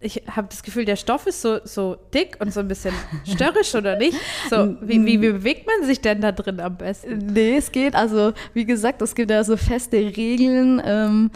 ich 0.00 0.22
habe 0.28 0.48
das 0.50 0.62
Gefühl, 0.62 0.84
der 0.84 0.96
Stoff 0.96 1.26
ist 1.26 1.40
so, 1.40 1.60
so 1.64 1.96
dick 2.12 2.36
und 2.40 2.52
so 2.52 2.60
ein 2.60 2.68
bisschen 2.68 2.94
störrisch 3.24 3.74
oder 3.74 3.96
nicht? 3.96 4.18
So, 4.50 4.76
wie, 4.80 5.04
wie, 5.04 5.20
wie 5.20 5.32
bewegt 5.32 5.66
man 5.66 5.86
sich 5.86 6.00
denn 6.00 6.20
da 6.20 6.32
drin 6.32 6.60
am 6.60 6.76
besten? 6.76 7.18
Nee, 7.18 7.56
es 7.56 7.72
geht. 7.72 7.94
Also, 7.94 8.32
wie 8.54 8.64
gesagt, 8.64 9.02
es 9.02 9.14
gibt 9.14 9.30
ja 9.30 9.44
so 9.44 9.56
feste 9.56 9.96
Regeln, 9.96 10.82
ähm, 10.84 11.30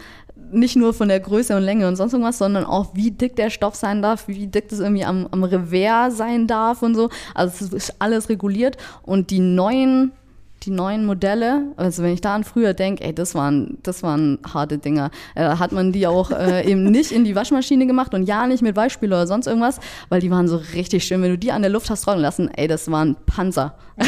nicht 0.53 0.75
nur 0.75 0.93
von 0.93 1.07
der 1.07 1.19
Größe 1.19 1.55
und 1.55 1.63
Länge 1.63 1.87
und 1.87 1.95
sonst 1.95 2.13
irgendwas, 2.13 2.37
sondern 2.37 2.65
auch, 2.65 2.95
wie 2.95 3.11
dick 3.11 3.35
der 3.35 3.49
Stoff 3.49 3.75
sein 3.75 4.01
darf, 4.01 4.27
wie 4.27 4.47
dick 4.47 4.69
das 4.69 4.79
irgendwie 4.79 5.05
am, 5.05 5.27
am 5.31 5.43
Revers 5.43 6.17
sein 6.17 6.47
darf 6.47 6.81
und 6.81 6.95
so. 6.95 7.09
Also, 7.33 7.65
es 7.65 7.73
ist 7.73 7.95
alles 7.99 8.29
reguliert. 8.29 8.77
Und 9.03 9.29
die 9.31 9.39
neuen 9.39 10.11
die 10.65 10.71
neuen 10.71 11.05
Modelle, 11.05 11.73
also 11.77 12.03
wenn 12.03 12.13
ich 12.13 12.21
da 12.21 12.35
an 12.35 12.43
früher 12.43 12.73
denke, 12.73 13.03
ey, 13.03 13.13
das 13.13 13.35
waren, 13.35 13.77
das 13.83 14.03
waren 14.03 14.39
harte 14.51 14.77
Dinger. 14.77 15.11
Äh, 15.35 15.43
hat 15.43 15.71
man 15.71 15.91
die 15.91 16.07
auch 16.07 16.31
äh, 16.31 16.69
eben 16.69 16.83
nicht 16.83 17.11
in 17.11 17.23
die 17.23 17.35
Waschmaschine 17.35 17.85
gemacht 17.85 18.13
und 18.13 18.23
ja 18.23 18.47
nicht 18.47 18.63
mit 18.63 18.75
Weichspüler 18.75 19.17
oder 19.17 19.27
sonst 19.27 19.47
irgendwas, 19.47 19.79
weil 20.09 20.21
die 20.21 20.31
waren 20.31 20.47
so 20.47 20.61
richtig 20.73 21.03
schön. 21.03 21.21
Wenn 21.21 21.31
du 21.31 21.37
die 21.37 21.51
an 21.51 21.61
der 21.61 21.71
Luft 21.71 21.89
hast 21.89 22.03
trocknen 22.03 22.21
lassen, 22.21 22.49
ey, 22.55 22.67
das 22.67 22.89
waren 22.89 23.15
Panzer. 23.25 23.75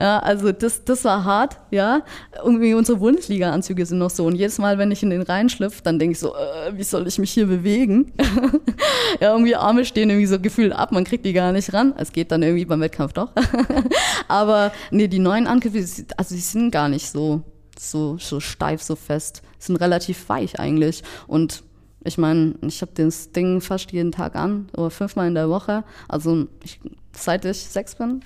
ja, 0.00 0.18
also 0.18 0.52
das, 0.52 0.84
das 0.84 1.04
war 1.04 1.24
hart, 1.24 1.56
ja. 1.70 2.02
Irgendwie 2.44 2.74
unsere 2.74 2.98
Bundesliga-Anzüge 2.98 3.86
sind 3.86 3.98
noch 3.98 4.10
so. 4.10 4.26
Und 4.26 4.34
jedes 4.34 4.58
Mal, 4.58 4.78
wenn 4.78 4.90
ich 4.90 5.02
in 5.02 5.10
den 5.10 5.22
reinschlüpfe, 5.22 5.82
dann 5.82 5.98
denke 5.98 6.12
ich 6.12 6.18
so, 6.18 6.34
äh, 6.34 6.76
wie 6.76 6.82
soll 6.82 7.06
ich 7.06 7.18
mich 7.18 7.30
hier 7.30 7.46
bewegen? 7.46 8.12
ja, 9.20 9.32
irgendwie 9.32 9.56
Arme 9.56 9.84
stehen 9.84 10.10
irgendwie 10.10 10.26
so 10.26 10.38
gefühlt 10.38 10.72
ab, 10.72 10.92
man 10.92 11.04
kriegt 11.04 11.24
die 11.24 11.32
gar 11.32 11.52
nicht 11.52 11.72
ran. 11.72 11.94
Es 11.96 12.12
geht 12.12 12.30
dann 12.30 12.42
irgendwie 12.42 12.64
beim 12.64 12.80
Wettkampf 12.80 13.12
doch. 13.14 13.30
Aber 14.28 14.72
nee, 14.90 15.08
die 15.08 15.18
neuen 15.18 15.46
Angriffe, 15.62 16.04
also 16.16 16.34
die 16.34 16.40
sind 16.40 16.70
gar 16.70 16.88
nicht 16.88 17.10
so, 17.10 17.42
so, 17.78 18.18
so 18.18 18.40
steif, 18.40 18.82
so 18.82 18.96
fest. 18.96 19.42
Sind 19.58 19.76
relativ 19.76 20.28
weich 20.28 20.58
eigentlich. 20.58 21.02
Und 21.26 21.62
ich 22.02 22.18
meine, 22.18 22.54
ich 22.62 22.80
habe 22.82 22.92
das 22.94 23.32
Ding 23.32 23.60
fast 23.60 23.92
jeden 23.92 24.12
Tag 24.12 24.36
an, 24.36 24.68
oder 24.76 24.90
fünfmal 24.90 25.28
in 25.28 25.34
der 25.34 25.48
Woche. 25.50 25.84
Also 26.08 26.46
ich, 26.64 26.80
seit 27.12 27.44
ich 27.44 27.58
sechs 27.58 27.94
bin. 27.94 28.22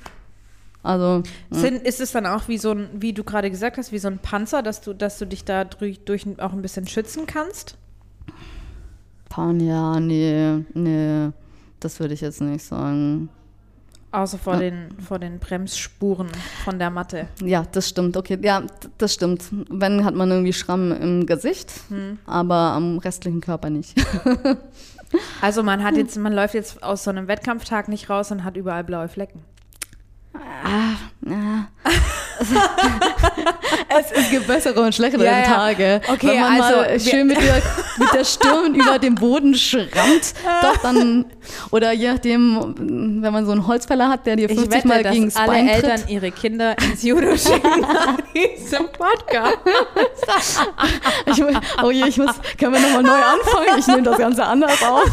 Also 0.83 1.23
Sind, 1.51 1.83
ist 1.83 2.01
es 2.01 2.13
dann 2.13 2.27
auch 2.27 2.47
wie 2.47 2.59
so 2.59 2.73
ein, 2.73 2.91
wie 2.93 3.15
du 3.15 3.25
gerade 3.25 3.51
gesagt 3.51 3.79
hast, 3.79 3.91
wie 3.91 3.99
so 3.99 4.09
ein 4.09 4.19
Panzer, 4.19 4.63
dass 4.63 4.83
du, 4.83 4.93
dass 4.93 5.19
du 5.19 5.27
dich 5.27 5.45
da 5.45 5.65
durch, 5.65 6.05
durch 6.05 6.27
auch 6.39 6.53
ein 6.53 6.61
bisschen 6.61 6.87
schützen 6.87 7.27
kannst? 7.27 7.79
Pan, 9.31 9.61
ja, 9.61 9.99
nee, 9.99 10.63
nee, 10.75 11.31
das 11.81 11.99
würde 12.01 12.15
ich 12.15 12.21
jetzt 12.21 12.43
nicht 12.43 12.65
sagen. 12.65 13.31
Außer 14.15 14.39
vor, 14.39 14.55
Ja. 14.55 14.61
den, 14.61 14.89
vor 15.07 15.19
den 15.19 15.39
Bremsspuren 15.41 16.29
von 16.65 16.79
der 16.79 16.91
Matte. 16.91 17.27
Ja, 17.45 17.65
das 17.73 17.89
stimmt, 17.89 18.17
okay. 18.17 18.39
Ja, 18.43 18.63
das 18.97 19.13
stimmt. 19.15 19.43
Wenn 19.69 20.05
hat 20.05 20.15
man 20.15 20.31
irgendwie 20.31 20.53
Schramm 20.53 20.93
im 20.93 21.27
Gesicht, 21.27 21.73
aber 22.25 22.55
am 22.55 22.99
restlichen 22.99 23.41
Körper 23.41 23.71
nicht. 23.71 23.95
Also 25.41 25.63
man 25.63 25.85
hat 25.85 25.97
jetzt, 25.97 26.17
man 26.19 26.33
läuft 26.33 26.55
jetzt 26.55 26.83
aus 26.83 27.05
so 27.05 27.11
einem 27.11 27.29
Wettkampftag 27.29 27.87
nicht 27.89 28.11
raus 28.11 28.33
und 28.33 28.43
hat 28.43 28.57
überall 28.57 28.83
blaue 28.83 29.07
Flecken. 29.07 29.43
Ja. 30.35 31.69
es, 33.99 34.11
es 34.25 34.31
gibt 34.31 34.47
bessere 34.47 34.81
und 34.81 34.95
schlechtere 34.95 35.25
Ja, 35.25 35.39
ja. 35.39 35.45
Tage. 35.45 36.01
Okay, 36.09 36.27
Wenn 36.29 36.41
man 36.41 36.61
also 36.61 36.77
mal 36.77 37.01
schön 37.01 37.27
mit 37.29 37.37
der, 37.41 37.63
mit 37.99 38.13
der 38.13 38.25
Stirn 38.25 38.75
über 38.81 38.99
dem 38.99 39.15
Boden 39.15 39.55
schrammt, 39.55 40.35
doch 40.63 40.77
dann, 40.83 41.25
oder 41.71 41.93
je 41.93 42.13
nachdem, 42.13 42.75
wenn 43.23 43.33
man 43.33 43.47
so 43.47 43.53
einen 43.53 43.67
Holzfäller 43.67 44.09
hat, 44.09 44.27
der 44.27 44.37
dir 44.37 44.51
Ich 44.51 44.57
50 44.59 44.73
wette, 44.79 44.89
Mal 44.89 45.03
gegen 45.05 45.33
alle 45.37 45.47
Bein 45.47 45.69
Eltern 45.69 46.01
tritt. 46.01 46.11
ihre 46.11 46.31
Kinder 46.33 46.77
ins 46.83 47.03
Judo 47.03 47.37
schicken 47.37 47.81
nach 47.81 48.17
diesem 48.35 48.89
Podcast. 48.93 49.59
Ich, 51.27 51.43
oh 51.83 51.91
je, 51.91 52.07
ich 52.07 52.19
muss, 52.19 52.31
können 52.59 52.73
wir 52.75 52.81
nochmal 52.81 53.03
neu 53.03 53.13
anfangen? 53.13 53.79
Ich 53.79 53.87
nehme 53.87 54.03
das 54.03 54.19
Ganze 54.19 54.45
anders 54.45 54.83
auf. 54.83 55.05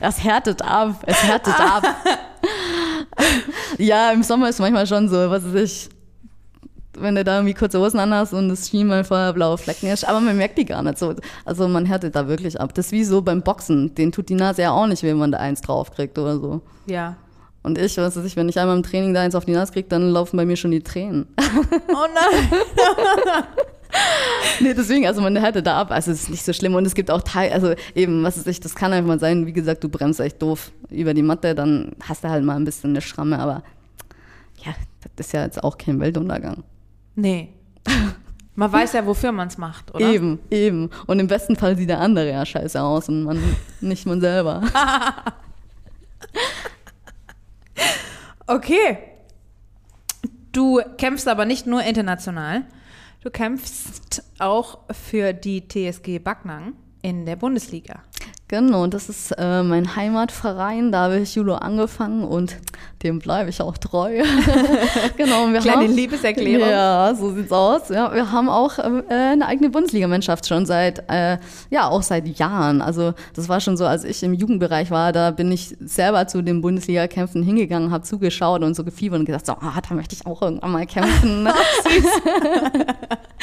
Das 0.00 0.22
härtet 0.22 0.62
ab, 0.62 0.94
es 1.06 1.22
härtet 1.22 1.58
ab. 1.60 1.82
Ja, 3.78 4.12
im 4.12 4.22
Sommer 4.22 4.48
ist 4.48 4.60
manchmal 4.60 4.86
schon 4.86 5.08
so, 5.08 5.16
was 5.30 5.44
weiß 5.44 5.54
ich, 5.54 5.88
wenn 6.98 7.14
du 7.14 7.24
da 7.24 7.36
irgendwie 7.36 7.54
kurze 7.54 7.78
Hosen 7.80 8.00
anhast 8.00 8.34
und 8.34 8.48
das 8.48 8.68
Ski 8.68 8.84
mal 8.84 9.04
voller 9.04 9.32
blaue 9.32 9.58
Flecken 9.58 9.86
ist, 9.86 10.06
aber 10.06 10.20
man 10.20 10.36
merkt 10.36 10.58
die 10.58 10.64
gar 10.64 10.82
nicht 10.82 10.98
so. 10.98 11.14
Also 11.44 11.68
man 11.68 11.86
härtet 11.86 12.14
da 12.14 12.28
wirklich 12.28 12.60
ab. 12.60 12.74
Das 12.74 12.86
ist 12.86 12.92
wie 12.92 13.04
so 13.04 13.22
beim 13.22 13.42
Boxen, 13.42 13.94
den 13.94 14.12
tut 14.12 14.28
die 14.28 14.34
Nase 14.34 14.62
ja 14.62 14.72
auch 14.72 14.86
nicht, 14.86 15.02
wenn 15.02 15.16
man 15.16 15.32
da 15.32 15.38
eins 15.38 15.60
draufkriegt 15.62 16.18
oder 16.18 16.38
so. 16.38 16.60
Ja. 16.86 17.16
Und 17.62 17.78
ich, 17.78 17.96
was 17.96 18.16
weiß 18.16 18.24
ich, 18.24 18.36
wenn 18.36 18.48
ich 18.48 18.58
einmal 18.58 18.76
im 18.76 18.82
Training 18.82 19.14
da 19.14 19.20
eins 19.20 19.34
auf 19.34 19.44
die 19.44 19.52
Nase 19.52 19.72
kriege, 19.72 19.88
dann 19.88 20.10
laufen 20.10 20.36
bei 20.36 20.44
mir 20.44 20.56
schon 20.56 20.72
die 20.72 20.82
Tränen. 20.82 21.28
Oh 21.88 22.06
nein. 22.12 23.44
Nee, 24.60 24.74
deswegen, 24.74 25.06
also 25.06 25.20
man 25.20 25.36
härtet 25.36 25.66
da 25.66 25.80
ab, 25.80 25.90
also 25.90 26.10
es 26.10 26.24
ist 26.24 26.30
nicht 26.30 26.44
so 26.44 26.52
schlimm 26.52 26.74
und 26.74 26.86
es 26.86 26.94
gibt 26.94 27.10
auch 27.10 27.22
Teil, 27.22 27.52
also 27.52 27.74
eben, 27.94 28.22
was 28.22 28.38
weiß 28.38 28.46
ich, 28.46 28.60
das 28.60 28.74
kann 28.74 28.92
einfach 28.92 29.08
mal 29.08 29.18
sein, 29.18 29.46
wie 29.46 29.52
gesagt, 29.52 29.82
du 29.84 29.88
bremst 29.88 30.20
echt 30.20 30.40
doof 30.40 30.72
über 30.90 31.14
die 31.14 31.22
Matte, 31.22 31.54
dann 31.54 31.92
hast 32.06 32.24
du 32.24 32.28
halt 32.28 32.44
mal 32.44 32.56
ein 32.56 32.64
bisschen 32.64 32.90
eine 32.90 33.00
Schramme, 33.00 33.38
aber 33.38 33.62
ja, 34.64 34.72
das 35.16 35.26
ist 35.26 35.32
ja 35.32 35.44
jetzt 35.44 35.62
auch 35.62 35.78
kein 35.78 36.00
Weltuntergang. 36.00 36.64
Nee. 37.14 37.48
Man 38.54 38.70
weiß 38.70 38.92
ja, 38.92 39.06
wofür 39.06 39.32
man 39.32 39.48
es 39.48 39.58
macht, 39.58 39.94
oder? 39.94 40.06
Eben, 40.06 40.38
eben. 40.50 40.90
Und 41.06 41.18
im 41.18 41.26
besten 41.26 41.56
Fall 41.56 41.76
sieht 41.76 41.88
der 41.88 42.00
andere 42.00 42.30
ja 42.30 42.44
scheiße 42.44 42.80
aus 42.80 43.08
und 43.08 43.24
man 43.24 43.42
nicht 43.80 44.06
man 44.06 44.20
selber. 44.20 44.62
Okay. 48.46 48.98
Du 50.52 50.80
kämpfst 50.98 51.26
aber 51.28 51.46
nicht 51.46 51.66
nur 51.66 51.82
international. 51.82 52.64
Du 53.22 53.30
kämpfst 53.30 54.24
auch 54.40 54.80
für 54.90 55.32
die 55.32 55.68
TSG 55.68 56.18
Backnang 56.18 56.74
in 57.02 57.24
der 57.24 57.36
Bundesliga. 57.36 58.02
Genau, 58.52 58.86
das 58.86 59.08
ist 59.08 59.30
äh, 59.38 59.62
mein 59.62 59.96
Heimatverein. 59.96 60.92
Da 60.92 61.04
habe 61.04 61.20
ich 61.20 61.34
Judo 61.34 61.54
angefangen 61.54 62.22
und 62.22 62.58
dem 63.02 63.18
bleibe 63.18 63.48
ich 63.48 63.62
auch 63.62 63.78
treu. 63.78 64.22
genau, 65.16 65.48
wir 65.50 65.60
Kleine 65.60 65.84
haben, 65.84 65.96
Liebeserklärung. 65.96 66.68
Ja, 66.68 67.14
so 67.14 67.32
sieht's 67.32 67.50
aus. 67.50 67.88
Ja, 67.88 68.12
wir 68.12 68.30
haben 68.30 68.50
auch 68.50 68.78
äh, 68.78 69.02
eine 69.08 69.46
eigene 69.46 69.70
Bundesligamannschaft 69.70 70.46
schon 70.46 70.66
seit, 70.66 71.02
äh, 71.10 71.38
ja, 71.70 71.88
auch 71.88 72.02
seit 72.02 72.28
Jahren. 72.38 72.82
Also 72.82 73.14
das 73.34 73.48
war 73.48 73.58
schon 73.62 73.78
so, 73.78 73.86
als 73.86 74.04
ich 74.04 74.22
im 74.22 74.34
Jugendbereich 74.34 74.90
war, 74.90 75.12
da 75.12 75.30
bin 75.30 75.50
ich 75.50 75.74
selber 75.80 76.26
zu 76.26 76.42
den 76.42 76.60
Bundesliga-Kämpfen 76.60 77.42
hingegangen, 77.42 77.90
habe 77.90 78.04
zugeschaut 78.04 78.62
und 78.62 78.76
so 78.76 78.84
gefiebert 78.84 79.18
und 79.18 79.24
gesagt, 79.24 79.46
so, 79.46 79.52
ah, 79.52 79.80
da 79.88 79.94
möchte 79.94 80.14
ich 80.14 80.26
auch 80.26 80.42
irgendwann 80.42 80.72
mal 80.72 80.84
kämpfen. 80.86 81.48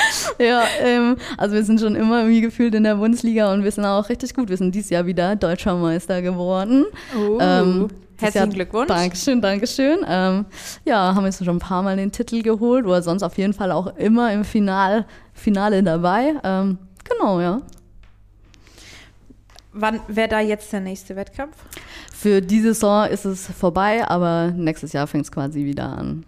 ja, 0.39 0.63
ähm, 0.81 1.17
also 1.37 1.55
wir 1.55 1.63
sind 1.63 1.79
schon 1.79 1.95
immer 1.95 2.19
irgendwie 2.19 2.41
gefühlt 2.41 2.75
in 2.75 2.83
der 2.83 2.95
Bundesliga 2.95 3.51
und 3.53 3.63
wir 3.63 3.71
sind 3.71 3.85
auch 3.85 4.09
richtig 4.09 4.33
gut. 4.33 4.49
Wir 4.49 4.57
sind 4.57 4.73
dieses 4.73 4.89
Jahr 4.89 4.98
wieder 5.05 5.35
Deutscher 5.35 5.75
Meister 5.75 6.21
geworden. 6.21 6.85
Oh. 7.17 7.37
Ähm, 7.39 7.89
Herzlichen 8.17 8.51
Glückwunsch. 8.51 8.87
Dankeschön, 8.87 9.41
Dankeschön. 9.41 9.99
Ähm, 10.07 10.45
ja, 10.85 11.15
haben 11.15 11.25
jetzt 11.25 11.43
schon 11.43 11.55
ein 11.55 11.59
paar 11.59 11.81
Mal 11.83 11.95
den 11.95 12.11
Titel 12.11 12.41
geholt 12.41 12.85
oder 12.85 13.01
sonst 13.01 13.23
auf 13.23 13.37
jeden 13.37 13.53
Fall 13.53 13.71
auch 13.71 13.95
immer 13.95 14.33
im 14.33 14.43
Final, 14.43 15.05
Finale 15.33 15.81
dabei. 15.83 16.33
Ähm, 16.43 16.77
genau, 17.07 17.39
ja. 17.39 17.61
Wann 19.71 20.01
wäre 20.07 20.27
da 20.27 20.39
jetzt 20.39 20.73
der 20.73 20.81
nächste 20.81 21.15
Wettkampf? 21.15 21.55
Für 22.13 22.41
diese 22.41 22.73
Saison 22.73 23.07
ist 23.07 23.23
es 23.23 23.47
vorbei, 23.47 24.05
aber 24.05 24.51
nächstes 24.51 24.91
Jahr 24.91 25.07
fängt 25.07 25.25
es 25.25 25.31
quasi 25.31 25.63
wieder 25.63 25.85
an. 25.85 26.25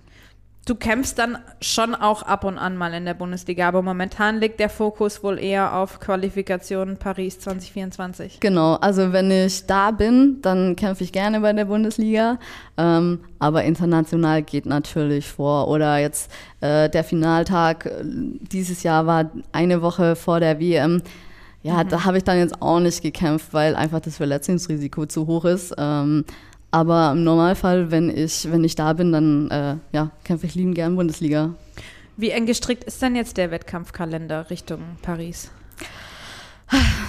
Du 0.64 0.76
kämpfst 0.76 1.18
dann 1.18 1.40
schon 1.60 1.96
auch 1.96 2.22
ab 2.22 2.44
und 2.44 2.60
an 2.60 2.78
mal 2.78 2.94
in 2.94 3.04
der 3.04 3.16
Bundesliga, 3.16 3.68
aber 3.68 3.82
momentan 3.82 4.40
liegt 4.40 4.60
der 4.60 4.70
Fokus 4.70 5.24
wohl 5.24 5.40
eher 5.40 5.76
auf 5.76 6.00
Qualifikation 6.00 6.98
Paris 6.98 7.40
2024. 7.40 8.40
Genau, 8.40 8.76
also 8.76 9.12
wenn 9.12 9.32
ich 9.32 9.66
da 9.66 9.90
bin, 9.90 10.38
dann 10.44 10.76
kämpfe 10.76 11.04
ich 11.04 11.12
gerne 11.12 11.40
bei 11.40 11.52
der 11.54 11.66
Bundesliga, 11.66 12.38
ähm, 12.78 13.22
aber 13.40 13.64
international 13.64 14.44
geht 14.44 14.68
natürlich 14.68 15.28
vor. 15.28 15.68
Oder 15.68 15.98
jetzt 15.98 16.32
äh, 16.60 16.90
der 16.90 17.04
Finaltag 17.04 17.88
äh, 17.88 18.04
dieses 18.04 18.84
Jahr 18.84 19.08
war 19.08 19.32
eine 19.52 19.82
Woche 19.82 20.16
vor 20.16 20.40
der 20.40 20.60
WM. 20.60 21.02
Ja, 21.64 21.84
mhm. 21.84 21.90
da 21.90 22.06
habe 22.06 22.18
ich 22.18 22.24
dann 22.24 22.38
jetzt 22.38 22.62
auch 22.62 22.80
nicht 22.80 23.02
gekämpft, 23.02 23.48
weil 23.52 23.76
einfach 23.76 24.00
das 24.00 24.18
Verletzungsrisiko 24.18 25.08
zu 25.08 25.26
hoch 25.26 25.46
ist. 25.46 25.74
Ähm, 25.80 26.24
aber 26.72 27.12
im 27.12 27.24
Normalfall, 27.24 27.92
wenn 27.92 28.10
ich, 28.10 28.50
wenn 28.50 28.64
ich 28.64 28.76
da 28.76 28.94
bin, 28.94 29.12
dann 29.12 29.52
äh, 29.52 29.76
ja, 29.92 30.12
kämpfe 30.24 30.46
ich 30.46 30.56
lieben 30.56 30.74
gern 30.74 30.96
Bundesliga. 30.96 31.54
Wie 32.18 32.30
eng 32.32 32.46
gestrickt 32.46 32.84
ist 32.86 33.02
denn 33.02 33.16
jetzt 33.16 33.38
der 33.38 33.52
Wettkampfkalender 33.52 34.50
Richtung 34.50 34.82
Paris? 35.02 35.52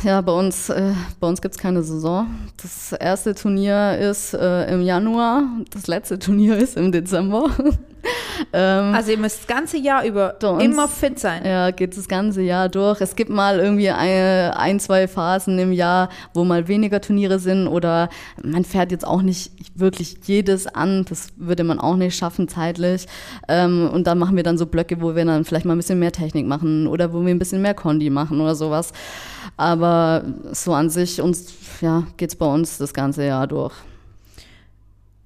Ja, 0.02 0.20
bei 0.20 0.32
uns, 0.32 0.68
äh, 0.68 0.92
uns 1.20 1.40
gibt 1.40 1.54
es 1.54 1.60
keine 1.60 1.84
Saison. 1.84 2.26
Das 2.60 2.92
erste 2.92 3.34
Turnier 3.34 3.96
ist 3.98 4.34
äh, 4.34 4.72
im 4.72 4.82
Januar, 4.82 5.44
das 5.70 5.86
letzte 5.86 6.18
Turnier 6.18 6.56
ist 6.56 6.76
im 6.76 6.90
Dezember. 6.90 7.50
ähm, 8.52 8.94
also 8.94 9.10
ihr 9.10 9.18
müsst 9.18 9.40
das 9.40 9.46
ganze 9.46 9.78
Jahr 9.78 10.04
über 10.04 10.36
immer 10.60 10.88
fit 10.88 11.18
sein. 11.18 11.44
Ja, 11.44 11.70
geht 11.70 11.96
das 11.96 12.08
ganze 12.08 12.42
Jahr 12.42 12.68
durch. 12.68 13.00
Es 13.00 13.16
gibt 13.16 13.30
mal 13.30 13.58
irgendwie 13.58 13.90
eine, 13.90 14.54
ein, 14.56 14.80
zwei 14.80 15.08
Phasen 15.08 15.58
im 15.58 15.72
Jahr, 15.72 16.08
wo 16.34 16.44
mal 16.44 16.68
weniger 16.68 17.00
Turniere 17.00 17.38
sind 17.38 17.68
oder 17.68 18.08
man 18.42 18.64
fährt 18.64 18.90
jetzt 18.90 19.06
auch 19.06 19.22
nicht 19.22 19.52
wirklich 19.74 20.16
jedes 20.24 20.66
an. 20.66 21.04
Das 21.08 21.28
würde 21.36 21.64
man 21.64 21.78
auch 21.78 21.96
nicht 21.96 22.16
schaffen 22.16 22.48
zeitlich. 22.48 23.06
Ähm, 23.48 23.88
und 23.92 24.06
da 24.06 24.14
machen 24.14 24.36
wir 24.36 24.42
dann 24.42 24.58
so 24.58 24.66
Blöcke, 24.66 25.00
wo 25.00 25.14
wir 25.14 25.24
dann 25.24 25.44
vielleicht 25.44 25.64
mal 25.64 25.74
ein 25.74 25.78
bisschen 25.78 25.98
mehr 25.98 26.12
Technik 26.12 26.46
machen 26.46 26.86
oder 26.86 27.12
wo 27.12 27.24
wir 27.24 27.34
ein 27.34 27.38
bisschen 27.38 27.62
mehr 27.62 27.74
Kondi 27.74 28.10
machen 28.10 28.40
oder 28.40 28.54
sowas. 28.54 28.92
Aber 29.56 30.24
so 30.52 30.72
an 30.72 30.90
sich 30.90 31.20
uns, 31.20 31.52
ja, 31.80 32.04
geht 32.16 32.30
es 32.30 32.36
bei 32.36 32.46
uns 32.46 32.78
das 32.78 32.94
ganze 32.94 33.24
Jahr 33.24 33.46
durch. 33.46 33.74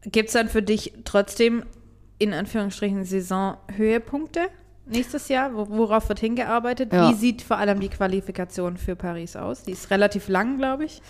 Gibt 0.04 0.28
es 0.28 0.34
dann 0.34 0.48
für 0.48 0.62
dich 0.62 0.92
trotzdem 1.04 1.64
in 2.18 2.32
Anführungsstrichen 2.32 3.04
Saisonhöhepunkte 3.04 4.48
nächstes 4.86 5.28
Jahr? 5.28 5.50
Worauf 5.54 6.08
wird 6.08 6.20
hingearbeitet? 6.20 6.92
Ja. 6.92 7.10
Wie 7.10 7.14
sieht 7.14 7.42
vor 7.42 7.58
allem 7.58 7.80
die 7.80 7.88
Qualifikation 7.88 8.76
für 8.76 8.96
Paris 8.96 9.36
aus? 9.36 9.62
Die 9.62 9.72
ist 9.72 9.90
relativ 9.90 10.28
lang, 10.28 10.58
glaube 10.58 10.84
ich. 10.84 11.02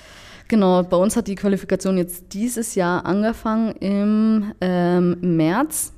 Genau, 0.49 0.83
bei 0.83 0.97
uns 0.97 1.17
hat 1.17 1.27
die 1.27 1.35
Qualifikation 1.35 1.99
jetzt 1.99 2.33
dieses 2.33 2.75
Jahr 2.77 3.05
angefangen 3.05 3.73
im 3.77 4.53
ähm, 4.61 5.37
März, 5.37 5.93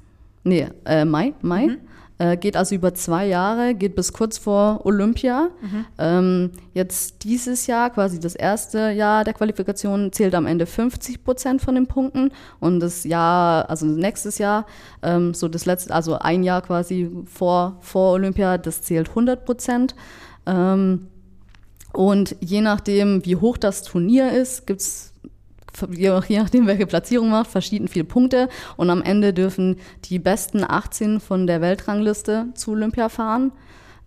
nee, 0.44 0.68
äh, 0.86 1.04
Mai, 1.04 1.34
Mai. 1.42 1.66
Mhm. 1.66 1.78
Äh, 2.18 2.36
geht 2.36 2.56
also 2.56 2.74
über 2.74 2.94
zwei 2.94 3.26
Jahre, 3.26 3.74
geht 3.74 3.94
bis 3.94 4.12
kurz 4.12 4.38
vor 4.38 4.84
Olympia. 4.84 5.50
Mhm. 5.60 5.84
Ähm, 5.98 6.50
jetzt 6.74 7.22
dieses 7.22 7.68
Jahr, 7.68 7.90
quasi 7.90 8.18
das 8.18 8.34
erste 8.34 8.90
Jahr 8.90 9.22
der 9.22 9.34
Qualifikation, 9.34 10.12
zählt 10.12 10.34
am 10.34 10.46
Ende 10.46 10.66
50 10.66 11.22
Prozent 11.22 11.62
von 11.62 11.76
den 11.76 11.86
Punkten. 11.86 12.32
Und 12.58 12.80
das 12.80 13.04
Jahr, 13.04 13.70
also 13.70 13.86
nächstes 13.86 14.38
Jahr, 14.38 14.66
ähm, 15.02 15.32
so 15.32 15.46
das 15.46 15.64
letzte, 15.64 15.94
also 15.94 16.18
ein 16.18 16.42
Jahr 16.42 16.60
quasi 16.62 17.08
vor, 17.26 17.76
vor 17.80 18.12
Olympia, 18.12 18.58
das 18.58 18.82
zählt 18.82 19.10
100 19.10 19.44
Prozent. 19.44 19.94
Ähm, 20.46 21.06
und 21.92 22.36
je 22.40 22.60
nachdem, 22.60 23.24
wie 23.24 23.36
hoch 23.36 23.56
das 23.56 23.82
Turnier 23.82 24.32
ist, 24.32 24.66
gibt 24.66 24.80
es 24.80 25.07
je 25.90 26.38
nachdem, 26.38 26.66
welche 26.66 26.86
Platzierung 26.86 27.30
macht, 27.30 27.50
verschieden 27.50 27.88
viele 27.88 28.04
Punkte. 28.04 28.48
Und 28.76 28.90
am 28.90 29.02
Ende 29.02 29.32
dürfen 29.32 29.76
die 30.04 30.18
besten 30.18 30.64
18 30.64 31.20
von 31.20 31.46
der 31.46 31.60
Weltrangliste 31.60 32.46
zu 32.54 32.72
Olympia 32.72 33.08
fahren. 33.08 33.52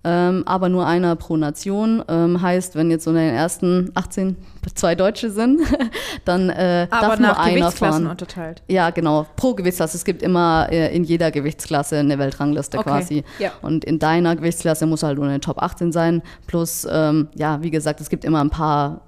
Ähm, 0.04 0.42
aber 0.48 0.68
nur 0.70 0.88
einer 0.88 1.16
pro 1.16 1.38
Nation. 1.38 2.04
Ähm, 2.08 2.42
heißt, 2.42 2.76
wenn 2.76 2.90
jetzt 2.90 3.04
so 3.04 3.12
in 3.12 3.18
den 3.18 3.36
ersten 3.36 3.92
18 3.94 4.36
zwei 4.74 4.96
Deutsche 4.96 5.30
sind, 5.30 5.62
dann 6.26 6.50
äh, 6.50 6.88
aber 6.90 7.08
darf 7.08 7.20
nur 7.20 7.40
einer 7.40 7.72
fahren. 7.72 8.08
unterteilt. 8.08 8.64
Ja, 8.68 8.90
genau. 8.90 9.28
Pro 9.36 9.54
Gewichtsklasse. 9.54 9.98
Es 9.98 10.06
gibt 10.06 10.24
immer 10.24 10.68
äh, 10.72 10.96
in 10.96 11.04
jeder 11.04 11.30
Gewichtsklasse 11.30 11.98
eine 11.98 12.18
Weltrangliste 12.18 12.80
okay. 12.80 12.90
quasi. 12.90 13.24
Ja. 13.38 13.52
Und 13.62 13.86
in 13.86 14.00
deiner 14.00 14.36
Gewichtsklasse 14.36 14.88
muss 14.88 15.04
halt 15.04 15.20
nur 15.20 15.28
eine 15.28 15.40
Top 15.40 15.62
18 15.62 15.92
sein. 15.92 16.24
Plus, 16.48 16.88
ähm, 16.90 17.28
ja, 17.36 17.62
wie 17.62 17.70
gesagt, 17.70 18.02
es 18.02 18.10
gibt 18.10 18.26
immer 18.26 18.44
ein 18.44 18.50
paar 18.50 19.02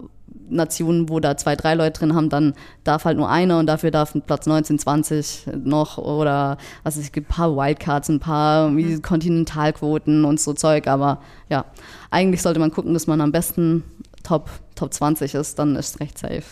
Nationen, 0.53 1.09
wo 1.09 1.19
da 1.19 1.37
zwei, 1.37 1.55
drei 1.55 1.75
Leute 1.75 1.99
drin 1.99 2.15
haben, 2.15 2.29
dann 2.29 2.53
darf 2.83 3.05
halt 3.05 3.17
nur 3.17 3.29
einer 3.29 3.59
und 3.59 3.67
dafür 3.67 3.91
darf 3.91 4.15
Platz 4.25 4.45
19, 4.45 4.79
20 4.79 5.47
noch 5.63 5.97
oder 5.97 6.57
was 6.83 6.97
es 6.97 7.11
gibt 7.11 7.29
ein 7.29 7.33
paar 7.33 7.55
Wildcards, 7.55 8.09
ein 8.09 8.19
paar 8.19 8.69
mhm. 8.69 9.01
Kontinentalquoten 9.01 10.25
und 10.25 10.39
so 10.39 10.53
Zeug, 10.53 10.87
aber 10.87 11.19
ja, 11.49 11.65
eigentlich 12.11 12.41
sollte 12.41 12.59
man 12.59 12.71
gucken, 12.71 12.93
dass 12.93 13.07
man 13.07 13.21
am 13.21 13.31
besten 13.31 13.83
Top, 14.23 14.49
Top 14.75 14.93
20 14.93 15.35
ist, 15.35 15.59
dann 15.59 15.75
ist 15.75 15.95
es 15.95 15.99
recht 15.99 16.17
safe. 16.17 16.43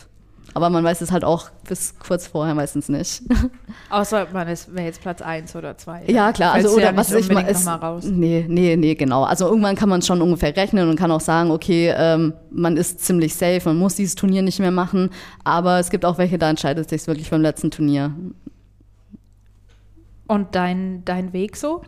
Aber 0.53 0.69
man 0.69 0.83
weiß 0.83 1.01
es 1.01 1.11
halt 1.11 1.23
auch 1.23 1.49
bis 1.67 1.95
kurz 1.97 2.27
vorher 2.27 2.53
meistens 2.55 2.89
nicht. 2.89 3.23
Außer 3.89 4.27
man 4.33 4.47
ist 4.47 4.73
wäre 4.75 4.85
jetzt 4.85 5.01
Platz 5.01 5.21
1 5.21 5.55
oder 5.55 5.77
2. 5.77 6.05
Ja, 6.07 6.31
klar. 6.33 6.53
Also, 6.53 6.75
oder 6.75 6.91
ja 6.91 6.97
was 6.97 7.11
ich 7.11 7.29
mal 7.31 7.41
ist. 7.41 7.67
Raus. 7.67 8.05
Nee, 8.05 8.45
nee, 8.47 8.75
nee, 8.75 8.95
genau. 8.95 9.23
Also 9.23 9.47
irgendwann 9.47 9.75
kann 9.75 9.89
man 9.89 10.01
schon 10.01 10.21
ungefähr 10.21 10.55
rechnen 10.55 10.89
und 10.89 10.97
kann 10.97 11.11
auch 11.11 11.21
sagen, 11.21 11.51
okay, 11.51 11.93
ähm, 11.95 12.33
man 12.51 12.75
ist 12.75 12.99
ziemlich 12.99 13.35
safe, 13.35 13.61
man 13.65 13.77
muss 13.77 13.95
dieses 13.95 14.15
Turnier 14.15 14.41
nicht 14.41 14.59
mehr 14.59 14.71
machen. 14.71 15.09
Aber 15.43 15.79
es 15.79 15.89
gibt 15.89 16.03
auch 16.03 16.17
welche, 16.17 16.37
da 16.37 16.49
entscheidet 16.49 16.89
sich 16.89 17.07
wirklich 17.07 17.29
beim 17.29 17.41
letzten 17.41 17.71
Turnier. 17.71 18.13
Und 20.27 20.55
dein, 20.55 21.03
dein 21.05 21.33
Weg 21.33 21.57
so? 21.57 21.81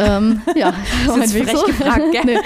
Ähm, 0.00 0.40
ja, 0.54 0.72
mein 1.06 1.32
Weg 1.32 1.50
so. 1.50 1.66
gefragt, 1.66 2.02
nee, 2.24 2.38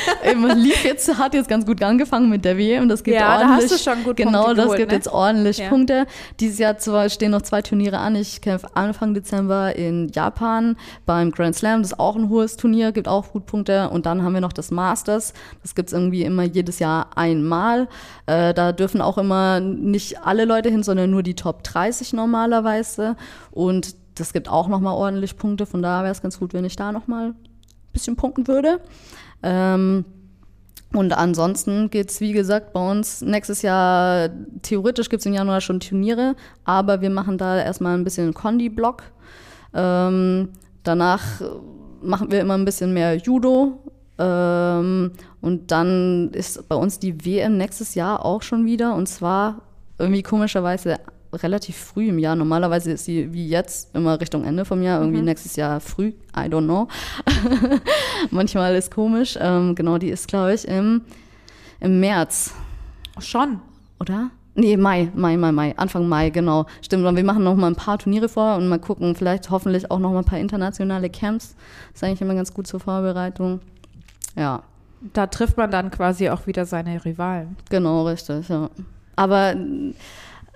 lief 0.55 0.85
jetzt, 0.85 1.17
hat 1.19 1.35
jetzt 1.35 1.49
ganz 1.49 1.65
gut 1.65 1.83
angefangen 1.83 2.29
mit 2.29 2.45
der 2.45 2.59
WM. 2.59 2.89
Das 2.89 3.05
gibt 3.05 3.17
ja, 3.17 3.35
ordentlich. 3.35 3.69
Da 3.69 3.75
hast 3.75 3.87
du 3.87 3.91
schon 3.91 4.05
gut 4.05 4.17
genau, 4.17 4.45
Punkte 4.45 4.55
das 4.57 4.65
geholt, 4.65 4.79
gibt 4.79 4.91
ne? 4.91 4.97
jetzt 4.97 5.09
ordentlich 5.09 5.59
ja. 5.59 5.69
Punkte. 5.69 6.07
Dieses 6.41 6.59
Jahr 6.59 6.79
zwar 6.79 7.09
stehen 7.09 7.31
noch 7.31 7.43
zwei 7.43 7.63
Turniere 7.63 7.99
an. 7.99 8.17
Ich 8.17 8.41
kämpfe 8.41 8.69
Anfang 8.75 9.15
Dezember 9.15 9.77
in 9.77 10.09
Japan 10.09 10.77
beim 11.07 11.31
Grand 11.31 11.55
Slam. 11.55 11.83
Das 11.83 11.93
ist 11.93 12.01
auch 12.01 12.17
ein 12.17 12.29
hohes 12.29 12.57
Turnier, 12.57 12.93
gibt 12.93 13.09
auch 13.09 13.31
gut 13.33 13.47
Punkte. 13.47 13.91
Und 13.91 14.07
dann 14.07 14.23
haben 14.23 14.35
wir 14.35 14.41
noch 14.41 14.53
das 14.53 14.71
Masters. 14.71 15.33
Das 15.63 15.75
gibt 15.75 15.89
es 15.89 15.93
irgendwie 15.93 16.23
immer 16.23 16.43
jedes 16.43 16.79
Jahr 16.79 17.09
einmal. 17.17 17.89
Äh, 18.27 18.55
da 18.55 18.73
dürfen 18.73 19.01
auch 19.01 19.19
immer 19.19 19.61
nicht 19.61 20.21
alle 20.25 20.45
Leute 20.45 20.71
hin, 20.71 20.83
sondern 20.83 21.11
nur 21.11 21.23
die 21.23 21.35
Top 21.35 21.63
30 21.63 22.13
normalerweise. 22.15 23.17
Und 23.51 23.95
das 24.15 24.33
gibt 24.33 24.49
auch 24.49 24.69
nochmal 24.69 24.95
ordentlich 24.95 25.37
Punkte. 25.37 25.67
Von 25.67 25.83
daher 25.83 26.05
wäre 26.05 26.13
es 26.13 26.23
ganz 26.23 26.39
gut, 26.39 26.55
wenn 26.55 26.65
ich 26.65 26.77
da 26.77 26.93
nochmal 26.93 27.29
ein 27.29 27.37
bisschen 27.93 28.17
punkten 28.17 28.47
würde. 28.49 28.81
Ähm, 29.43 30.05
und 30.93 31.13
ansonsten 31.13 31.91
geht 31.91 32.11
es, 32.11 32.21
wie 32.21 32.33
gesagt, 32.33 32.73
bei 32.73 32.91
uns 32.91 33.21
nächstes 33.21 33.63
Jahr, 33.63 34.31
theoretisch 34.63 35.09
gibt 35.09 35.21
es 35.21 35.27
im 35.27 35.35
Januar 35.35 35.61
schon 35.61 35.81
Turniere, 35.81 36.37
aber 36.65 37.01
wir 37.01 37.11
machen 37.11 37.37
da 37.37 37.59
erstmal 37.59 37.97
ein 37.97 38.05
bisschen 38.05 38.33
Condi-Block. 38.33 39.03
Ähm, 39.75 40.51
danach 40.85 41.23
machen 42.01 42.31
wir 42.31 42.41
immer 42.41 42.55
ein 42.55 42.65
bisschen 42.65 42.95
mehr 42.95 43.17
Judo. 43.17 43.81
Ähm, 44.19 45.11
und 45.41 45.71
dann 45.73 46.31
ist 46.31 46.69
bei 46.69 46.77
uns 46.77 47.01
die 47.01 47.25
WM 47.25 47.57
nächstes 47.57 47.97
Jahr 47.97 48.25
auch 48.25 48.43
schon 48.43 48.65
wieder. 48.65 48.95
Und 48.95 49.09
zwar 49.09 49.63
irgendwie 49.99 50.23
komischerweise 50.23 50.99
relativ 51.43 51.77
früh 51.77 52.09
im 52.09 52.19
Jahr. 52.19 52.37
Normalerweise 52.37 52.93
ist 52.93 53.05
sie 53.05 53.33
wie 53.33 53.49
jetzt 53.49 53.95
immer 53.95 54.21
Richtung 54.21 54.45
Ende 54.45 54.65
vom 54.65 54.83
Jahr, 54.83 55.01
irgendwie 55.01 55.21
mhm. 55.21 55.27
nächstes 55.27 55.57
Jahr 55.57 55.81
früh. 55.81 56.13
I 56.37 56.49
don't 56.49 56.65
know. 56.65 56.89
Manchmal 58.31 58.75
ist 58.75 58.91
komisch. 58.91 59.39
Ähm, 59.41 59.75
genau, 59.75 59.99
die 59.99 60.11
ist, 60.11 60.29
glaube 60.29 60.55
ich, 60.55 60.67
im, 60.67 61.03
im 61.81 62.01
März. 62.01 62.55
Schon. 63.19 63.61
Oder? 64.01 64.31
Nee, 64.57 64.77
Mai, 64.77 65.11
Mai, 65.15 65.37
Mai, 65.37 65.51
Mai, 65.51 65.75
Anfang 65.77 66.09
Mai, 66.09 66.31
genau. 66.31 66.67
Stimmt, 66.81 67.05
und 67.05 67.17
wir 67.17 67.25
machen 67.25 67.43
noch 67.43 67.57
mal 67.57 67.67
ein 67.67 67.77
paar 67.77 67.99
Turniere 67.99 68.29
vor 68.29 68.57
und 68.57 68.69
mal 68.69 68.79
gucken, 68.79 69.17
vielleicht 69.17 69.51
hoffentlich 69.51 69.91
auch 69.91 69.99
noch 69.99 70.13
mal 70.13 70.19
ein 70.19 70.25
paar 70.25 70.39
internationale 70.39 71.11
Camps. 71.11 71.57
Das 71.93 71.97
ist 71.97 72.05
eigentlich 72.05 72.21
immer 72.21 72.35
ganz 72.35 72.55
gut 72.55 72.67
zur 72.67 72.79
Vorbereitung. 72.79 73.61
Ja. 74.37 74.63
Da 75.13 75.27
trifft 75.27 75.57
man 75.57 75.71
dann 75.71 75.91
quasi 75.91 76.31
auch 76.31 76.47
wieder 76.47 76.67
seine 76.67 77.05
Rivalen. 77.05 77.57
Genau, 77.69 78.07
richtig, 78.07 78.49
ja. 78.49 78.71
Aber 79.17 79.55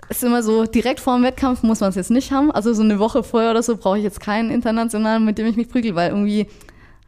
ist 0.09 0.23
immer 0.23 0.41
so, 0.41 0.65
direkt 0.65 0.99
vor 0.99 1.15
dem 1.15 1.23
Wettkampf 1.23 1.63
muss 1.63 1.79
man 1.79 1.89
es 1.89 1.95
jetzt 1.95 2.11
nicht 2.11 2.31
haben. 2.31 2.51
Also 2.51 2.73
so 2.73 2.81
eine 2.81 2.99
Woche 2.99 3.23
vorher 3.23 3.51
oder 3.51 3.63
so 3.63 3.77
brauche 3.77 3.97
ich 3.97 4.03
jetzt 4.03 4.19
keinen 4.19 4.49
internationalen, 4.49 5.23
mit 5.23 5.37
dem 5.37 5.45
ich 5.45 5.55
mich 5.55 5.69
prügel, 5.69 5.93
weil 5.95 6.09
irgendwie, 6.09 6.47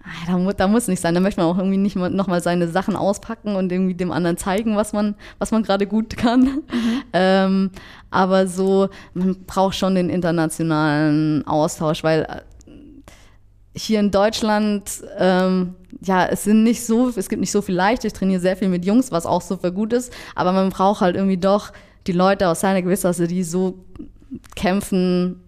ah, 0.03 0.27
da, 0.27 0.53
da 0.53 0.67
muss 0.67 0.87
nicht 0.87 1.01
sein. 1.01 1.15
Da 1.15 1.19
möchte 1.19 1.41
man 1.41 1.49
auch 1.49 1.57
irgendwie 1.57 1.77
nicht 1.77 1.95
mal, 1.95 2.11
nochmal 2.11 2.43
seine 2.43 2.67
Sachen 2.67 2.95
auspacken 2.95 3.55
und 3.55 3.71
irgendwie 3.71 3.95
dem 3.95 4.11
anderen 4.11 4.37
zeigen, 4.37 4.75
was 4.75 4.93
man, 4.93 5.15
was 5.39 5.51
man 5.51 5.63
gerade 5.63 5.87
gut 5.87 6.15
kann. 6.15 6.41
Mhm. 6.41 6.61
Ähm, 7.13 7.71
aber 8.09 8.47
so, 8.47 8.87
man 9.13 9.43
braucht 9.45 9.75
schon 9.75 9.95
den 9.95 10.09
internationalen 10.09 11.45
Austausch, 11.45 12.05
weil 12.05 12.21
äh, 12.21 12.71
hier 13.75 13.99
in 13.99 14.11
Deutschland, 14.11 14.83
ähm, 15.17 15.75
ja, 16.01 16.25
es 16.25 16.45
sind 16.45 16.63
nicht 16.63 16.85
so, 16.85 17.09
es 17.09 17.27
gibt 17.27 17.41
nicht 17.41 17.51
so 17.51 17.61
viel 17.61 17.75
leicht. 17.75 18.05
Ich 18.05 18.13
trainiere 18.13 18.39
sehr 18.39 18.55
viel 18.55 18.69
mit 18.69 18.85
Jungs, 18.85 19.11
was 19.11 19.25
auch 19.25 19.41
super 19.41 19.71
gut 19.71 19.91
ist, 19.91 20.13
aber 20.35 20.53
man 20.53 20.69
braucht 20.69 21.01
halt 21.01 21.15
irgendwie 21.15 21.37
doch 21.37 21.73
die 22.07 22.11
Leute 22.11 22.47
aus 22.47 22.61
seiner 22.61 22.81
Gewissheit, 22.81 23.17
die 23.29 23.43
so 23.43 23.85
kämpfen, 24.55 25.41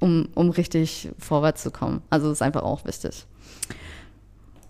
um, 0.00 0.28
um 0.34 0.50
richtig 0.50 1.10
vorwärts 1.18 1.62
zu 1.62 1.70
kommen. 1.70 2.02
Also 2.10 2.28
das 2.28 2.38
ist 2.38 2.42
einfach 2.42 2.62
auch 2.62 2.84
wichtig. 2.84 3.26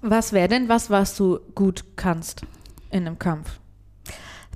Was 0.00 0.32
wäre 0.32 0.48
denn 0.48 0.68
was, 0.68 0.90
was 0.90 1.16
du 1.16 1.40
gut 1.54 1.84
kannst 1.96 2.42
in 2.90 3.06
einem 3.06 3.18
Kampf? 3.18 3.58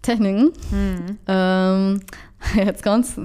Techniken. 0.01 0.53
Hm. 0.71 1.19
Ähm, 1.27 2.01
jetzt 2.57 2.83
ganz 2.83 3.17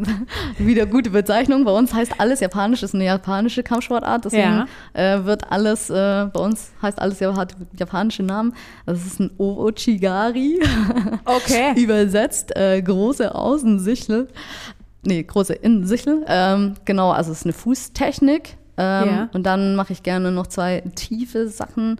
wieder 0.57 0.85
gute 0.85 1.09
Bezeichnung. 1.09 1.65
Bei 1.65 1.71
uns 1.71 1.93
heißt 1.93 2.19
alles 2.19 2.39
Japanisch, 2.39 2.83
ist 2.83 2.95
eine 2.95 3.05
japanische 3.05 3.63
Kampfsportart. 3.63 4.25
Deswegen 4.25 4.43
ja. 4.43 4.67
äh, 4.93 5.25
wird 5.25 5.51
alles, 5.51 5.89
äh, 5.89 6.27
bei 6.31 6.39
uns 6.39 6.71
heißt 6.81 6.99
alles 6.99 7.21
hat 7.21 7.55
japanische 7.77 8.23
Namen. 8.23 8.53
Das 8.85 9.05
ist 9.05 9.19
ein 9.19 9.31
Ochigari. 9.37 10.59
Okay. 11.25 11.73
Übersetzt 11.81 12.55
äh, 12.55 12.81
große 12.81 13.33
Außensichel. 13.33 14.27
Nee, 15.03 15.23
große 15.23 15.53
Innensichel. 15.53 16.23
Ähm, 16.27 16.75
genau, 16.85 17.11
also 17.11 17.31
es 17.31 17.39
ist 17.39 17.45
eine 17.45 17.53
Fußtechnik. 17.53 18.57
Ähm, 18.77 19.09
ja. 19.09 19.29
Und 19.33 19.43
dann 19.43 19.75
mache 19.75 19.93
ich 19.93 20.03
gerne 20.03 20.31
noch 20.31 20.47
zwei 20.47 20.81
tiefe 20.95 21.49
Sachen. 21.49 21.99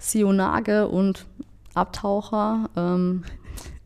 Sionage 0.00 0.88
und 0.88 1.26
Abtaucher. 1.74 2.70
Ähm, 2.76 3.24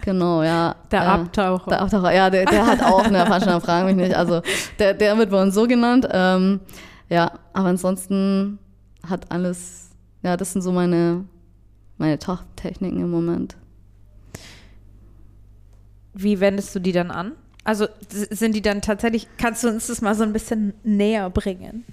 Genau, 0.08 0.42
ja. 0.42 0.74
Der 0.90 1.02
äh, 1.02 1.04
Abtaucher. 1.04 1.68
Der 1.68 1.82
Abtaucher, 1.82 2.14
ja, 2.14 2.30
der, 2.30 2.46
der 2.46 2.66
hat 2.66 2.82
auch 2.82 3.04
eine 3.04 3.26
Fahrschein, 3.26 3.60
fragen 3.60 3.88
mich 3.88 3.96
nicht. 3.96 4.16
Also 4.16 4.40
der, 4.78 4.94
der 4.94 5.18
wird 5.18 5.28
bei 5.28 5.42
uns 5.42 5.54
so 5.54 5.66
genannt. 5.66 6.08
Ähm, 6.10 6.60
ja, 7.10 7.30
aber 7.52 7.68
ansonsten 7.68 8.58
hat 9.06 9.30
alles, 9.30 9.90
ja, 10.22 10.38
das 10.38 10.54
sind 10.54 10.62
so 10.62 10.72
meine, 10.72 11.26
meine 11.98 12.18
Top-Techniken 12.18 13.02
im 13.02 13.10
Moment. 13.10 13.58
Wie 16.14 16.40
wendest 16.40 16.74
du 16.74 16.78
die 16.78 16.92
dann 16.92 17.10
an? 17.10 17.32
Also 17.64 17.86
sind 18.08 18.54
die 18.54 18.62
dann 18.62 18.80
tatsächlich, 18.80 19.28
kannst 19.36 19.62
du 19.62 19.68
uns 19.68 19.88
das 19.88 20.00
mal 20.00 20.14
so 20.14 20.22
ein 20.22 20.32
bisschen 20.32 20.72
näher 20.84 21.28
bringen? 21.28 21.84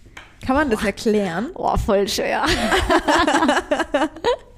Kann 0.46 0.56
man 0.56 0.70
das 0.70 0.80
Boah. 0.80 0.86
erklären? 0.86 1.48
Boah, 1.54 1.78
voll 1.78 2.08
schwer. 2.08 2.46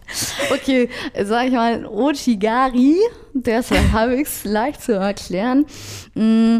Okay, 0.51 0.89
sag 1.23 1.47
ich 1.47 1.53
mal, 1.53 1.85
Ochigari, 1.85 2.97
der 3.43 3.59
ist 3.59 3.71
halbwegs 3.93 4.43
leicht 4.43 4.81
zu 4.81 4.93
erklären. 4.93 5.65
Mm, 6.13 6.59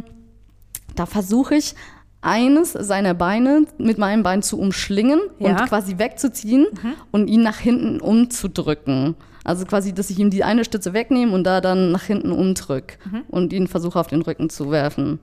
da 0.95 1.05
versuche 1.05 1.55
ich, 1.55 1.75
eines 2.21 2.73
seiner 2.73 3.13
Beine 3.13 3.67
mit 3.78 3.97
meinem 3.97 4.23
Bein 4.23 4.41
zu 4.41 4.59
umschlingen 4.59 5.21
ja. 5.39 5.49
und 5.49 5.69
quasi 5.69 5.97
wegzuziehen 5.97 6.67
mhm. 6.71 6.93
und 7.11 7.28
ihn 7.28 7.43
nach 7.43 7.59
hinten 7.59 8.01
umzudrücken. 8.01 9.15
Also 9.43 9.65
quasi, 9.65 9.93
dass 9.93 10.09
ich 10.09 10.19
ihm 10.19 10.30
die 10.30 10.43
eine 10.43 10.65
Stütze 10.65 10.93
wegnehme 10.93 11.34
und 11.34 11.45
da 11.45 11.61
dann 11.61 11.91
nach 11.91 12.03
hinten 12.03 12.32
umdrück 12.32 12.97
mhm. 13.09 13.23
und 13.30 13.53
ihn 13.53 13.67
versuche 13.67 13.99
auf 13.99 14.07
den 14.07 14.21
Rücken 14.21 14.49
zu 14.49 14.71
werfen. 14.71 15.19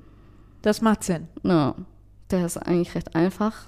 Das 0.62 0.80
macht 0.80 1.04
Sinn. 1.04 1.28
Ja, 1.42 1.74
der 2.30 2.46
ist 2.46 2.56
eigentlich 2.56 2.94
recht 2.94 3.14
einfach. 3.14 3.66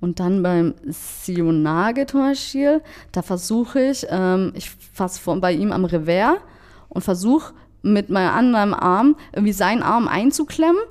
Und 0.00 0.18
dann 0.18 0.42
beim 0.42 0.74
Sionage 0.88 2.06
zum 2.06 2.20
Beispiel, 2.20 2.80
da 3.12 3.20
versuche 3.20 3.80
ich, 3.90 4.06
ähm, 4.08 4.52
ich 4.56 4.70
fasse 4.70 5.20
bei 5.40 5.52
ihm 5.52 5.72
am 5.72 5.84
Revers 5.84 6.38
und 6.92 7.02
versuche 7.02 7.52
mit 7.82 8.10
meinem 8.10 8.34
anderen 8.34 8.74
Arm 8.74 9.16
irgendwie 9.32 9.52
seinen 9.52 9.82
Arm 9.82 10.08
einzuklemmen 10.08 10.82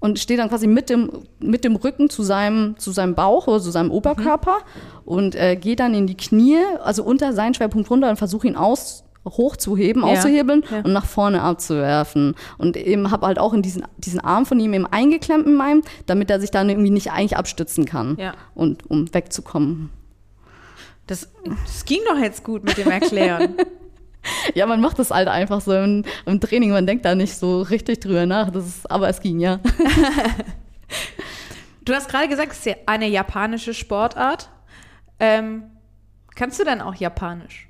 und 0.00 0.18
stehe 0.18 0.38
dann 0.38 0.48
quasi 0.48 0.66
mit 0.66 0.90
dem, 0.90 1.10
mit 1.40 1.64
dem 1.64 1.76
Rücken 1.76 2.10
zu 2.10 2.22
seinem, 2.22 2.76
zu 2.78 2.90
seinem 2.90 3.14
Bauch 3.14 3.46
oder 3.46 3.60
zu 3.60 3.70
seinem 3.70 3.90
Oberkörper 3.90 4.56
mhm. 4.56 5.00
und 5.04 5.34
äh, 5.34 5.56
gehe 5.56 5.76
dann 5.76 5.94
in 5.94 6.06
die 6.06 6.16
Knie, 6.16 6.58
also 6.82 7.04
unter 7.04 7.32
seinen 7.32 7.54
Schwerpunkt 7.54 7.90
runter 7.90 8.10
und 8.10 8.16
versuche 8.16 8.46
ihn 8.46 8.56
aus, 8.56 9.04
hochzuheben, 9.26 10.02
ja. 10.02 10.08
auszuhebeln 10.08 10.64
ja. 10.70 10.78
und 10.78 10.94
nach 10.94 11.04
vorne 11.04 11.42
abzuwerfen. 11.42 12.34
Und 12.56 12.76
eben 12.78 13.10
habe 13.10 13.26
halt 13.26 13.38
auch 13.38 13.52
in 13.52 13.60
diesen, 13.60 13.84
diesen 13.98 14.20
Arm 14.20 14.46
von 14.46 14.58
ihm 14.58 14.72
eben 14.72 14.86
eingeklemmt 14.86 15.46
in 15.46 15.54
meinem, 15.54 15.82
damit 16.06 16.30
er 16.30 16.40
sich 16.40 16.50
dann 16.50 16.70
irgendwie 16.70 16.90
nicht 16.90 17.12
eigentlich 17.12 17.36
abstützen 17.36 17.84
kann. 17.84 18.16
Ja. 18.18 18.32
Und 18.54 18.90
um 18.90 19.12
wegzukommen. 19.12 19.90
Das, 21.06 21.28
das 21.66 21.84
ging 21.84 22.00
doch 22.08 22.18
jetzt 22.18 22.44
gut 22.44 22.64
mit 22.64 22.78
dem 22.78 22.90
Erklären. 22.90 23.56
ja, 24.54 24.66
man 24.66 24.80
macht 24.80 24.98
das 24.98 25.10
halt 25.10 25.28
einfach 25.28 25.60
so 25.60 25.72
im, 25.72 26.04
im, 26.26 26.40
Training, 26.40 26.70
man 26.70 26.86
denkt 26.86 27.04
da 27.04 27.14
nicht 27.14 27.36
so 27.36 27.62
richtig 27.62 28.00
drüber 28.00 28.26
nach. 28.26 28.50
Das 28.50 28.66
ist, 28.66 28.90
aber 28.90 29.08
es 29.08 29.20
ging 29.20 29.40
ja. 29.40 29.60
du 31.84 31.94
hast 31.94 32.08
gerade 32.08 32.28
gesagt, 32.28 32.52
es 32.52 32.66
ist 32.66 32.76
eine 32.86 33.08
japanische 33.08 33.74
Sportart. 33.74 34.50
Ähm, 35.18 35.64
kannst 36.34 36.60
du 36.60 36.64
dann 36.64 36.80
auch 36.80 36.94
Japanisch? 36.94 37.68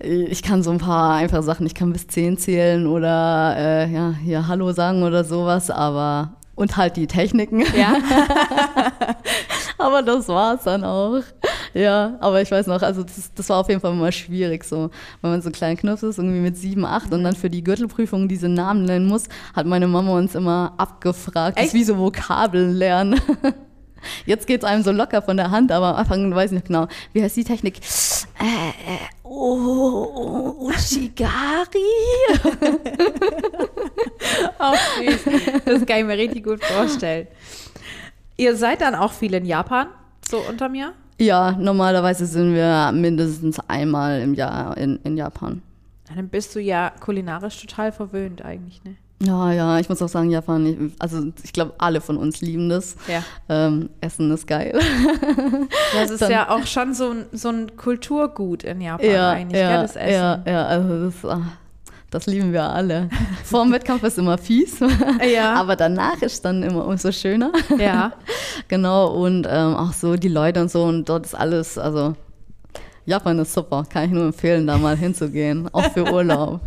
ich 0.00 0.42
kann 0.42 0.62
so 0.62 0.70
ein 0.70 0.78
paar 0.78 1.16
einfache 1.16 1.42
Sachen, 1.42 1.66
ich 1.66 1.74
kann 1.74 1.92
bis 1.92 2.06
zehn 2.06 2.38
zählen 2.38 2.86
oder 2.86 3.56
äh, 3.56 3.92
ja, 3.92 4.14
hier 4.22 4.46
Hallo 4.46 4.72
sagen 4.72 5.02
oder 5.02 5.24
sowas, 5.24 5.70
aber 5.70 6.34
und 6.54 6.76
halt 6.76 6.96
die 6.96 7.06
Techniken. 7.06 7.64
Ja. 7.76 7.96
aber 9.78 10.02
das 10.02 10.28
war's 10.28 10.64
dann 10.64 10.84
auch. 10.84 11.22
Ja, 11.74 12.16
aber 12.20 12.40
ich 12.42 12.50
weiß 12.50 12.66
noch, 12.66 12.82
also 12.82 13.02
das, 13.02 13.32
das 13.34 13.48
war 13.48 13.58
auf 13.58 13.68
jeden 13.68 13.80
Fall 13.80 13.92
immer 13.92 14.10
schwierig, 14.12 14.64
so, 14.64 14.90
wenn 15.20 15.30
man 15.30 15.42
so 15.42 15.50
klein 15.50 15.76
Knopf 15.76 16.02
ist, 16.02 16.18
irgendwie 16.18 16.40
mit 16.40 16.56
sieben, 16.56 16.84
acht 16.84 17.12
und 17.12 17.24
dann 17.24 17.36
für 17.36 17.50
die 17.50 17.62
Gürtelprüfung 17.62 18.28
diese 18.28 18.48
Namen 18.48 18.84
nennen 18.84 19.06
muss, 19.06 19.24
hat 19.54 19.66
meine 19.66 19.86
Mama 19.86 20.12
uns 20.12 20.34
immer 20.34 20.74
abgefragt. 20.76 21.56
Echt? 21.56 21.68
Das 21.68 21.74
ist 21.74 21.80
wie 21.80 21.84
so 21.84 21.98
Vokabeln 21.98 22.74
lernen. 22.74 23.20
Jetzt 24.26 24.46
geht 24.46 24.62
es 24.62 24.68
einem 24.68 24.82
so 24.82 24.92
locker 24.92 25.22
von 25.22 25.36
der 25.36 25.50
Hand, 25.50 25.72
aber 25.72 25.88
am 25.88 25.96
Anfang 25.96 26.34
weiß 26.34 26.50
ich 26.50 26.56
nicht 26.56 26.66
genau. 26.66 26.86
Wie 27.12 27.22
heißt 27.22 27.36
die 27.36 27.44
Technik? 27.44 27.80
Äh, 28.40 28.68
äh, 28.68 28.98
oh, 29.24 30.54
Ushigari? 30.60 31.18
Auch 34.58 34.76
süß. 34.98 35.24
Das 35.64 35.86
kann 35.86 35.98
ich 35.98 36.04
mir 36.04 36.18
richtig 36.18 36.44
gut 36.44 36.64
vorstellen. 36.64 37.26
Ihr 38.36 38.56
seid 38.56 38.80
dann 38.80 38.94
auch 38.94 39.12
viel 39.12 39.34
in 39.34 39.44
Japan, 39.44 39.88
so 40.28 40.38
unter 40.48 40.68
mir? 40.68 40.92
Ja, 41.18 41.52
normalerweise 41.52 42.26
sind 42.26 42.54
wir 42.54 42.92
mindestens 42.92 43.58
einmal 43.68 44.20
im 44.20 44.34
Jahr 44.34 44.76
in, 44.76 45.00
in 45.04 45.16
Japan. 45.16 45.62
Dann 46.14 46.28
bist 46.28 46.54
du 46.54 46.60
ja 46.60 46.92
kulinarisch 47.00 47.60
total 47.60 47.92
verwöhnt 47.92 48.42
eigentlich, 48.44 48.82
ne? 48.84 48.96
Ja, 49.20 49.52
ja, 49.52 49.78
ich 49.80 49.88
muss 49.88 50.00
auch 50.00 50.08
sagen, 50.08 50.30
Japan, 50.30 50.92
also 51.00 51.32
ich 51.42 51.52
glaube, 51.52 51.74
alle 51.78 52.00
von 52.00 52.16
uns 52.16 52.40
lieben 52.40 52.68
das. 52.68 52.94
Ja. 53.08 53.24
Ähm, 53.48 53.90
Essen 54.00 54.30
ist 54.30 54.46
geil. 54.46 54.78
Das 55.94 56.10
ist 56.10 56.20
Dann, 56.20 56.30
ja 56.30 56.50
auch 56.50 56.66
schon 56.66 56.94
so 56.94 57.10
ein, 57.10 57.24
so 57.32 57.48
ein 57.48 57.76
Kulturgut 57.76 58.62
in 58.62 58.80
Japan 58.80 59.10
ja, 59.10 59.30
eigentlich, 59.30 59.60
ja, 59.60 59.72
gell, 59.72 59.82
das 59.82 59.96
Essen. 59.96 60.12
Ja, 60.12 60.42
ja, 60.46 60.66
also 60.66 61.06
das, 61.06 61.14
ach, 61.24 61.46
das 62.10 62.26
lieben 62.26 62.52
wir 62.52 62.64
alle. 62.64 63.08
Vor 63.44 63.64
dem 63.64 63.72
Wettkampf 63.72 64.02
ist 64.02 64.18
immer 64.18 64.38
fies, 64.38 64.80
ja. 65.34 65.54
aber 65.54 65.76
danach 65.76 66.20
ist 66.22 66.44
dann 66.44 66.62
immer 66.62 66.86
umso 66.86 67.12
schöner. 67.12 67.52
Ja. 67.78 68.12
genau, 68.68 69.08
und 69.08 69.46
ähm, 69.48 69.74
auch 69.74 69.92
so 69.92 70.16
die 70.16 70.28
Leute 70.28 70.60
und 70.60 70.70
so 70.70 70.84
und 70.84 71.08
dort 71.08 71.26
ist 71.26 71.34
alles, 71.34 71.76
also 71.76 72.14
Japan 73.04 73.38
ist 73.38 73.54
super, 73.54 73.84
kann 73.90 74.04
ich 74.04 74.10
nur 74.10 74.24
empfehlen, 74.24 74.66
da 74.66 74.78
mal 74.78 74.96
hinzugehen, 74.96 75.68
auch 75.72 75.84
für 75.92 76.04
Urlaub. 76.12 76.60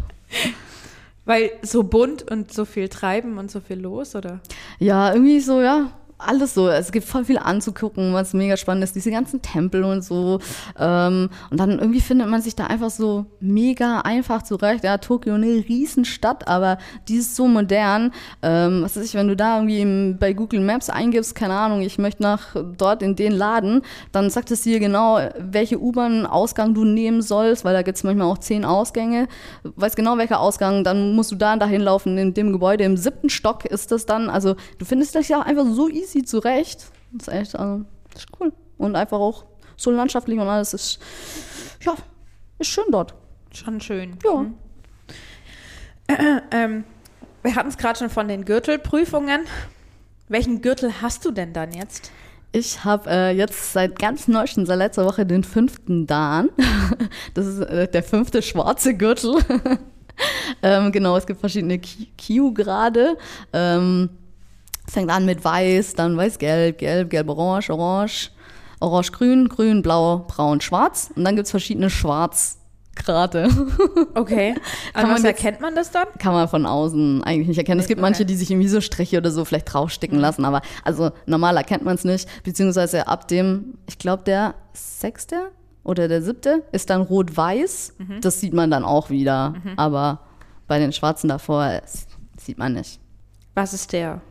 Weil 1.26 1.52
so 1.62 1.84
bunt 1.84 2.30
und 2.32 2.52
so 2.52 2.66
viel 2.66 2.90
treiben 2.90 3.38
und 3.38 3.52
so 3.52 3.60
viel 3.60 3.80
los, 3.80 4.16
oder? 4.16 4.40
Ja, 4.80 5.14
irgendwie 5.14 5.40
so, 5.40 5.62
ja. 5.62 5.92
Alles 6.26 6.54
so. 6.54 6.70
Es 6.70 6.92
gibt 6.92 7.08
voll 7.08 7.26
viel 7.26 7.38
anzugucken, 7.38 8.14
was 8.14 8.34
mega 8.34 8.58
spannend 8.58 8.84
ist. 8.84 8.96
Diese 8.96 9.12
ganzen 9.12 9.42
Tempel 9.42 9.84
und 9.84 10.04
so. 10.04 10.40
Ähm, 10.80 11.30
und 11.50 11.60
dann 11.60 11.80
irgendwie 11.80 12.02
findet 12.02 12.30
man 12.30 12.42
sich 12.42 12.56
da 12.56 12.68
einfach 12.68 12.90
so 12.90 13.26
mega 13.40 14.02
einfach 14.02 14.44
zurecht. 14.44 14.84
Ja, 14.84 14.98
Tokio 14.98 15.36
eine 15.36 15.48
Riesenstadt, 15.48 16.48
aber 16.48 16.78
die 17.08 17.16
ist 17.16 17.36
so 17.36 17.48
modern. 17.48 18.12
Ähm, 18.42 18.84
was 18.84 18.96
weiß 18.96 19.06
ich, 19.06 19.16
wenn 19.16 19.28
du 19.28 19.36
da 19.36 19.58
irgendwie 19.58 20.14
bei 20.20 20.34
Google 20.34 20.62
Maps 20.62 20.90
eingibst, 20.90 21.36
keine 21.36 21.54
Ahnung, 21.54 21.82
ich 21.82 21.98
möchte 21.98 22.24
nach 22.24 22.56
dort 22.78 23.02
in 23.02 23.16
den 23.16 23.32
Laden, 23.32 23.82
dann 24.12 24.30
sagt 24.30 24.52
es 24.52 24.62
dir 24.62 24.80
genau, 24.80 25.20
welche 25.38 25.80
U-Bahn-Ausgang 25.80 26.74
du 26.74 26.86
nehmen 26.86 27.22
sollst, 27.22 27.66
weil 27.66 27.74
da 27.74 27.82
gibt 27.82 27.98
es 27.98 28.04
manchmal 28.04 28.28
auch 28.28 28.38
zehn 28.38 28.66
Ausgänge. 28.66 29.28
Weiß 29.64 29.96
genau, 29.96 30.18
welcher 30.18 30.40
Ausgang, 30.40 30.84
dann 30.84 31.16
musst 31.16 31.32
du 31.32 31.36
da 31.36 31.56
dahin 31.56 31.82
laufen, 31.82 32.18
in 32.18 32.34
dem 32.34 32.52
Gebäude. 32.52 32.84
Im 32.84 32.98
siebten 32.98 33.30
Stock 33.30 33.66
ist 33.66 33.92
das 33.92 34.06
dann. 34.06 34.30
Also 34.30 34.56
du 34.78 34.86
findest 34.86 35.16
das 35.16 35.28
ja 35.28 35.42
einfach 35.42 35.66
so 35.66 35.90
easy 35.90 36.11
zurecht. 36.20 36.92
Das 37.12 37.28
ist 37.28 37.34
echt, 37.34 37.56
also, 37.56 37.86
das 38.12 38.24
ist 38.24 38.30
cool. 38.40 38.54
Und 38.78 38.96
einfach 38.96 39.20
auch 39.20 39.46
so 39.76 39.92
landschaftlich 39.92 40.40
und 40.40 40.48
alles 40.48 40.74
ist, 40.74 41.00
ja, 41.82 41.96
ist 42.60 42.68
schön 42.68 42.86
dort. 42.92 43.14
Schon 43.54 43.82
schön. 43.82 44.18
Ja. 44.24 44.36
Mhm. 44.38 44.54
Ähm, 46.52 46.84
wir 47.42 47.56
hatten 47.56 47.70
es 47.70 47.78
gerade 47.78 47.98
schon 47.98 48.10
von 48.10 48.28
den 48.28 48.46
Gürtelprüfungen. 48.46 49.42
Welchen 50.28 50.62
Gürtel 50.62 51.02
hast 51.02 51.26
du 51.26 51.32
denn 51.32 51.54
dann 51.54 51.72
jetzt? 51.72 52.12
Ich 52.54 52.84
habe 52.84 53.10
äh, 53.10 53.32
jetzt 53.32 53.74
seit 53.74 53.98
ganz 53.98 54.28
neuestem, 54.28 54.66
seit 54.66 54.78
letzter 54.78 55.06
Woche, 55.06 55.26
den 55.26 55.44
fünften 55.44 56.08
Dan. 56.08 56.50
Das 57.34 57.46
ist 57.46 57.60
äh, 57.62 57.88
der 57.88 58.04
fünfte 58.04 58.42
schwarze 58.42 58.96
Gürtel. 58.96 59.36
ähm, 60.64 60.92
genau, 60.92 61.16
es 61.16 61.26
gibt 61.26 61.40
verschiedene 61.40 61.80
Q-Grade. 61.80 63.18
Ähm, 63.54 64.10
fängt 64.92 65.10
an 65.10 65.26
mit 65.26 65.44
weiß, 65.44 65.94
dann 65.96 66.18
weiß-gelb, 66.18 66.78
gelb, 66.78 67.10
gelb-orange, 67.10 67.70
orange, 67.72 68.32
orange-grün, 68.80 69.48
grün, 69.50 69.82
blau, 69.82 70.26
braun, 70.28 70.60
schwarz. 70.62 71.12
Und 71.16 71.24
dann 71.24 71.36
gibt 71.36 71.46
es 71.46 71.52
verschiedene 71.52 71.90
Schwarzgrade. 71.90 73.50
Okay. 74.14 74.54
Kann 74.94 75.04
An 75.06 75.12
man 75.12 75.18
jetzt- 75.18 75.26
erkennt 75.26 75.62
man 75.62 75.74
das 75.76 75.92
dann? 75.92 76.08
Kann 76.20 76.34
man 76.34 76.48
von 76.48 76.66
außen 76.66 77.24
eigentlich 77.24 77.48
nicht 77.48 77.58
erkennen. 77.58 77.80
Es 77.80 77.88
gibt 77.88 78.00
Okay. 78.00 78.10
manche, 78.10 78.26
die 78.26 78.36
sich 78.36 78.52
irgendwie 78.52 78.68
so 78.68 78.82
Striche 78.82 79.18
oder 79.18 79.32
so 79.32 79.46
vielleicht 79.46 79.74
draufsticken 79.74 80.20
lassen, 80.20 80.44
aber 80.46 80.62
also 80.84 81.12
normal 81.26 81.56
erkennt 81.58 81.84
man 81.86 81.96
es 81.96 82.04
nicht. 82.04 82.28
Beziehungsweise 82.44 83.08
ab 83.08 83.28
dem, 83.30 83.76
ich 83.88 83.98
glaube, 83.98 84.24
der 84.24 84.56
sechste 84.74 85.52
oder 85.84 86.08
der 86.08 86.22
siebte 86.22 86.64
ist 86.74 86.90
dann 86.90 87.02
rot-weiß. 87.02 87.94
Das 88.22 88.40
sieht 88.42 88.54
man 88.54 88.70
dann 88.70 88.84
auch 88.84 89.10
wieder. 89.10 89.56
Aber 89.78 90.20
bei 90.68 90.78
den 90.80 90.92
Schwarzen 90.92 91.28
davor 91.30 91.66
äh, 91.66 91.82
sieht 92.38 92.58
man 92.58 92.74
nicht. 92.74 93.00
Was 93.56 93.74
ist 93.74 93.94
der? 93.94 94.22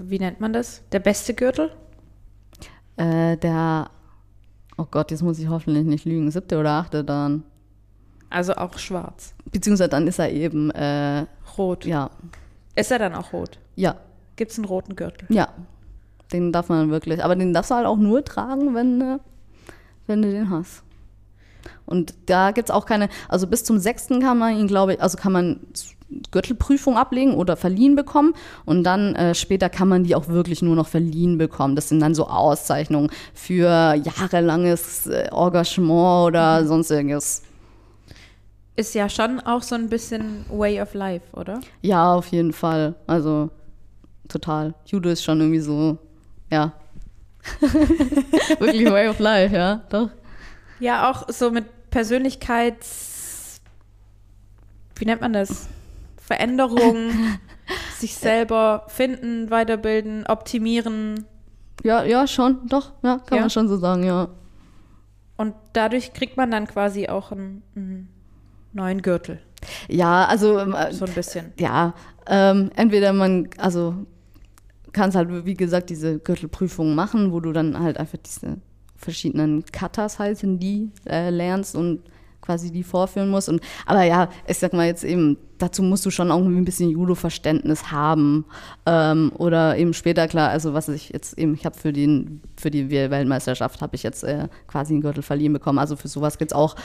Wie 0.00 0.18
nennt 0.18 0.40
man 0.40 0.52
das? 0.52 0.82
Der 0.92 1.00
beste 1.00 1.34
Gürtel? 1.34 1.70
Äh, 2.96 3.36
der, 3.38 3.90
oh 4.76 4.86
Gott, 4.90 5.10
jetzt 5.10 5.22
muss 5.22 5.38
ich 5.38 5.48
hoffentlich 5.48 5.84
nicht 5.84 6.04
lügen, 6.04 6.30
siebte 6.30 6.58
oder 6.58 6.72
achte 6.72 7.04
dann. 7.04 7.42
Also 8.30 8.54
auch 8.54 8.78
schwarz. 8.78 9.34
Beziehungsweise 9.50 9.90
dann 9.90 10.06
ist 10.06 10.18
er 10.18 10.30
eben, 10.32 10.70
äh, 10.72 11.26
Rot. 11.56 11.84
ja, 11.86 12.10
Ist 12.74 12.90
er 12.90 12.98
dann 12.98 13.14
auch 13.14 13.32
rot? 13.32 13.58
ja, 13.76 13.96
Gibt 14.36 14.50
es 14.52 14.58
einen 14.58 14.66
roten 14.66 14.96
Gürtel? 14.96 15.26
ja. 15.34 15.48
Den 16.32 16.50
darf 16.52 16.68
man 16.68 16.90
wirklich, 16.90 17.22
aber 17.22 17.36
den 17.36 17.54
darfst 17.54 17.70
du 17.70 17.76
halt 17.76 17.86
auch 17.86 17.96
nur 17.96 18.24
tragen, 18.24 18.74
wenn, 18.74 19.00
äh, 19.00 19.18
wenn 20.08 20.22
du 20.22 20.30
den 20.32 20.50
hast. 20.50 20.82
Und 21.86 22.14
da 22.26 22.50
gibt's 22.50 22.72
auch 22.72 22.84
keine, 22.84 23.08
also 23.28 23.46
bis 23.46 23.62
zum 23.62 23.78
sechsten 23.78 24.20
kann 24.20 24.36
man 24.36 24.56
ihn, 24.56 24.66
glaube 24.66 24.94
ich, 24.94 25.00
also 25.00 25.16
kann 25.16 25.30
man 25.30 25.60
Gürtelprüfung 26.30 26.96
ablegen 26.96 27.34
oder 27.34 27.56
verliehen 27.56 27.96
bekommen 27.96 28.34
und 28.64 28.84
dann 28.84 29.14
äh, 29.16 29.34
später 29.34 29.68
kann 29.68 29.88
man 29.88 30.04
die 30.04 30.14
auch 30.14 30.28
wirklich 30.28 30.62
nur 30.62 30.76
noch 30.76 30.86
verliehen 30.86 31.36
bekommen. 31.36 31.74
Das 31.74 31.88
sind 31.88 32.00
dann 32.00 32.14
so 32.14 32.28
Auszeichnungen 32.28 33.10
für 33.34 33.94
jahrelanges 33.94 35.06
äh, 35.08 35.28
Engagement 35.32 36.28
oder 36.28 36.66
sonst 36.66 36.90
irgendwas. 36.90 37.42
Ist 38.76 38.94
ja 38.94 39.08
schon 39.08 39.40
auch 39.40 39.62
so 39.62 39.74
ein 39.74 39.88
bisschen 39.88 40.44
Way 40.50 40.82
of 40.82 40.94
Life, 40.94 41.24
oder? 41.32 41.60
Ja, 41.82 42.14
auf 42.14 42.28
jeden 42.28 42.52
Fall. 42.52 42.94
Also 43.06 43.50
total. 44.28 44.74
Judo 44.84 45.08
ist 45.08 45.24
schon 45.24 45.40
irgendwie 45.40 45.60
so, 45.60 45.98
ja. 46.50 46.72
Wirklich 48.58 48.90
Way 48.90 49.08
of 49.08 49.18
Life, 49.18 49.54
ja, 49.56 49.82
doch. 49.88 50.10
Ja, 50.78 51.10
auch 51.10 51.28
so 51.28 51.50
mit 51.50 51.64
Persönlichkeits. 51.90 53.60
Wie 54.96 55.04
nennt 55.06 55.20
man 55.22 55.32
das? 55.32 55.68
Veränderung, 56.26 57.10
sich 57.98 58.16
selber 58.16 58.84
finden, 58.88 59.48
weiterbilden, 59.50 60.26
optimieren. 60.26 61.24
Ja, 61.84 62.02
ja, 62.04 62.26
schon, 62.26 62.66
doch, 62.66 62.92
ja, 63.02 63.18
kann 63.18 63.36
Ja? 63.36 63.40
man 63.42 63.50
schon 63.50 63.68
so 63.68 63.76
sagen, 63.76 64.02
ja. 64.04 64.28
Und 65.36 65.54
dadurch 65.72 66.12
kriegt 66.12 66.36
man 66.36 66.50
dann 66.50 66.66
quasi 66.66 67.08
auch 67.08 67.30
einen, 67.30 67.62
einen 67.76 68.08
neuen 68.72 69.02
Gürtel. 69.02 69.40
Ja, 69.88 70.24
also, 70.26 70.58
ähm, 70.58 70.74
äh, 70.74 70.92
So 70.92 71.04
ein 71.04 71.12
bisschen. 71.12 71.52
ja, 71.58 71.94
ähm, 72.26 72.70
entweder 72.74 73.12
man, 73.12 73.48
also 73.58 73.94
kannst 74.92 75.16
halt, 75.16 75.44
wie 75.44 75.54
gesagt, 75.54 75.90
diese 75.90 76.18
Gürtelprüfung 76.18 76.94
machen, 76.94 77.30
wo 77.32 77.40
du 77.40 77.52
dann 77.52 77.78
halt 77.78 77.98
einfach 77.98 78.18
diese 78.18 78.56
verschiedenen 78.96 79.64
Katas 79.66 80.18
heißen, 80.18 80.58
die 80.58 80.90
äh, 81.08 81.30
lernst 81.30 81.76
und 81.76 82.00
quasi 82.40 82.72
die 82.72 82.82
vorführen 82.82 83.28
musst. 83.28 83.48
Und, 83.50 83.60
aber 83.84 84.04
ja, 84.04 84.30
ich 84.46 84.58
sag 84.58 84.72
mal 84.72 84.86
jetzt 84.86 85.04
eben, 85.04 85.36
dazu 85.58 85.82
musst 85.82 86.04
du 86.06 86.10
schon 86.10 86.28
irgendwie 86.28 86.58
ein 86.58 86.64
bisschen 86.64 86.90
Judo-Verständnis 86.90 87.90
haben. 87.90 88.44
Ähm, 88.84 89.32
oder 89.36 89.76
eben 89.76 89.94
später, 89.94 90.28
klar, 90.28 90.50
also 90.50 90.74
was 90.74 90.88
ich 90.88 91.10
jetzt 91.10 91.38
eben, 91.38 91.54
ich 91.54 91.64
habe 91.64 91.76
für, 91.76 91.92
den, 91.92 92.40
für 92.56 92.70
die 92.70 92.90
Weltmeisterschaft 92.90 93.80
habe 93.80 93.96
ich 93.96 94.02
jetzt 94.02 94.24
äh, 94.24 94.48
quasi 94.66 94.94
einen 94.94 95.02
Gürtel 95.02 95.22
verliehen 95.22 95.52
bekommen. 95.52 95.78
Also 95.78 95.96
für 95.96 96.08
sowas 96.08 96.38
gibt's 96.38 96.54
auch 96.54 96.76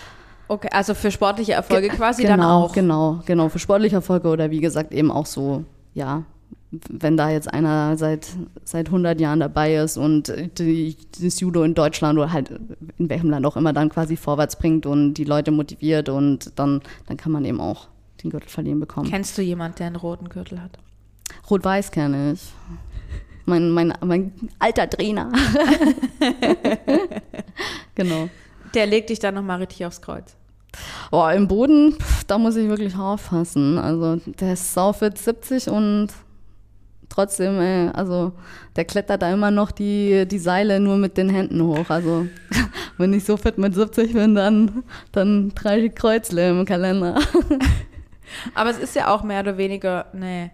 Okay, 0.48 0.68
also 0.74 0.94
für 0.94 1.12
sportliche 1.12 1.54
Erfolge 1.54 1.88
quasi 1.88 2.24
genau, 2.24 2.36
dann 2.36 2.46
auch. 2.46 2.74
Genau, 2.74 3.20
genau, 3.26 3.48
für 3.48 3.60
sportliche 3.60 3.96
Erfolge 3.96 4.28
oder 4.28 4.52
wie 4.52 4.60
gesagt 4.60 4.94
eben 4.94 5.10
auch 5.10 5.26
so, 5.26 5.64
ja, 5.94 6.24
wenn 6.90 7.16
da 7.16 7.30
jetzt 7.30 7.54
einer 7.54 7.96
seit, 7.96 8.28
seit 8.66 8.88
100 8.88 9.20
Jahren 9.22 9.40
dabei 9.40 9.76
ist 9.76 9.96
und 9.96 10.34
die, 10.58 10.98
das 11.22 11.40
Judo 11.40 11.64
in 11.64 11.74
Deutschland 11.74 12.20
oder 12.20 12.34
halt 12.34 12.52
in 12.98 13.10
welchem 13.10 13.30
Land 13.30 13.46
auch 13.46 13.56
immer 13.56 13.72
dann 13.72 13.88
quasi 13.88 14.18
vorwärts 14.18 14.58
bringt 14.58 14.86
und 14.86 15.14
die 15.14 15.24
Leute 15.24 15.52
motiviert 15.52 16.10
und 16.10 16.52
dann, 16.60 16.82
dann 17.08 17.16
kann 17.16 17.32
man 17.32 17.46
eben 17.46 17.62
auch 17.62 17.88
den 18.24 18.32
Gürtel 18.32 18.50
verliehen 18.50 18.80
bekommen. 18.80 19.10
Kennst 19.10 19.38
du 19.38 19.42
jemanden, 19.42 19.78
der 19.78 19.88
einen 19.88 19.96
roten 19.96 20.30
Gürtel 20.30 20.62
hat? 20.62 20.78
Rot-Weiß 21.50 21.92
kenne 21.92 22.34
ich. 22.34 22.42
Mein, 23.46 23.72
mein, 23.72 23.94
mein 24.02 24.32
alter 24.60 24.90
Trainer. 24.90 25.32
genau. 27.96 28.30
Der 28.74 28.86
legt 28.86 29.10
dich 29.10 29.20
dann 29.20 29.36
nochmal 29.36 29.60
richtig 29.60 29.86
aufs 29.86 30.02
Kreuz. 30.02 30.36
Boah, 31.10 31.34
im 31.34 31.48
Boden, 31.48 31.94
pf, 31.94 32.24
da 32.26 32.38
muss 32.38 32.56
ich 32.56 32.70
wirklich 32.70 32.96
aufpassen. 32.96 33.78
Also 33.78 34.18
der 34.40 34.54
ist 34.54 34.74
saufit 34.74 35.18
70 35.18 35.70
und 35.70 36.10
trotzdem, 37.10 37.60
ey, 37.60 37.90
also 37.90 38.32
der 38.76 38.86
klettert 38.86 39.22
da 39.22 39.34
immer 39.34 39.52
noch 39.52 39.72
die, 39.72 40.26
die 40.26 40.40
Seile 40.40 40.80
nur 40.80 40.98
mit 40.98 41.18
den 41.18 41.30
Händen 41.30 41.62
hoch. 41.64 41.90
Also 41.90 42.28
wenn 42.98 43.14
ich 43.14 43.26
so 43.26 43.36
fit 43.36 43.58
mit 43.58 43.76
70 43.76 44.14
bin, 44.14 44.36
dann, 44.36 44.84
dann 45.12 45.52
drei 45.54 45.90
Kreuzle 45.90 46.50
im 46.50 46.66
Kalender. 46.66 47.20
Aber 48.54 48.70
es 48.70 48.78
ist 48.78 48.96
ja 48.96 49.14
auch 49.14 49.24
mehr 49.24 49.42
oder 49.42 49.58
weniger 49.58 50.08
eine 50.14 50.52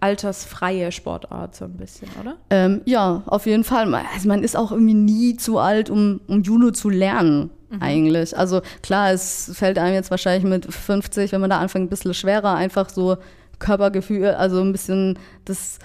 altersfreie 0.00 0.90
Sportart, 0.90 1.54
so 1.54 1.66
ein 1.66 1.76
bisschen, 1.76 2.08
oder? 2.20 2.36
Ähm, 2.50 2.80
ja, 2.84 3.22
auf 3.26 3.46
jeden 3.46 3.62
Fall. 3.62 3.92
Also 4.12 4.26
man 4.28 4.42
ist 4.42 4.56
auch 4.56 4.72
irgendwie 4.72 4.94
nie 4.94 5.36
zu 5.36 5.58
alt, 5.58 5.90
um, 5.90 6.20
um 6.26 6.42
Judo 6.42 6.72
zu 6.72 6.90
lernen, 6.90 7.50
eigentlich. 7.80 8.36
Also 8.36 8.60
klar, 8.82 9.12
es 9.12 9.50
fällt 9.54 9.78
einem 9.78 9.94
jetzt 9.94 10.10
wahrscheinlich 10.10 10.44
mit 10.44 10.72
50, 10.72 11.32
wenn 11.32 11.40
man 11.40 11.50
da 11.50 11.58
anfängt, 11.58 11.86
ein 11.86 11.88
bisschen 11.88 12.14
schwerer, 12.14 12.54
einfach 12.54 12.90
so 12.90 13.16
Körpergefühl, 13.58 14.26
also 14.26 14.60
ein 14.60 14.72
bisschen 14.72 15.18
das, 15.44 15.78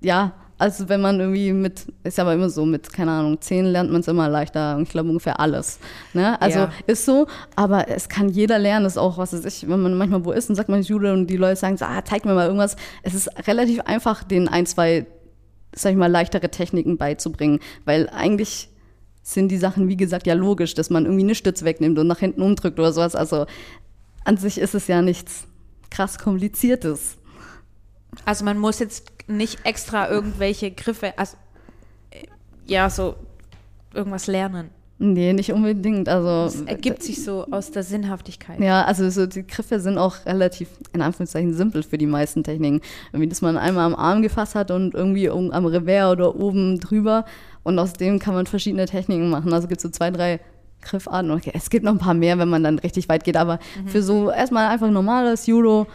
ja, 0.00 0.32
also 0.62 0.88
wenn 0.88 1.00
man 1.00 1.18
irgendwie 1.18 1.52
mit, 1.52 1.86
ist 2.04 2.18
ja 2.18 2.22
aber 2.22 2.34
immer 2.34 2.48
so, 2.48 2.64
mit, 2.64 2.92
keine 2.92 3.10
Ahnung, 3.10 3.40
10 3.40 3.64
lernt 3.66 3.90
man 3.90 4.00
es 4.00 4.06
immer 4.06 4.28
leichter 4.28 4.76
und 4.76 4.84
ich 4.84 4.90
glaube 4.90 5.08
ungefähr 5.08 5.40
alles. 5.40 5.80
Ne? 6.14 6.40
Also 6.40 6.60
Ja. 6.60 6.72
ist 6.86 7.04
so, 7.04 7.26
aber 7.56 7.88
es 7.88 8.08
kann 8.08 8.28
jeder 8.28 8.60
lernen, 8.60 8.84
das 8.84 8.92
ist 8.92 8.98
auch, 8.98 9.18
was 9.18 9.32
weiß 9.32 9.44
ich, 9.44 9.68
wenn 9.68 9.80
man 9.82 9.98
manchmal 9.98 10.24
wo 10.24 10.30
ist 10.30 10.48
und 10.48 10.54
sagt 10.54 10.68
man 10.68 10.80
Judo 10.82 11.12
und 11.12 11.26
die 11.26 11.36
Leute 11.36 11.56
sagen 11.56 11.76
so, 11.76 11.84
ah, 11.84 12.04
zeig 12.04 12.24
mir 12.24 12.34
mal 12.34 12.46
irgendwas. 12.46 12.76
Es 13.02 13.12
ist 13.12 13.28
relativ 13.48 13.80
einfach, 13.80 14.22
den 14.22 14.46
ein, 14.46 14.64
zwei 14.64 15.04
sag 15.74 15.90
ich 15.90 15.98
mal, 15.98 16.06
leichtere 16.06 16.48
Techniken 16.48 16.96
beizubringen, 16.96 17.58
weil 17.84 18.08
eigentlich 18.10 18.68
sind 19.24 19.48
die 19.48 19.58
Sachen, 19.58 19.88
wie 19.88 19.96
gesagt, 19.96 20.28
ja 20.28 20.34
logisch, 20.34 20.74
dass 20.74 20.90
man 20.90 21.06
irgendwie 21.06 21.24
eine 21.24 21.34
Stütze 21.34 21.64
wegnimmt 21.64 21.98
und 21.98 22.06
nach 22.06 22.20
hinten 22.20 22.42
umdrückt 22.42 22.78
oder 22.78 22.92
sowas. 22.92 23.16
Also 23.16 23.46
an 24.24 24.36
sich 24.36 24.58
ist 24.58 24.76
es 24.76 24.86
ja 24.86 25.02
nichts 25.02 25.44
krass 25.90 26.18
kompliziertes. 26.18 27.16
Also 28.24 28.44
man 28.44 28.58
muss 28.58 28.78
jetzt 28.78 29.11
nicht 29.26 29.64
extra 29.64 30.08
irgendwelche 30.08 30.70
Griffe, 30.70 31.16
also 31.18 31.36
ja, 32.66 32.88
so 32.90 33.14
irgendwas 33.94 34.26
lernen. 34.26 34.70
Nee, 35.04 35.32
nicht 35.32 35.52
unbedingt. 35.52 36.08
Also 36.08 36.44
Es 36.46 36.62
ergibt 36.62 37.02
sich 37.02 37.24
so 37.24 37.44
aus 37.50 37.72
der 37.72 37.82
Sinnhaftigkeit. 37.82 38.60
Ja, 38.60 38.84
also 38.84 39.10
so 39.10 39.26
die 39.26 39.44
Griffe 39.44 39.80
sind 39.80 39.98
auch 39.98 40.24
relativ, 40.26 40.68
in 40.92 41.02
Anführungszeichen, 41.02 41.52
simpel 41.54 41.82
für 41.82 41.98
die 41.98 42.06
meisten 42.06 42.44
Techniken. 42.44 42.80
Irgendwie, 43.12 43.28
dass 43.28 43.42
man 43.42 43.56
einmal 43.56 43.84
am 43.84 43.96
Arm 43.96 44.22
gefasst 44.22 44.54
hat 44.54 44.70
und 44.70 44.94
irgendwie 44.94 45.28
am 45.28 45.66
Revers 45.66 46.12
oder 46.12 46.36
oben 46.36 46.78
drüber. 46.78 47.24
Und 47.64 47.80
aus 47.80 47.94
dem 47.94 48.20
kann 48.20 48.34
man 48.34 48.46
verschiedene 48.46 48.86
Techniken 48.86 49.28
machen. 49.28 49.52
Also 49.52 49.66
gibt 49.66 49.78
es 49.78 49.82
so 49.82 49.88
zwei, 49.88 50.12
drei 50.12 50.38
Griffarten. 50.82 51.32
Okay, 51.32 51.50
es 51.52 51.68
gibt 51.68 51.84
noch 51.84 51.92
ein 51.92 51.98
paar 51.98 52.14
mehr, 52.14 52.38
wenn 52.38 52.48
man 52.48 52.62
dann 52.62 52.78
richtig 52.78 53.08
weit 53.08 53.24
geht. 53.24 53.36
Aber 53.36 53.58
für 53.86 54.04
so 54.04 54.30
erstmal 54.30 54.68
einfach 54.68 54.90
normales 54.90 55.48
Judo, 55.48 55.88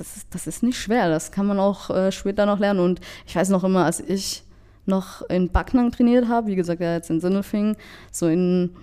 das 0.00 0.16
ist, 0.16 0.26
das 0.30 0.46
ist 0.46 0.62
nicht 0.62 0.78
schwer. 0.78 1.08
Das 1.08 1.32
kann 1.32 1.46
man 1.46 1.58
auch 1.58 1.90
äh, 1.90 2.12
später 2.12 2.46
noch 2.46 2.58
lernen. 2.58 2.80
Und 2.80 3.00
ich 3.26 3.36
weiß 3.36 3.50
noch 3.50 3.64
immer, 3.64 3.84
als 3.84 4.00
ich 4.00 4.42
noch 4.86 5.22
in 5.28 5.50
Backnang 5.50 5.92
trainiert 5.92 6.28
habe, 6.28 6.46
wie 6.48 6.56
gesagt, 6.56 6.80
ja 6.80 6.94
jetzt 6.94 7.10
in 7.10 7.20
Sindelfingen, 7.20 7.76
so 8.10 8.26
in 8.26 8.74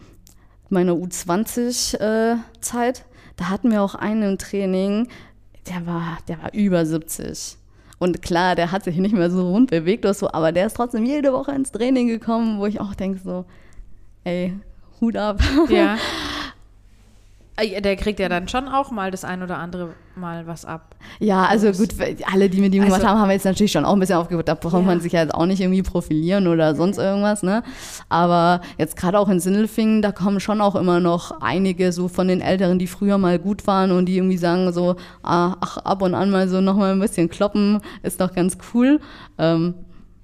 meiner 0.70 0.94
U20-Zeit, 0.94 3.06
da 3.38 3.50
hatten 3.50 3.72
wir 3.72 3.82
auch 3.82 3.96
einen 3.96 4.24
im 4.24 4.38
Training, 4.38 5.08
der 5.68 5.86
war, 5.86 6.18
der 6.28 6.42
war 6.42 6.54
über 6.54 6.86
70. 6.86 7.58
Und 7.98 8.22
klar, 8.22 8.56
der 8.56 8.72
hat 8.72 8.84
sich 8.84 8.98
nicht 8.98 9.16
mehr 9.16 9.32
so 9.32 9.50
rund 9.50 9.72
bewegt 9.72 10.06
oder 10.06 10.14
so, 10.14 10.32
aber 10.32 10.52
der 10.52 10.68
ist 10.68 10.76
trotzdem 10.76 11.06
jede 11.06 11.34
Woche 11.34 11.54
ins 11.54 11.72
Training 11.72 12.08
gekommen, 12.08 12.60
wo 12.60 12.66
ich 12.66 12.80
auch 12.80 12.94
denke 12.94 13.20
so, 13.24 13.46
ey, 14.24 14.54
Hut 15.02 15.18
ab. 15.18 15.42
Ja. 15.70 15.98
Äh, 17.58 17.82
Der 17.82 17.96
kriegt 17.96 18.20
ja 18.20 18.28
dann 18.30 18.48
schon 18.48 18.68
auch 18.68 18.92
mal 18.92 19.12
das 19.12 19.24
ein 19.24 19.42
oder 19.42 19.58
andere 19.58 19.90
Mal 20.16 20.48
was 20.48 20.64
ab. 20.66 20.96
Ja, 21.20 21.46
also 21.46 21.72
gut, 21.72 21.90
alle, 22.34 22.50
die 22.50 22.62
mit 22.62 22.74
ihm 22.74 22.84
gemacht 22.84 23.02
Also- 23.02 23.08
haben, 23.08 23.20
haben 23.20 23.32
jetzt 23.32 23.44
natürlich 23.46 23.72
schon 23.74 23.84
auch 23.86 23.94
ein 23.94 24.00
bisschen 24.00 24.18
aufgebaut. 24.18 24.48
Da 24.48 24.54
braucht 24.56 24.74
Ja. 24.74 24.80
man 24.82 25.02
sich 25.02 25.12
ja 25.14 25.22
jetzt 25.22 25.34
auch 25.36 25.46
nicht 25.46 25.60
irgendwie 25.62 25.82
profilieren 25.84 26.48
oder 26.48 26.74
sonst 26.76 26.98
irgendwas, 26.98 27.44
ne? 27.44 27.64
Aber 28.10 28.62
jetzt 28.78 28.96
gerade 28.98 29.20
auch 29.20 29.28
in 29.30 29.40
Sindelfingen, 29.40 30.02
da 30.02 30.12
kommen 30.12 30.40
schon 30.40 30.62
auch 30.62 30.76
immer 30.76 31.00
noch 31.02 31.42
einige 31.42 31.92
so 31.92 32.08
von 32.08 32.28
den 32.30 32.40
Älteren, 32.42 32.80
die 32.80 32.88
früher 32.88 33.18
mal 33.18 33.40
gut 33.40 33.68
waren 33.68 33.92
und 33.92 34.06
die 34.06 34.18
irgendwie 34.18 34.38
sagen 34.38 34.72
so, 34.72 34.96
ah, 35.24 35.56
ach, 35.60 35.78
ab 35.78 36.02
und 36.02 36.14
an 36.14 36.32
mal 36.32 36.48
so 36.48 36.62
nochmal 36.62 36.94
ein 36.94 37.00
bisschen 37.00 37.30
kloppen, 37.30 37.82
ist 38.04 38.22
doch 38.22 38.34
ganz 38.34 38.58
cool. 38.74 39.00
Ähm, 39.38 39.74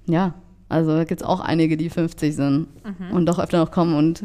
ja, 0.08 0.34
also 0.70 0.96
da 0.96 1.04
gibt 1.04 1.22
es 1.22 1.28
auch 1.28 1.42
einige, 1.42 1.76
die 1.76 1.90
50 1.90 2.34
sind 2.36 2.68
Mhm. 2.86 3.12
und 3.16 3.26
doch 3.26 3.40
öfter 3.40 3.58
noch 3.58 3.72
kommen 3.72 3.94
und 3.96 4.24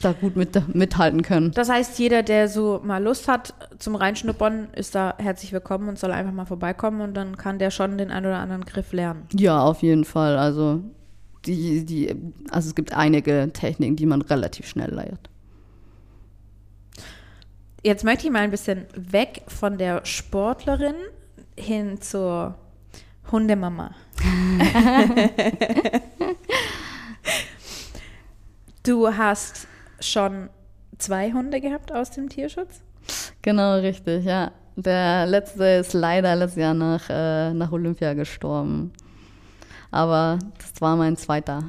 da 0.00 0.12
gut 0.12 0.36
mit, 0.36 0.74
mithalten 0.74 1.22
können. 1.22 1.52
Das 1.52 1.68
heißt, 1.68 1.98
jeder, 1.98 2.22
der 2.22 2.48
so 2.48 2.80
mal 2.84 3.02
Lust 3.02 3.28
hat 3.28 3.54
zum 3.78 3.94
Reinschnuppern, 3.94 4.68
ist 4.74 4.94
da 4.94 5.14
herzlich 5.18 5.52
willkommen 5.52 5.88
und 5.88 5.98
soll 5.98 6.12
einfach 6.12 6.32
mal 6.32 6.44
vorbeikommen 6.44 7.00
und 7.00 7.14
dann 7.14 7.36
kann 7.36 7.58
der 7.58 7.70
schon 7.70 7.96
den 7.98 8.10
einen 8.10 8.26
oder 8.26 8.38
anderen 8.38 8.64
Griff 8.64 8.92
lernen. 8.92 9.26
Ja, 9.32 9.62
auf 9.62 9.82
jeden 9.82 10.04
Fall. 10.04 10.36
Also, 10.36 10.82
die, 11.46 11.84
die, 11.84 12.14
also 12.50 12.68
es 12.68 12.74
gibt 12.74 12.92
einige 12.92 13.50
Techniken, 13.52 13.96
die 13.96 14.06
man 14.06 14.22
relativ 14.22 14.66
schnell 14.68 14.92
lernt. 14.94 15.30
Jetzt 17.82 18.04
möchte 18.04 18.26
ich 18.26 18.32
mal 18.32 18.40
ein 18.40 18.50
bisschen 18.50 18.86
weg 18.96 19.42
von 19.46 19.78
der 19.78 20.04
Sportlerin 20.04 20.96
hin 21.56 22.00
zur 22.00 22.56
Hundemama. 23.30 23.94
du 28.82 29.08
hast 29.16 29.68
schon 30.00 30.50
zwei 30.98 31.32
Hunde 31.32 31.60
gehabt 31.60 31.92
aus 31.92 32.10
dem 32.10 32.28
Tierschutz? 32.28 32.82
Genau, 33.42 33.76
richtig, 33.76 34.24
ja. 34.24 34.52
Der 34.76 35.26
letzte 35.26 35.64
ist 35.64 35.94
leider 35.94 36.36
letztes 36.36 36.60
Jahr 36.60 36.74
nach, 36.74 37.08
äh, 37.08 37.52
nach 37.54 37.72
Olympia 37.72 38.14
gestorben. 38.14 38.92
Aber 39.90 40.38
das 40.58 40.80
war 40.80 40.96
mein 40.96 41.16
zweiter. 41.16 41.62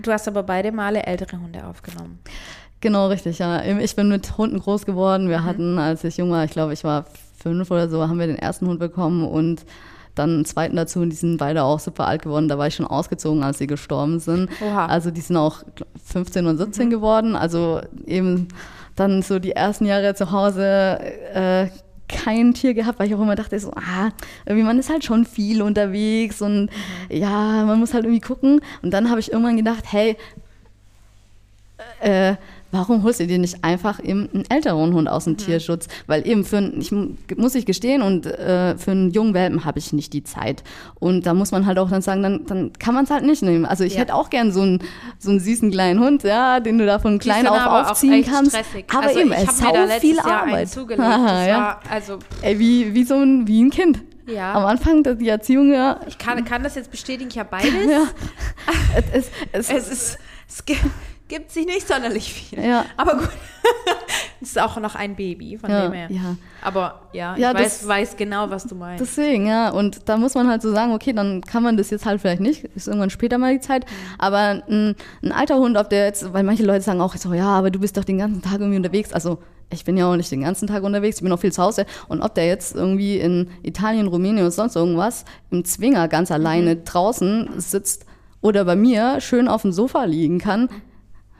Du 0.00 0.12
hast 0.12 0.28
aber 0.28 0.42
beide 0.42 0.70
Male 0.72 1.04
ältere 1.04 1.38
Hunde 1.38 1.64
aufgenommen. 1.66 2.20
Genau, 2.80 3.08
richtig, 3.08 3.38
ja. 3.38 3.64
Ich 3.64 3.96
bin 3.96 4.08
mit 4.08 4.36
Hunden 4.36 4.58
groß 4.58 4.86
geworden. 4.86 5.28
Wir 5.28 5.44
hatten, 5.44 5.78
als 5.78 6.04
ich 6.04 6.16
jung 6.16 6.30
war, 6.30 6.44
ich 6.44 6.50
glaube, 6.50 6.72
ich 6.72 6.84
war 6.84 7.06
fünf 7.38 7.70
oder 7.70 7.88
so, 7.88 8.08
haben 8.08 8.18
wir 8.18 8.26
den 8.26 8.38
ersten 8.38 8.66
Hund 8.66 8.78
bekommen 8.78 9.24
und 9.24 9.64
dann 10.14 10.30
einen 10.30 10.44
zweiten 10.44 10.76
dazu 10.76 11.00
und 11.00 11.10
die 11.10 11.16
sind 11.16 11.38
beide 11.38 11.62
auch 11.62 11.80
super 11.80 12.06
alt 12.06 12.22
geworden. 12.22 12.48
Da 12.48 12.58
war 12.58 12.66
ich 12.66 12.74
schon 12.74 12.86
ausgezogen, 12.86 13.42
als 13.42 13.58
sie 13.58 13.66
gestorben 13.66 14.20
sind. 14.20 14.50
Oha. 14.60 14.86
Also 14.86 15.10
die 15.10 15.20
sind 15.20 15.36
auch 15.36 15.62
15 16.04 16.46
und 16.46 16.58
17 16.58 16.90
geworden. 16.90 17.34
Also 17.34 17.80
eben 18.06 18.48
dann 18.96 19.22
so 19.22 19.38
die 19.38 19.52
ersten 19.52 19.86
Jahre 19.86 20.14
zu 20.14 20.30
Hause 20.30 20.98
äh, 21.32 21.68
kein 22.08 22.52
Tier 22.52 22.74
gehabt, 22.74 22.98
weil 22.98 23.08
ich 23.08 23.14
auch 23.14 23.20
immer 23.20 23.36
dachte, 23.36 23.58
so, 23.58 23.70
ah, 23.70 24.10
irgendwie 24.44 24.64
man 24.66 24.78
ist 24.78 24.90
halt 24.90 25.04
schon 25.04 25.24
viel 25.24 25.62
unterwegs 25.62 26.42
und 26.42 26.68
ja, 27.08 27.64
man 27.64 27.78
muss 27.78 27.94
halt 27.94 28.04
irgendwie 28.04 28.20
gucken. 28.20 28.60
Und 28.82 28.90
dann 28.92 29.08
habe 29.10 29.20
ich 29.20 29.32
irgendwann 29.32 29.56
gedacht, 29.56 29.84
hey, 29.90 30.16
äh, 32.00 32.34
warum 32.72 33.04
holst 33.04 33.20
du 33.20 33.26
dir 33.28 33.38
nicht 33.38 33.62
einfach 33.62 34.02
eben 34.02 34.28
einen 34.34 34.44
älteren 34.50 34.92
Hund 34.92 35.08
aus 35.08 35.24
dem 35.24 35.36
Tierschutz? 35.36 35.86
Weil 36.08 36.26
eben 36.26 36.44
für 36.44 36.56
einen, 36.56 36.80
ich 36.80 36.90
mu- 36.90 37.10
muss 37.36 37.54
ich 37.54 37.64
gestehen, 37.66 38.02
und 38.02 38.26
äh, 38.26 38.76
für 38.76 38.90
einen 38.90 39.10
jungen 39.12 39.34
Welpen 39.34 39.64
habe 39.64 39.78
ich 39.78 39.92
nicht 39.92 40.12
die 40.12 40.24
Zeit. 40.24 40.64
Und 40.98 41.26
da 41.26 41.34
muss 41.34 41.52
man 41.52 41.66
halt 41.66 41.78
auch 41.78 41.88
dann 41.90 42.02
sagen, 42.02 42.22
dann, 42.22 42.46
dann 42.46 42.72
kann 42.78 42.94
man 42.94 43.04
es 43.04 43.10
halt 43.10 43.24
nicht 43.24 43.42
nehmen. 43.42 43.64
Also 43.66 43.84
ich 43.84 43.94
Ja. 43.94 44.00
hätte 44.00 44.14
auch 44.14 44.28
gern 44.30 44.50
so 44.50 44.62
einen, 44.62 44.80
so 45.18 45.30
einen 45.30 45.38
süßen 45.40 45.70
kleinen 45.70 46.00
Hund, 46.00 46.22
ja, 46.24 46.58
den 46.60 46.78
du 46.78 46.86
da 46.86 46.98
von 46.98 47.18
klein 47.18 47.46
auf 47.46 47.90
aufziehen 47.90 48.24
kannst. 48.24 48.52
stressig. 48.52 48.86
Aber 48.92 49.06
also 49.06 49.20
eben, 49.20 49.32
ich 49.32 49.38
es 49.38 49.62
habe 49.62 49.78
ist 49.78 49.92
viel 50.00 50.16
Jahr 50.16 50.42
Arbeit. 50.42 50.68
zugelegt. 50.70 51.00
Aha, 51.06 51.26
Das 51.38 51.46
ja. 51.46 51.58
war, 51.58 51.80
also, 51.90 52.18
Ey, 52.40 52.58
wie, 52.58 52.94
wie 52.94 53.04
so 53.04 53.14
ein, 53.16 53.46
wie 53.46 53.62
ein 53.62 53.70
Kind. 53.70 54.00
Ja. 54.26 54.54
Am 54.54 54.64
Anfang 54.66 55.02
die 55.18 55.28
Erziehung, 55.28 55.72
ja. 55.72 55.98
ich 56.06 56.16
kann, 56.16 56.44
kann 56.44 56.62
das 56.62 56.76
jetzt 56.76 56.90
bestätigen, 56.90 57.28
ich 57.28 57.38
habe 57.38 57.48
beides. 57.50 57.72
ja. 57.90 58.04
es, 59.12 59.26
es, 59.52 59.70
Es, 59.70 59.88
ist, 59.90 60.18
es 60.48 60.64
gi- 60.64 60.76
gibt 61.32 61.50
sich 61.50 61.64
nicht 61.66 61.88
sonderlich 61.88 62.32
viel. 62.32 62.62
Ja. 62.62 62.84
Aber 62.96 63.14
gut, 63.14 63.28
es 64.40 64.48
ist 64.50 64.60
auch 64.60 64.76
noch 64.78 64.94
ein 64.94 65.16
Baby, 65.16 65.56
von 65.56 65.70
Ja, 65.70 65.82
dem 65.84 65.92
her. 65.92 66.08
ja. 66.10 66.36
Aber 66.62 67.08
ja, 67.12 67.36
Ja, 67.36 67.50
ich 67.52 67.56
weiß, 67.58 67.78
das- 67.80 67.88
weiß 67.88 68.16
genau, 68.16 68.50
was 68.50 68.64
du 68.64 68.74
meinst. 68.74 69.00
Deswegen, 69.00 69.46
ja. 69.46 69.70
Und 69.70 70.08
da 70.08 70.16
muss 70.16 70.34
man 70.34 70.48
halt 70.48 70.62
so 70.62 70.70
sagen, 70.72 70.92
okay, 70.92 71.12
dann 71.12 71.40
kann 71.40 71.62
man 71.62 71.76
das 71.76 71.90
jetzt 71.90 72.04
halt 72.06 72.20
vielleicht 72.20 72.40
nicht, 72.40 72.64
ist 72.76 72.86
irgendwann 72.86 73.10
später 73.10 73.38
mal 73.38 73.52
die 73.54 73.60
Zeit. 73.60 73.86
Aber 74.18 74.62
ein, 74.68 74.94
ein 75.22 75.32
alter 75.32 75.56
Hund, 75.56 75.76
ob 75.76 75.88
der 75.90 76.04
jetzt, 76.06 76.32
weil 76.32 76.42
manche 76.44 76.64
Leute 76.64 76.82
sagen 76.82 77.00
auch 77.00 77.16
so, 77.16 77.32
ja, 77.34 77.46
aber 77.48 77.70
du 77.70 77.78
bist 77.78 77.96
doch 77.96 78.04
den 78.04 78.18
ganzen 78.18 78.42
Tag 78.42 78.60
irgendwie 78.60 78.76
unterwegs. 78.76 79.12
Also 79.12 79.38
ich 79.70 79.84
bin 79.86 79.96
ja 79.96 80.06
auch 80.10 80.16
nicht 80.16 80.30
den 80.30 80.42
ganzen 80.42 80.66
Tag 80.68 80.82
unterwegs, 80.82 81.16
ich 81.16 81.22
bin 81.22 81.32
auch 81.32 81.38
viel 81.40 81.52
zu 81.52 81.62
Hause. 81.62 81.86
Und 82.08 82.20
ob 82.20 82.34
der 82.34 82.46
jetzt 82.46 82.74
irgendwie 82.76 83.16
in 83.18 83.48
Italien, 83.62 84.06
Rumänien 84.06 84.40
oder 84.44 84.50
sonst 84.50 84.76
irgendwas 84.76 85.24
im 85.50 85.64
Zwinger 85.64 86.08
ganz 86.08 86.30
alleine 86.30 86.76
draußen 86.76 87.48
sitzt 87.56 88.04
oder 88.42 88.64
bei 88.66 88.76
mir 88.76 89.20
schön 89.20 89.48
auf 89.48 89.62
dem 89.62 89.72
Sofa 89.72 90.04
liegen 90.04 90.38
kann, 90.38 90.68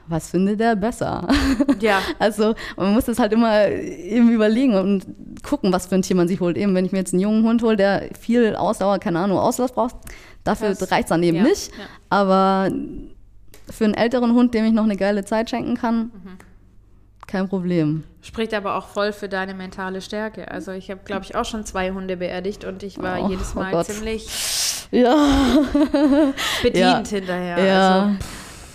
was 0.07 0.29
findet 0.29 0.59
er 0.61 0.75
besser? 0.75 1.27
ja. 1.79 1.99
Also 2.19 2.55
man 2.77 2.93
muss 2.93 3.05
das 3.05 3.19
halt 3.19 3.31
immer 3.33 3.67
eben 3.69 4.29
überlegen 4.31 4.75
und 4.75 5.05
gucken, 5.43 5.71
was 5.73 5.87
für 5.87 5.95
ein 5.95 6.01
Tier 6.01 6.15
man 6.15 6.27
sich 6.27 6.39
holt. 6.39 6.57
Eben, 6.57 6.75
wenn 6.75 6.85
ich 6.85 6.91
mir 6.91 6.99
jetzt 6.99 7.13
einen 7.13 7.21
jungen 7.21 7.43
Hund 7.45 7.61
hole, 7.63 7.75
der 7.77 8.09
viel 8.19 8.55
Ausdauer, 8.55 8.99
keine 8.99 9.19
Ahnung, 9.19 9.37
Auslass 9.37 9.71
braucht, 9.71 9.95
dafür 10.43 10.69
reicht 10.91 11.05
es 11.05 11.09
dann 11.09 11.23
eben 11.23 11.37
ja, 11.37 11.43
nicht. 11.43 11.69
ja. 11.71 11.85
Aber 12.09 12.69
für 13.69 13.85
einen 13.85 13.93
älteren 13.93 14.33
Hund, 14.33 14.53
dem 14.53 14.65
ich 14.65 14.73
noch 14.73 14.83
eine 14.83 14.97
geile 14.97 15.23
Zeit 15.25 15.49
schenken 15.49 15.75
kann, 15.75 16.11
Mhm. 16.13 16.37
kein 17.27 17.47
Problem. 17.49 18.03
Spricht 18.21 18.53
aber 18.53 18.75
auch 18.75 18.87
voll 18.87 19.11
für 19.13 19.27
deine 19.29 19.53
mentale 19.53 20.01
Stärke. 20.01 20.49
Also 20.51 20.71
ich 20.71 20.89
habe, 20.91 21.01
glaube 21.05 21.23
ich, 21.25 21.35
auch 21.35 21.45
schon 21.45 21.65
zwei 21.65 21.91
Hunde 21.91 22.17
beerdigt 22.17 22.63
und 22.65 22.83
ich 22.83 22.97
war 23.01 23.23
Oh, 23.23 23.29
jedes 23.29 23.53
oh 23.55 23.59
Mal 23.59 23.71
Gott. 23.71 23.85
ziemlich 23.85 24.27
Ja, 24.91 25.15
bedient 26.61 27.07
hinterher. 27.09 27.63
ja, 27.65 27.99
Also, 28.01 28.15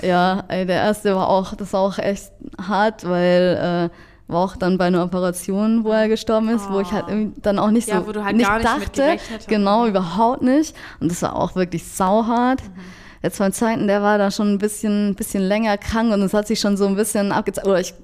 ja. 0.03 0.43
Der 0.43 0.67
erste 0.69 1.15
war 1.15 1.29
auch, 1.29 1.55
das 1.55 1.73
war 1.73 1.81
auch 1.81 1.99
echt 1.99 2.31
hart, 2.67 3.09
weil 3.09 3.91
äh, 3.91 4.33
war 4.33 4.45
auch 4.45 4.57
dann 4.57 4.77
bei 4.79 4.87
einer 4.87 5.03
Operation, 5.05 5.85
wo 5.85 5.91
er 5.91 6.09
gestorben 6.09 6.51
ist, 6.51 6.71
wo 6.71 6.81
ich 6.81 6.93
halt 6.93 7.07
irgendwie 7.09 7.41
dann 7.41 7.59
auch 7.59 7.71
nicht 7.71 7.89
Ja, 7.89 8.01
so 8.01 8.07
wo 8.09 8.13
du 8.13 8.25
halt 8.25 8.37
nicht 8.37 8.47
gar 8.47 8.59
nicht 8.59 8.69
dachte, 8.69 9.17
hast. 9.35 9.49
genau 9.49 9.87
überhaupt 9.87 10.43
nicht. 10.43 10.75
Und 11.01 11.11
das 11.11 11.23
war 11.23 11.35
auch 11.35 11.55
wirklich 11.55 11.87
sauhart. 11.87 12.63
Mhm. 12.63 12.81
Jetzt 13.23 13.39
beim 13.39 13.53
zweiten, 13.53 13.87
der 13.89 14.03
war 14.03 14.17
da 14.19 14.31
schon 14.31 14.53
ein 14.53 14.59
bisschen, 14.59 15.15
bisschen 15.15 15.43
länger 15.43 15.77
krank 15.79 16.13
und 16.13 16.23
es 16.23 16.35
hat 16.35 16.47
sich 16.47 16.61
schon 16.61 16.77
so 16.77 16.87
ein 16.87 16.95
bisschen 16.95 17.33
abgezeigt. 17.33 17.67
Oder 17.67 17.81
ich, 17.81 17.95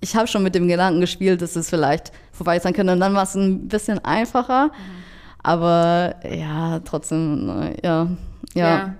ich 0.00 0.16
habe 0.16 0.26
schon 0.26 0.42
mit 0.42 0.54
dem 0.54 0.68
Gedanken 0.68 1.00
gespielt, 1.00 1.40
dass 1.40 1.56
es 1.56 1.70
vielleicht 1.70 2.12
vorbei 2.32 2.58
sein 2.58 2.74
könnte. 2.74 2.92
Und 2.92 3.00
dann 3.00 3.14
war 3.14 3.22
es 3.22 3.34
ein 3.36 3.68
bisschen 3.68 4.04
einfacher. 4.04 4.66
Mhm. 4.66 4.70
Aber 5.42 6.14
ja, 6.30 6.80
trotzdem, 6.84 7.48
äh, 7.62 7.86
ja, 7.86 8.06
ja, 8.54 8.68
Ja, 8.68 8.86
mhm. 8.86 8.94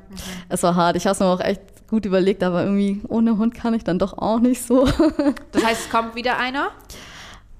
es 0.48 0.62
war 0.62 0.74
hart. 0.76 0.96
Ich 0.96 1.04
habe 1.06 1.12
es 1.14 1.20
mir 1.20 1.26
auch 1.26 1.40
echt 1.40 1.60
gut 1.89 2.07
überlegt, 2.07 2.43
aber 2.43 2.64
irgendwie 2.64 3.01
ohne 3.09 3.39
Hund 3.39 3.55
kann 3.55 3.74
ich 3.74 3.85
dann 3.85 3.99
doch 3.99 4.16
auch 4.18 4.41
nicht 4.41 4.62
so. 4.62 4.85
das 5.53 5.64
heißt, 5.64 5.80
es 5.87 5.91
kommt 5.91 6.14
wieder 6.14 6.39
einer, 6.39 6.70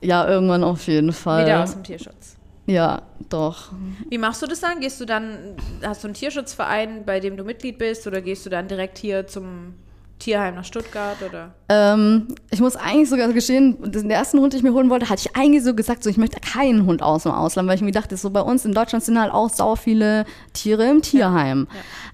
ja, 0.01 0.29
irgendwann 0.29 0.65
auf 0.65 0.87
jeden 0.87 1.13
Fall. 1.13 1.45
wieder 1.45 1.63
aus 1.63 1.73
dem 1.73 1.83
Tierschutz. 1.83 2.37
Ja, 2.67 3.03
doch. 3.29 3.73
Wie 4.09 4.19
machst 4.19 4.43
du 4.43 4.47
das 4.47 4.61
dann? 4.61 4.81
Gehst 4.81 5.01
du 5.01 5.05
dann, 5.05 5.57
hast 5.83 6.03
du 6.03 6.09
einen 6.09 6.15
Tierschutzverein, 6.15 7.05
bei 7.05 7.21
dem 7.21 7.37
du 7.37 7.45
Mitglied 7.45 7.79
bist, 7.79 8.07
oder 8.07 8.23
gehst 8.23 8.47
du 8.47 8.51
dann 8.51 8.69
direkt 8.69 8.99
hier 8.99 9.27
zum 9.27 9.75
Tierheim 10.19 10.55
nach 10.55 10.65
Stuttgart 10.65 11.17
oder? 11.23 11.55
Ähm, 11.69 12.29
ich 12.51 12.61
muss 12.61 12.77
eigentlich 12.77 13.11
sogar 13.11 13.31
gestehen, 13.33 13.77
den 13.83 14.11
ersten 14.11 14.39
Hund, 14.39 14.53
den 14.53 14.59
ich 14.59 14.63
mir 14.63 14.73
holen 14.73 14.89
wollte, 14.89 15.11
hatte 15.11 15.23
ich 15.27 15.37
eigentlich 15.37 15.63
so 15.63 15.75
gesagt, 15.75 16.03
so 16.03 16.09
ich 16.09 16.17
möchte 16.17 16.41
keinen 16.41 16.87
Hund 16.87 17.03
aus 17.03 17.25
dem 17.25 17.33
Ausland, 17.33 17.69
weil 17.69 17.77
ich 17.77 17.83
mir 17.83 17.93
dachte, 17.93 18.17
so 18.17 18.31
bei 18.31 18.41
uns 18.41 18.65
in 18.65 18.73
Deutschland 18.73 19.05
sind 19.05 19.21
halt 19.21 19.33
auch 19.33 19.51
sau 19.51 19.77
viele 19.77 20.25
Tiere 20.55 20.89
im 20.89 21.03
Tierheim. 21.03 21.67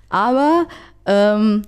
Aber 0.08 0.66
ähm, 1.06 1.62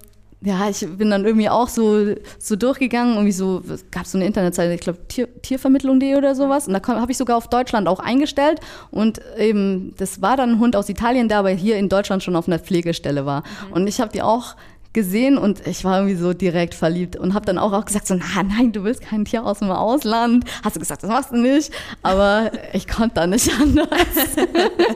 ja, 0.44 0.68
ich 0.68 0.86
bin 0.96 1.10
dann 1.10 1.24
irgendwie 1.24 1.48
auch 1.48 1.68
so, 1.68 2.14
so 2.38 2.56
durchgegangen, 2.56 3.14
irgendwie 3.14 3.32
so, 3.32 3.62
gab 3.90 4.06
so 4.06 4.18
eine 4.18 4.26
Internetseite, 4.26 4.74
ich 4.74 4.80
glaube 4.80 4.98
Tier, 5.06 5.28
Tiervermittlung.de 5.42 6.16
oder 6.16 6.34
sowas. 6.34 6.66
Und 6.66 6.74
da 6.74 6.86
habe 6.86 7.12
ich 7.12 7.18
sogar 7.18 7.36
auf 7.36 7.48
Deutschland 7.48 7.86
auch 7.86 8.00
eingestellt. 8.00 8.60
Und 8.90 9.20
eben, 9.38 9.94
das 9.98 10.20
war 10.20 10.36
dann 10.36 10.50
ein 10.50 10.58
Hund 10.58 10.74
aus 10.74 10.88
Italien, 10.88 11.28
der 11.28 11.38
aber 11.38 11.50
hier 11.50 11.76
in 11.76 11.88
Deutschland 11.88 12.22
schon 12.22 12.34
auf 12.34 12.48
einer 12.48 12.58
Pflegestelle 12.58 13.24
war. 13.24 13.40
Mhm. 13.68 13.72
Und 13.72 13.86
ich 13.86 14.00
habe 14.00 14.12
die 14.12 14.22
auch 14.22 14.56
gesehen 14.92 15.38
und 15.38 15.66
ich 15.66 15.84
war 15.84 15.98
irgendwie 15.98 16.16
so 16.16 16.34
direkt 16.34 16.74
verliebt 16.74 17.16
und 17.16 17.32
habe 17.34 17.46
dann 17.46 17.56
auch, 17.56 17.72
auch 17.72 17.84
gesagt 17.84 18.06
so, 18.06 18.14
na, 18.14 18.42
nein, 18.42 18.72
du 18.72 18.84
willst 18.84 19.00
kein 19.00 19.24
Tier 19.24 19.44
aus 19.44 19.60
dem 19.60 19.70
Ausland. 19.70 20.44
Hast 20.62 20.76
du 20.76 20.80
gesagt, 20.80 21.02
das 21.02 21.10
machst 21.10 21.30
du 21.30 21.36
nicht. 21.36 21.72
Aber 22.02 22.50
ich 22.72 22.88
konnte 22.88 23.14
da 23.14 23.26
nicht 23.26 23.50
anders. 23.60 23.88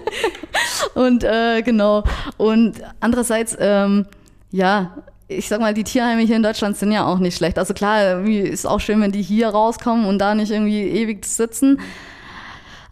und 0.95 1.25
äh, 1.25 1.63
genau. 1.63 2.03
Und 2.37 2.83
andererseits, 3.01 3.57
ähm, 3.59 4.07
ja, 4.51 4.97
ich 5.29 5.49
sag 5.49 5.61
mal, 5.61 5.75
die 5.75 5.85
Tierheime 5.85 6.23
hier 6.23 6.37
in 6.37 6.43
Deutschland 6.43 6.77
sind 6.77 6.93
ja 6.93 7.07
auch 7.07 7.19
nicht 7.19 7.37
schlecht. 7.37 7.59
Also 7.59 7.75
klar, 7.75 8.25
ist 8.25 8.67
auch 8.67 8.81
schön, 8.81 9.01
wenn 9.01 9.13
die 9.13 9.23
hier 9.23 9.49
rauskommen 9.49 10.07
und 10.07 10.19
da 10.19 10.35
nicht 10.35 10.53
irgendwie 10.53 10.83
ewig 10.83 11.25
sitzen. 11.25 11.81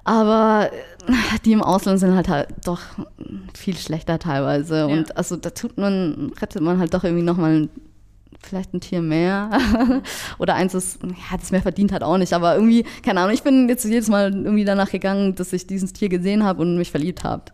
Aber 0.03 0.71
die 1.45 1.53
im 1.53 1.63
Ausland 1.63 2.01
sind 2.01 2.15
halt, 2.15 2.29
halt 2.29 2.49
doch 2.65 2.81
viel 3.55 3.77
schlechter 3.77 4.19
teilweise. 4.19 4.79
Ja. 4.79 4.87
Und 4.87 5.17
also 5.17 5.37
da 5.37 5.51
tut 5.51 5.79
man, 5.79 6.33
rettet 6.41 6.63
man 6.63 6.79
halt 6.79 6.93
doch 6.93 7.05
irgendwie 7.05 7.25
nochmal 7.25 7.69
vielleicht 8.43 8.75
ein 8.75 8.81
Tier 8.81 9.01
mehr. 9.01 9.51
Oder 10.39 10.55
eins, 10.55 10.73
das, 10.73 10.99
ja, 11.03 11.37
das 11.39 11.53
mehr 11.53 11.63
verdient 11.63 11.93
hat 11.93 12.03
auch 12.03 12.19
nicht. 12.19 12.33
Aber 12.33 12.57
irgendwie, 12.57 12.85
keine 13.03 13.21
Ahnung, 13.21 13.33
ich 13.33 13.43
bin 13.43 13.69
jetzt 13.69 13.85
jedes 13.85 14.09
Mal 14.09 14.35
irgendwie 14.35 14.65
danach 14.65 14.91
gegangen, 14.91 15.35
dass 15.37 15.53
ich 15.53 15.67
dieses 15.67 15.93
Tier 15.93 16.09
gesehen 16.09 16.45
habe 16.45 16.63
und 16.63 16.77
mich 16.77 16.91
verliebt 16.91 17.25
habe 17.25 17.45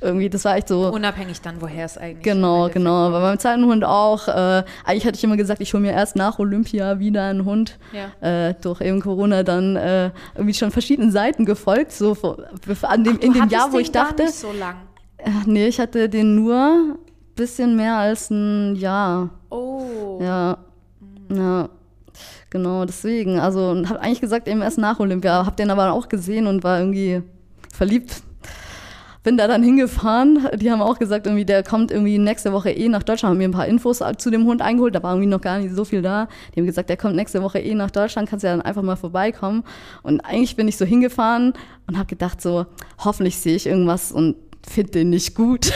irgendwie, 0.00 0.28
das 0.28 0.44
war 0.44 0.56
echt 0.56 0.68
so. 0.68 0.92
Unabhängig 0.92 1.40
dann, 1.40 1.60
woher 1.60 1.84
es 1.84 1.98
eigentlich 1.98 2.24
Genau, 2.24 2.68
genau. 2.68 3.06
Aber 3.06 3.20
beim 3.20 3.38
zweiten 3.38 3.64
Hund 3.64 3.84
auch. 3.84 4.28
Äh, 4.28 4.64
eigentlich 4.84 5.06
hatte 5.06 5.16
ich 5.16 5.24
immer 5.24 5.36
gesagt, 5.36 5.60
ich 5.60 5.72
hole 5.72 5.82
mir 5.82 5.92
erst 5.92 6.16
nach 6.16 6.38
Olympia 6.38 6.98
wieder 6.98 7.24
einen 7.24 7.44
Hund. 7.44 7.78
Ja. 7.92 8.48
Äh, 8.48 8.54
durch 8.60 8.80
eben 8.80 9.00
Corona 9.00 9.42
dann 9.42 9.76
äh, 9.76 10.10
irgendwie 10.34 10.54
schon 10.54 10.70
verschiedenen 10.70 11.10
Seiten 11.10 11.44
gefolgt. 11.44 11.92
So 11.92 12.16
an 12.82 13.04
dem, 13.04 13.18
Ach, 13.18 13.24
in 13.24 13.32
dem 13.32 13.48
Jahr, 13.48 13.72
wo 13.72 13.78
ich 13.78 13.90
dachte. 13.90 14.24
Nicht 14.24 14.34
so 14.34 14.52
lang. 14.52 14.76
Äh, 15.18 15.30
nee, 15.46 15.66
ich 15.66 15.80
hatte 15.80 16.08
den 16.08 16.36
nur 16.36 16.56
ein 16.56 16.98
bisschen 17.34 17.76
mehr 17.76 17.96
als 17.96 18.30
ein 18.30 18.76
Jahr. 18.76 19.30
Oh. 19.50 20.18
Ja. 20.20 20.58
Ja. 21.32 21.68
Genau, 22.50 22.84
deswegen. 22.84 23.38
Also 23.38 23.82
habe 23.88 24.00
eigentlich 24.00 24.20
gesagt, 24.20 24.48
eben 24.48 24.62
erst 24.62 24.78
nach 24.78 25.00
Olympia. 25.00 25.44
Habe 25.44 25.56
den 25.56 25.70
aber 25.70 25.92
auch 25.92 26.08
gesehen 26.08 26.46
und 26.46 26.64
war 26.64 26.78
irgendwie 26.78 27.22
verliebt 27.72 28.22
bin 29.22 29.36
da 29.36 29.46
dann 29.46 29.62
hingefahren. 29.62 30.48
Die 30.56 30.70
haben 30.70 30.80
auch 30.80 30.98
gesagt, 30.98 31.26
irgendwie, 31.26 31.44
der 31.44 31.62
kommt 31.62 31.90
irgendwie 31.90 32.18
nächste 32.18 32.52
Woche 32.52 32.70
eh 32.70 32.88
nach 32.88 33.02
Deutschland. 33.02 33.32
Haben 33.32 33.38
mir 33.38 33.48
ein 33.48 33.52
paar 33.52 33.66
Infos 33.66 34.02
zu 34.18 34.30
dem 34.30 34.44
Hund 34.44 34.62
eingeholt. 34.62 34.94
Da 34.94 35.02
war 35.02 35.12
irgendwie 35.12 35.28
noch 35.28 35.40
gar 35.40 35.58
nicht 35.58 35.74
so 35.74 35.84
viel 35.84 36.02
da. 36.02 36.28
Die 36.54 36.60
haben 36.60 36.66
gesagt, 36.66 36.88
der 36.88 36.96
kommt 36.96 37.16
nächste 37.16 37.42
Woche 37.42 37.58
eh 37.58 37.74
nach 37.74 37.90
Deutschland. 37.90 38.28
Kannst 38.28 38.44
ja 38.44 38.50
dann 38.50 38.62
einfach 38.62 38.82
mal 38.82 38.96
vorbeikommen. 38.96 39.64
Und 40.02 40.20
eigentlich 40.20 40.56
bin 40.56 40.68
ich 40.68 40.76
so 40.76 40.84
hingefahren 40.84 41.52
und 41.86 41.98
habe 41.98 42.06
gedacht, 42.06 42.40
so, 42.40 42.66
hoffentlich 42.98 43.38
sehe 43.38 43.56
ich 43.56 43.66
irgendwas 43.66 44.12
und 44.12 44.36
finde 44.68 44.92
den 44.92 45.10
nicht 45.10 45.34
gut. 45.34 45.64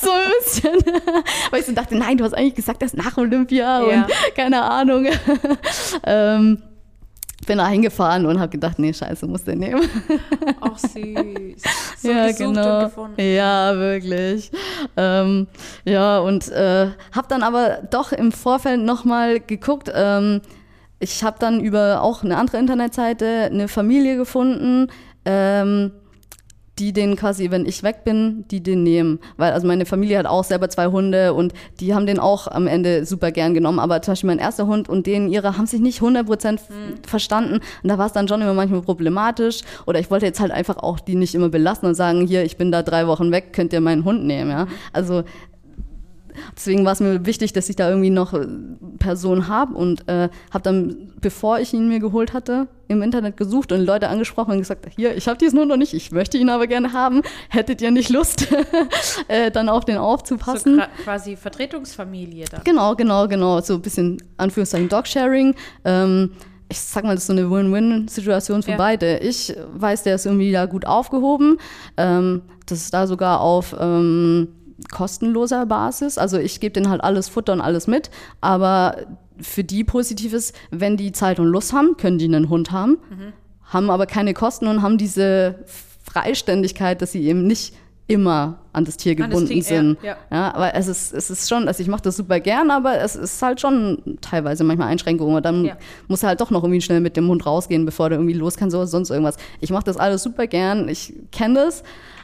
so 0.00 0.10
ein 0.10 0.30
bisschen. 0.38 0.74
Weil 1.50 1.60
ich 1.60 1.66
so 1.66 1.72
dachte, 1.72 1.96
nein, 1.96 2.16
du 2.16 2.24
hast 2.24 2.34
eigentlich 2.34 2.54
gesagt, 2.54 2.82
das 2.82 2.92
ist 2.92 3.02
nach 3.02 3.16
Olympia 3.16 3.86
ja. 3.86 4.02
und 4.02 4.06
keine 4.36 4.62
Ahnung. 4.62 5.06
ähm, 6.04 6.62
bin 7.48 7.58
da 7.58 7.66
hingefahren 7.66 8.26
und 8.26 8.38
habe 8.38 8.50
gedacht, 8.50 8.78
nee, 8.78 8.92
scheiße, 8.92 9.26
muss 9.26 9.42
den 9.42 9.58
nehmen. 9.58 9.82
Ach 10.60 10.78
süß. 10.78 10.92
So 12.00 12.12
ja, 12.12 12.30
genau. 12.30 12.88
Ja, 13.16 13.76
wirklich. 13.76 14.52
Ähm, 14.96 15.48
ja, 15.84 16.20
und 16.20 16.48
äh, 16.48 16.90
habe 17.10 17.26
dann 17.28 17.42
aber 17.42 17.80
doch 17.90 18.12
im 18.12 18.30
Vorfeld 18.30 18.80
nochmal 18.80 19.40
geguckt. 19.40 19.90
Ähm, 19.92 20.40
ich 21.00 21.24
habe 21.24 21.38
dann 21.40 21.58
über 21.58 22.02
auch 22.02 22.22
eine 22.22 22.36
andere 22.36 22.58
Internetseite 22.58 23.48
eine 23.50 23.66
Familie 23.66 24.16
gefunden. 24.16 24.92
Ähm, 25.24 25.90
die 26.78 26.92
den 26.92 27.16
quasi, 27.16 27.50
wenn 27.50 27.66
ich 27.66 27.82
weg 27.82 28.04
bin, 28.04 28.44
die 28.50 28.62
den 28.62 28.82
nehmen. 28.82 29.18
Weil 29.36 29.52
also 29.52 29.66
meine 29.66 29.86
Familie 29.86 30.18
hat 30.18 30.26
auch 30.26 30.44
selber 30.44 30.68
zwei 30.68 30.86
Hunde 30.86 31.34
und 31.34 31.52
die 31.80 31.94
haben 31.94 32.06
den 32.06 32.18
auch 32.18 32.46
am 32.46 32.66
Ende 32.66 33.04
super 33.04 33.32
gern 33.32 33.54
genommen. 33.54 33.78
Aber 33.78 34.00
zum 34.02 34.12
Beispiel 34.12 34.28
mein 34.28 34.38
erster 34.38 34.66
Hund 34.66 34.88
und 34.88 35.06
den 35.06 35.28
ihre 35.28 35.56
haben 35.56 35.66
sich 35.66 35.80
nicht 35.80 36.00
100% 36.00 36.52
mhm. 36.52 36.58
verstanden. 37.06 37.60
Und 37.82 37.88
da 37.88 37.98
war 37.98 38.06
es 38.06 38.12
dann 38.12 38.28
schon 38.28 38.40
immer 38.40 38.54
manchmal 38.54 38.82
problematisch. 38.82 39.60
Oder 39.86 40.00
ich 40.00 40.10
wollte 40.10 40.26
jetzt 40.26 40.40
halt 40.40 40.52
einfach 40.52 40.76
auch 40.78 41.00
die 41.00 41.16
nicht 41.16 41.34
immer 41.34 41.48
belassen 41.48 41.88
und 41.88 41.94
sagen, 41.94 42.26
hier, 42.26 42.44
ich 42.44 42.56
bin 42.56 42.70
da 42.72 42.82
drei 42.82 43.06
Wochen 43.06 43.32
weg, 43.32 43.52
könnt 43.52 43.72
ihr 43.72 43.80
meinen 43.80 44.04
Hund 44.04 44.24
nehmen. 44.24 44.50
Ja? 44.50 44.66
Also 44.92 45.24
Deswegen 46.56 46.84
war 46.84 46.92
es 46.92 47.00
mir 47.00 47.26
wichtig, 47.26 47.52
dass 47.52 47.68
ich 47.68 47.76
da 47.76 47.88
irgendwie 47.88 48.10
noch 48.10 48.34
äh, 48.34 48.46
Personen 48.98 49.48
habe 49.48 49.74
und 49.74 50.08
äh, 50.08 50.28
habe 50.50 50.62
dann, 50.62 51.12
bevor 51.20 51.58
ich 51.58 51.72
ihn 51.72 51.88
mir 51.88 52.00
geholt 52.00 52.32
hatte, 52.32 52.68
im 52.88 53.02
Internet 53.02 53.36
gesucht 53.36 53.70
und 53.72 53.84
Leute 53.84 54.08
angesprochen 54.08 54.52
und 54.52 54.58
gesagt, 54.58 54.86
hier, 54.96 55.16
ich 55.16 55.28
habe 55.28 55.38
diesen 55.38 55.58
Hund 55.58 55.68
noch 55.68 55.76
nicht, 55.76 55.94
ich 55.94 56.10
möchte 56.10 56.38
ihn 56.38 56.48
aber 56.48 56.66
gerne 56.66 56.92
haben. 56.92 57.22
Hättet 57.50 57.82
ihr 57.82 57.90
nicht 57.90 58.08
Lust, 58.08 58.48
äh, 59.28 59.50
dann 59.50 59.68
auf 59.68 59.84
den 59.84 59.98
aufzupassen? 59.98 60.76
So 60.76 61.04
quasi 61.04 61.36
Vertretungsfamilie 61.36 62.46
dann. 62.50 62.62
Genau, 62.64 62.94
genau, 62.94 63.28
genau. 63.28 63.60
So 63.60 63.74
ein 63.74 63.82
bisschen 63.82 64.22
Anführungszeichen 64.38 64.88
Dogsharing. 64.88 65.54
Ähm, 65.84 66.32
ich 66.70 66.80
sag 66.80 67.04
mal, 67.04 67.14
das 67.14 67.22
ist 67.24 67.28
so 67.28 67.32
eine 67.32 67.50
Win-Win-Situation 67.50 68.62
für 68.62 68.72
ja. 68.72 68.76
beide. 68.76 69.18
Ich 69.18 69.54
weiß, 69.72 70.02
der 70.02 70.16
ist 70.16 70.26
irgendwie 70.26 70.52
da 70.52 70.66
gut 70.66 70.86
aufgehoben. 70.86 71.58
Ähm, 71.96 72.42
das 72.66 72.80
ist 72.80 72.94
da 72.94 73.06
sogar 73.06 73.40
auf 73.40 73.74
ähm, 73.78 74.48
kostenloser 74.92 75.66
Basis. 75.66 76.18
Also 76.18 76.38
ich 76.38 76.60
gebe 76.60 76.72
denen 76.72 76.88
halt 76.88 77.02
alles 77.02 77.28
Futter 77.28 77.52
und 77.52 77.60
alles 77.60 77.86
mit, 77.86 78.10
aber 78.40 78.96
für 79.40 79.64
die 79.64 79.84
positiv 79.84 80.32
ist, 80.32 80.54
wenn 80.70 80.96
die 80.96 81.12
Zeit 81.12 81.38
und 81.38 81.46
Lust 81.46 81.72
haben, 81.72 81.96
können 81.96 82.18
die 82.18 82.24
einen 82.24 82.48
Hund 82.48 82.72
haben, 82.72 82.98
mhm. 83.10 83.32
haben 83.64 83.90
aber 83.90 84.06
keine 84.06 84.34
Kosten 84.34 84.66
und 84.66 84.82
haben 84.82 84.98
diese 84.98 85.64
Freiständigkeit, 86.02 87.02
dass 87.02 87.12
sie 87.12 87.24
eben 87.24 87.46
nicht 87.46 87.74
immer 88.08 88.58
an 88.72 88.86
das 88.86 88.96
Tier 88.96 89.14
gebunden 89.14 89.40
das 89.40 89.48
Tier, 89.50 89.62
sind. 89.62 89.98
Ja, 90.02 90.16
ja. 90.30 90.36
ja, 90.36 90.54
aber 90.54 90.74
es 90.74 90.88
ist, 90.88 91.12
es 91.12 91.28
ist 91.28 91.48
schon, 91.48 91.68
also 91.68 91.82
ich 91.82 91.88
mache 91.88 92.00
das 92.02 92.16
super 92.16 92.40
gern, 92.40 92.70
aber 92.70 92.98
es 93.00 93.14
ist 93.14 93.40
halt 93.42 93.60
schon 93.60 94.18
teilweise 94.22 94.64
manchmal 94.64 94.88
Einschränkungen. 94.88 95.36
Und 95.36 95.44
dann 95.44 95.66
ja. 95.66 95.76
muss 96.08 96.22
er 96.22 96.30
halt 96.30 96.40
doch 96.40 96.50
noch 96.50 96.64
irgendwie 96.64 96.80
schnell 96.80 97.00
mit 97.00 97.18
dem 97.18 97.28
Hund 97.28 97.44
rausgehen, 97.44 97.84
bevor 97.84 98.08
der 98.08 98.18
irgendwie 98.18 98.34
los 98.34 98.56
kann, 98.56 98.70
so 98.70 98.84
sonst 98.86 99.10
irgendwas. 99.10 99.36
Ich 99.60 99.70
mache 99.70 99.84
das 99.84 99.98
alles 99.98 100.22
super 100.22 100.46
gern, 100.46 100.88
ich 100.88 101.12
kenne 101.32 101.54
das, 101.66 101.82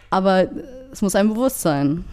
aber 0.09 0.49
es 0.91 1.03
muss 1.03 1.15
einem 1.15 1.35
bewusst 1.35 1.61
sein. 1.61 2.05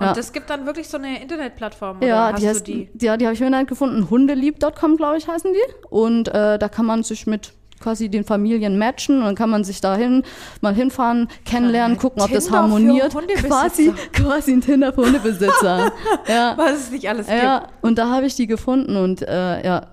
Und 0.00 0.06
ja. 0.06 0.12
das 0.14 0.32
gibt 0.32 0.48
dann 0.48 0.64
wirklich 0.64 0.88
so 0.88 0.96
eine 0.96 1.20
Internetplattform? 1.20 2.02
Ja, 2.02 2.32
die, 2.32 2.48
heißt, 2.48 2.66
die? 2.66 2.88
Ja, 2.98 3.18
die 3.18 3.26
habe 3.26 3.34
ich 3.34 3.40
mir 3.40 3.50
dann 3.50 3.66
gefunden. 3.66 4.08
Hundelieb.com, 4.08 4.96
glaube 4.96 5.18
ich, 5.18 5.28
heißen 5.28 5.52
die. 5.52 5.74
Und 5.90 6.28
äh, 6.28 6.58
da 6.58 6.68
kann 6.70 6.86
man 6.86 7.02
sich 7.02 7.26
mit 7.26 7.52
quasi 7.80 8.08
den 8.08 8.24
Familien 8.24 8.78
matchen 8.78 9.18
und 9.18 9.24
dann 9.24 9.34
kann 9.34 9.50
man 9.50 9.62
sich 9.62 9.82
dahin 9.82 10.22
mal 10.62 10.74
hinfahren, 10.74 11.28
kennenlernen, 11.44 11.96
ja, 11.96 12.00
gucken, 12.00 12.22
ob 12.22 12.30
das 12.30 12.50
harmoniert. 12.50 13.14
Quasi, 13.42 13.92
quasi 14.12 14.52
ein 14.52 14.62
Tinder 14.62 14.92
für 14.94 15.02
Hundebesitzer. 15.02 15.92
ja. 16.28 16.54
Was 16.56 16.72
es 16.74 16.90
nicht 16.90 17.06
alles 17.06 17.26
gibt. 17.26 17.42
Ja, 17.42 17.68
und 17.82 17.98
da 17.98 18.08
habe 18.08 18.24
ich 18.24 18.34
die 18.34 18.46
gefunden 18.46 18.96
und 18.96 19.20
äh, 19.20 19.64
ja. 19.64 19.88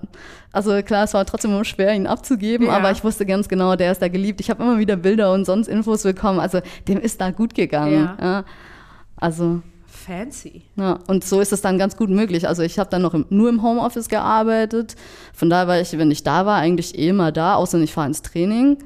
Also 0.54 0.82
klar, 0.84 1.04
es 1.04 1.14
war 1.14 1.26
trotzdem 1.26 1.62
schwer, 1.66 1.94
ihn 1.94 2.08
abzugeben, 2.08 2.68
ja. 2.68 2.74
aber 2.74 2.92
ich 2.92 3.04
wusste 3.04 3.26
ganz 3.26 3.50
genau, 3.50 3.76
der 3.76 3.92
ist 3.92 4.02
da 4.02 4.08
geliebt. 4.08 4.40
Ich 4.40 4.50
habe 4.50 4.64
immer 4.64 4.80
wieder 4.80 4.96
Bilder 4.96 5.34
und 5.34 5.46
sonst 5.46 5.68
Infos 5.68 6.04
bekommen. 6.04 6.40
Also 6.40 6.62
dem 6.88 7.00
ist 7.00 7.20
da 7.20 7.32
gut 7.32 7.54
gegangen. 7.54 8.10
Ja. 8.20 8.46
Also 9.18 9.62
fancy. 10.08 10.64
Ja, 10.78 11.00
und 11.08 11.26
so 11.26 11.42
ist 11.42 11.52
es 11.52 11.62
dann 11.62 11.78
ganz 11.78 11.98
gut 11.98 12.10
möglich. 12.10 12.48
Also 12.48 12.64
ich 12.64 12.80
habe 12.80 12.90
dann 12.90 13.02
noch 13.02 13.14
im, 13.14 13.26
nur 13.30 13.50
im 13.50 13.62
Homeoffice 13.62 14.08
gearbeitet. 14.08 14.96
Von 15.34 15.50
daher 15.50 15.68
war 15.68 15.80
ich, 15.80 15.98
wenn 15.98 16.10
ich 16.10 16.24
da 16.24 16.46
war, 16.46 16.58
eigentlich 16.58 16.98
eh 16.98 17.10
immer 17.10 17.32
da, 17.32 17.56
außer 17.56 17.80
ich 17.80 17.92
fahre 17.92 18.08
ins 18.08 18.22
Training. 18.22 18.78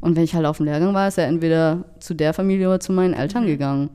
Und 0.00 0.16
wenn 0.16 0.24
ich 0.24 0.34
halt 0.34 0.44
auf 0.44 0.58
dem 0.58 0.66
Lehrgang 0.66 0.92
war, 0.92 1.08
ist 1.08 1.18
er 1.18 1.26
entweder 1.26 1.84
zu 2.00 2.14
der 2.14 2.34
Familie 2.34 2.68
oder 2.68 2.80
zu 2.80 2.92
meinen 2.92 3.14
Eltern 3.14 3.44
mhm. 3.44 3.48
gegangen. 3.48 3.90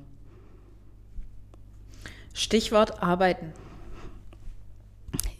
Stichwort 2.33 3.03
arbeiten. 3.03 3.51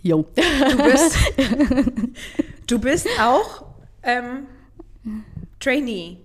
Jo. 0.04 0.26
Du 0.36 0.78
bist, 0.84 1.18
du 2.68 2.80
bist 2.80 3.08
auch 3.20 3.66
ähm, 4.04 4.48
Trainee. 5.60 6.18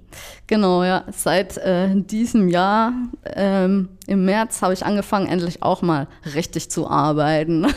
Genau, 0.46 0.84
ja. 0.84 1.04
Seit 1.10 1.56
äh, 1.58 1.88
diesem 1.94 2.48
Jahr, 2.48 2.92
ähm, 3.34 3.88
im 4.06 4.24
März, 4.24 4.62
habe 4.62 4.74
ich 4.74 4.84
angefangen, 4.84 5.26
endlich 5.26 5.62
auch 5.62 5.82
mal 5.82 6.06
richtig 6.34 6.70
zu 6.70 6.88
arbeiten. 6.88 7.66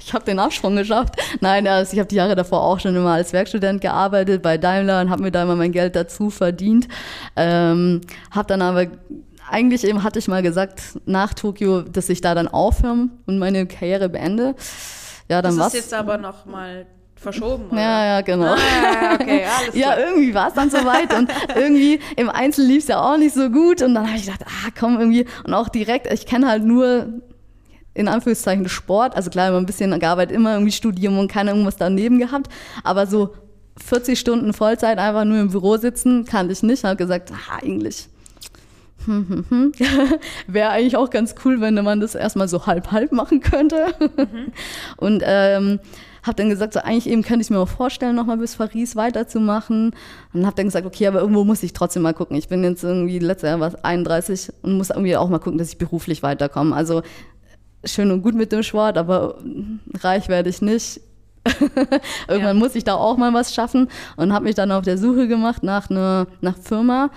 ich 0.00 0.12
habe 0.14 0.24
den 0.24 0.38
Absprung 0.38 0.76
geschafft. 0.76 1.14
Nein, 1.40 1.66
also 1.66 1.92
ich 1.92 1.98
habe 1.98 2.08
die 2.08 2.16
Jahre 2.16 2.36
davor 2.36 2.62
auch 2.62 2.80
schon 2.80 2.94
immer 2.94 3.12
als 3.12 3.32
Werkstudent 3.32 3.80
gearbeitet 3.80 4.42
bei 4.42 4.58
Daimler 4.58 5.00
und 5.00 5.10
habe 5.10 5.22
mir 5.22 5.30
da 5.30 5.42
immer 5.42 5.56
mein 5.56 5.72
Geld 5.72 5.96
dazu 5.96 6.30
verdient. 6.30 6.88
Ähm, 7.36 8.00
habe 8.30 8.46
dann 8.48 8.62
aber 8.62 8.86
eigentlich 9.50 9.84
eben 9.84 10.02
hatte 10.02 10.18
ich 10.18 10.28
mal 10.28 10.42
gesagt 10.42 11.00
nach 11.06 11.34
Tokio, 11.34 11.82
dass 11.82 12.08
ich 12.08 12.20
da 12.20 12.34
dann 12.34 12.48
aufhöre 12.48 13.08
und 13.26 13.38
meine 13.38 13.66
Karriere 13.66 14.08
beende. 14.08 14.54
Ja, 15.28 15.42
dann 15.42 15.56
das 15.56 15.68
ist 15.68 15.74
jetzt 15.74 15.94
aber 15.94 16.18
noch 16.18 16.46
mal 16.46 16.86
verschoben. 17.20 17.68
Oder? 17.70 17.80
Ja, 17.80 18.04
ja, 18.06 18.20
genau. 18.22 18.54
Ah, 18.54 19.14
okay, 19.14 19.44
alles 19.60 19.74
ja, 19.74 19.94
klar. 19.94 20.06
irgendwie 20.06 20.34
war 20.34 20.48
es 20.48 20.54
dann 20.54 20.70
soweit 20.70 21.14
und 21.16 21.30
irgendwie 21.54 22.00
im 22.16 22.30
Einzel 22.30 22.64
lief 22.64 22.82
es 22.82 22.88
ja 22.88 23.00
auch 23.00 23.18
nicht 23.18 23.34
so 23.34 23.50
gut 23.50 23.82
und 23.82 23.94
dann 23.94 24.06
habe 24.06 24.16
ich 24.16 24.24
gedacht, 24.24 24.44
ah, 24.46 24.70
komm, 24.78 24.98
irgendwie 24.98 25.26
und 25.44 25.54
auch 25.54 25.68
direkt, 25.68 26.12
ich 26.12 26.26
kenne 26.26 26.48
halt 26.48 26.64
nur 26.64 27.08
in 27.92 28.08
Anführungszeichen 28.08 28.68
Sport, 28.68 29.16
also 29.16 29.30
klar, 29.30 29.48
immer 29.48 29.58
ein 29.58 29.66
bisschen 29.66 29.98
gearbeitet, 29.98 30.34
immer 30.34 30.54
irgendwie 30.54 30.72
Studium 30.72 31.18
und 31.18 31.30
keine 31.30 31.50
irgendwas 31.50 31.76
daneben 31.76 32.18
gehabt, 32.18 32.48
aber 32.84 33.06
so 33.06 33.34
40 33.84 34.18
Stunden 34.18 34.52
Vollzeit 34.52 34.98
einfach 34.98 35.24
nur 35.24 35.38
im 35.40 35.50
Büro 35.50 35.76
sitzen, 35.76 36.24
kannte 36.24 36.52
ich 36.52 36.62
nicht, 36.62 36.84
habe 36.84 36.96
gesagt, 36.96 37.32
ah, 37.32 37.58
eigentlich 37.62 38.08
hm, 39.06 39.26
hm, 39.28 39.44
hm. 39.48 39.72
Wäre 40.46 40.70
eigentlich 40.70 40.96
auch 40.96 41.08
ganz 41.08 41.34
cool, 41.44 41.60
wenn 41.62 41.74
man 41.82 42.00
das 42.00 42.14
erstmal 42.14 42.48
so 42.48 42.66
halb-halb 42.66 43.12
machen 43.12 43.40
könnte. 43.40 43.94
Und 44.98 45.22
ähm, 45.24 45.80
habe 46.22 46.36
dann 46.36 46.50
gesagt, 46.50 46.74
so 46.74 46.80
eigentlich 46.80 47.08
eben 47.08 47.22
könnte 47.22 47.42
ich 47.42 47.50
mir 47.50 47.58
auch 47.58 47.68
vorstellen, 47.68 48.16
nochmal 48.16 48.36
bis 48.36 48.56
Paris 48.56 48.96
weiterzumachen. 48.96 49.94
Und 50.32 50.46
habe 50.46 50.56
dann 50.56 50.66
gesagt, 50.66 50.86
okay, 50.86 51.06
aber 51.06 51.20
irgendwo 51.20 51.44
muss 51.44 51.62
ich 51.62 51.72
trotzdem 51.72 52.02
mal 52.02 52.14
gucken. 52.14 52.36
Ich 52.36 52.48
bin 52.48 52.62
jetzt 52.64 52.84
irgendwie 52.84 53.18
letztes 53.18 53.48
Jahr 53.48 53.60
was 53.60 53.74
31 53.84 54.52
und 54.62 54.76
muss 54.76 54.90
irgendwie 54.90 55.16
auch 55.16 55.28
mal 55.28 55.38
gucken, 55.38 55.58
dass 55.58 55.68
ich 55.70 55.78
beruflich 55.78 56.22
weiterkomme. 56.22 56.74
Also 56.74 57.02
schön 57.84 58.10
und 58.10 58.22
gut 58.22 58.34
mit 58.34 58.52
dem 58.52 58.62
Sport, 58.62 58.98
aber 58.98 59.38
reich 60.02 60.28
werde 60.28 60.50
ich 60.50 60.60
nicht. 60.62 61.00
Irgendwann 62.28 62.40
Ja. 62.56 62.60
muss 62.62 62.74
ich 62.74 62.84
da 62.84 62.94
auch 62.94 63.16
mal 63.16 63.32
was 63.32 63.54
schaffen 63.54 63.88
und 64.16 64.32
habe 64.32 64.44
mich 64.44 64.54
dann 64.54 64.70
auf 64.72 64.84
der 64.84 64.98
Suche 64.98 65.26
gemacht 65.26 65.62
nach 65.62 65.88
einer 65.88 66.26
nach 66.42 66.58
Firma, 66.58 67.10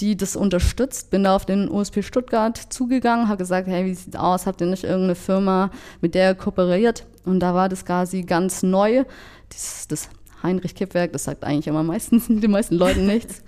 die 0.00 0.16
das 0.16 0.36
unterstützt. 0.36 1.10
Bin 1.10 1.24
da 1.24 1.34
auf 1.34 1.46
den 1.46 1.68
USP 1.68 2.02
Stuttgart 2.02 2.56
zugegangen, 2.56 3.28
habe 3.28 3.38
gesagt, 3.38 3.68
hey, 3.68 3.84
wie 3.84 3.94
sieht's 3.94 4.16
aus? 4.16 4.46
Habt 4.46 4.60
ihr 4.60 4.66
nicht 4.66 4.84
irgendeine 4.84 5.14
Firma, 5.14 5.70
mit 6.00 6.14
der 6.14 6.30
ihr 6.30 6.34
kooperiert? 6.34 7.06
Und 7.24 7.40
da 7.40 7.54
war 7.54 7.68
das 7.68 7.84
quasi 7.84 8.22
ganz 8.22 8.62
neu. 8.62 9.04
Das, 9.48 9.88
das 9.88 10.08
Heinrich 10.42 10.74
Kippwerk, 10.74 11.12
das 11.12 11.24
sagt 11.24 11.44
eigentlich 11.44 11.66
immer 11.66 11.82
meistens 11.82 12.26
den 12.28 12.50
meisten 12.50 12.76
Leuten 12.76 13.06
nichts. 13.06 13.42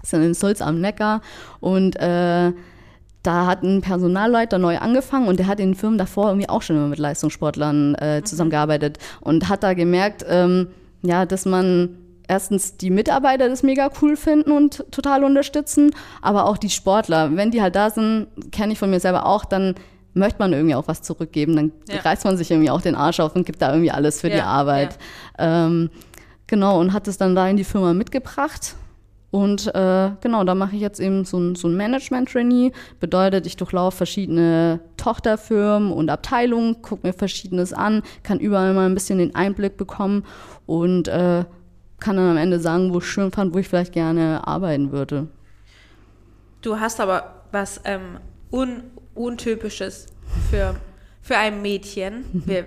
Das 0.00 0.12
ist 0.12 0.18
in 0.18 0.34
Sulz 0.34 0.60
am 0.60 0.80
Neckar 0.80 1.22
und 1.60 1.96
äh, 1.96 2.52
da 3.22 3.46
hat 3.46 3.62
ein 3.62 3.80
Personalleiter 3.80 4.58
neu 4.58 4.76
angefangen 4.76 5.28
und 5.28 5.38
der 5.38 5.46
hat 5.46 5.58
in 5.60 5.70
den 5.70 5.74
Firmen 5.74 5.98
davor 5.98 6.28
irgendwie 6.28 6.48
auch 6.48 6.60
schon 6.60 6.76
immer 6.76 6.88
mit 6.88 6.98
Leistungssportlern 6.98 7.94
äh, 7.94 8.22
zusammengearbeitet 8.22 8.98
und 9.22 9.48
hat 9.48 9.62
da 9.62 9.72
gemerkt, 9.72 10.24
ähm, 10.28 10.68
ja, 11.02 11.24
dass 11.24 11.46
man 11.46 11.96
erstens 12.28 12.76
die 12.76 12.90
Mitarbeiter 12.90 13.48
das 13.48 13.62
mega 13.62 13.90
cool 14.02 14.16
finden 14.16 14.50
und 14.50 14.84
total 14.90 15.24
unterstützen, 15.24 15.90
aber 16.22 16.46
auch 16.46 16.56
die 16.58 16.70
Sportler, 16.70 17.36
wenn 17.36 17.50
die 17.50 17.60
halt 17.62 17.74
da 17.76 17.90
sind, 17.90 18.28
kenne 18.52 18.72
ich 18.72 18.78
von 18.78 18.90
mir 18.90 19.00
selber 19.00 19.26
auch, 19.26 19.44
dann 19.44 19.74
möchte 20.14 20.38
man 20.38 20.52
irgendwie 20.52 20.74
auch 20.76 20.86
was 20.88 21.02
zurückgeben, 21.02 21.56
dann 21.56 21.72
Ja. 21.88 22.00
reißt 22.00 22.24
man 22.24 22.36
sich 22.36 22.50
irgendwie 22.50 22.70
auch 22.70 22.80
den 22.80 22.94
Arsch 22.94 23.20
auf 23.20 23.34
und 23.34 23.44
gibt 23.44 23.60
da 23.60 23.70
irgendwie 23.70 23.90
alles 23.90 24.20
für 24.20 24.30
die 24.30 24.36
Ja, 24.36 24.44
Arbeit. 24.46 24.96
Ähm, 25.38 25.90
genau, 26.46 26.78
und 26.80 26.92
hat 26.92 27.08
es 27.08 27.18
dann 27.18 27.34
da 27.34 27.48
in 27.48 27.56
die 27.56 27.64
Firma 27.64 27.92
mitgebracht. 27.94 28.76
Und 29.32 29.74
äh, 29.74 30.10
genau, 30.20 30.44
da 30.44 30.54
mache 30.54 30.76
ich 30.76 30.80
jetzt 30.80 31.00
eben 31.00 31.24
so 31.24 31.38
ein, 31.40 31.56
so 31.56 31.66
ein 31.66 31.76
Management-Trainee. 31.76 32.70
Bedeutet, 33.00 33.46
ich 33.46 33.56
durchlaufe 33.56 33.96
verschiedene 33.96 34.78
Tochterfirmen 34.96 35.90
und 35.92 36.08
Abteilungen, 36.08 36.80
gucke 36.82 37.04
mir 37.04 37.12
Verschiedenes 37.12 37.72
an, 37.72 38.02
kann 38.22 38.38
überall 38.38 38.72
mal 38.74 38.86
ein 38.86 38.94
bisschen 38.94 39.18
den 39.18 39.34
Einblick 39.34 39.76
bekommen 39.76 40.22
und 40.66 41.08
äh, 41.08 41.44
kann 42.04 42.16
dann 42.16 42.32
am 42.32 42.36
Ende 42.36 42.60
sagen, 42.60 42.92
wo 42.92 42.98
ich 42.98 43.06
schön 43.06 43.32
fand, 43.32 43.54
wo 43.54 43.58
ich 43.58 43.66
vielleicht 43.66 43.94
gerne 43.94 44.46
arbeiten 44.46 44.92
würde. 44.92 45.26
Du 46.60 46.78
hast 46.78 47.00
aber 47.00 47.44
was 47.50 47.80
ähm, 47.84 48.18
un 48.52 48.82
Untypisches 49.14 50.06
für, 50.50 50.74
für 51.22 51.36
ein 51.36 51.62
Mädchen. 51.62 52.24
Wir 52.46 52.66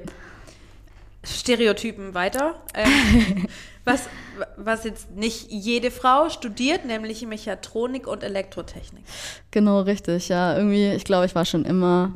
Stereotypen 1.24 2.14
weiter. 2.14 2.56
Ähm, 2.74 3.48
was, 3.86 4.10
was 4.56 4.86
jetzt 4.86 5.12
nicht 5.12 5.52
jede 5.52 5.92
Frau 5.92 6.30
studiert, 6.30 6.86
nämlich 6.86 7.26
Mechatronik 7.26 8.08
und 8.08 8.24
Elektrotechnik. 8.24 9.04
Genau, 9.52 9.82
richtig. 9.82 10.30
Ja, 10.30 10.58
irgendwie, 10.58 10.94
ich 10.94 11.04
glaube, 11.04 11.26
ich 11.26 11.36
war 11.36 11.46
schon 11.46 11.64
immer. 11.64 12.14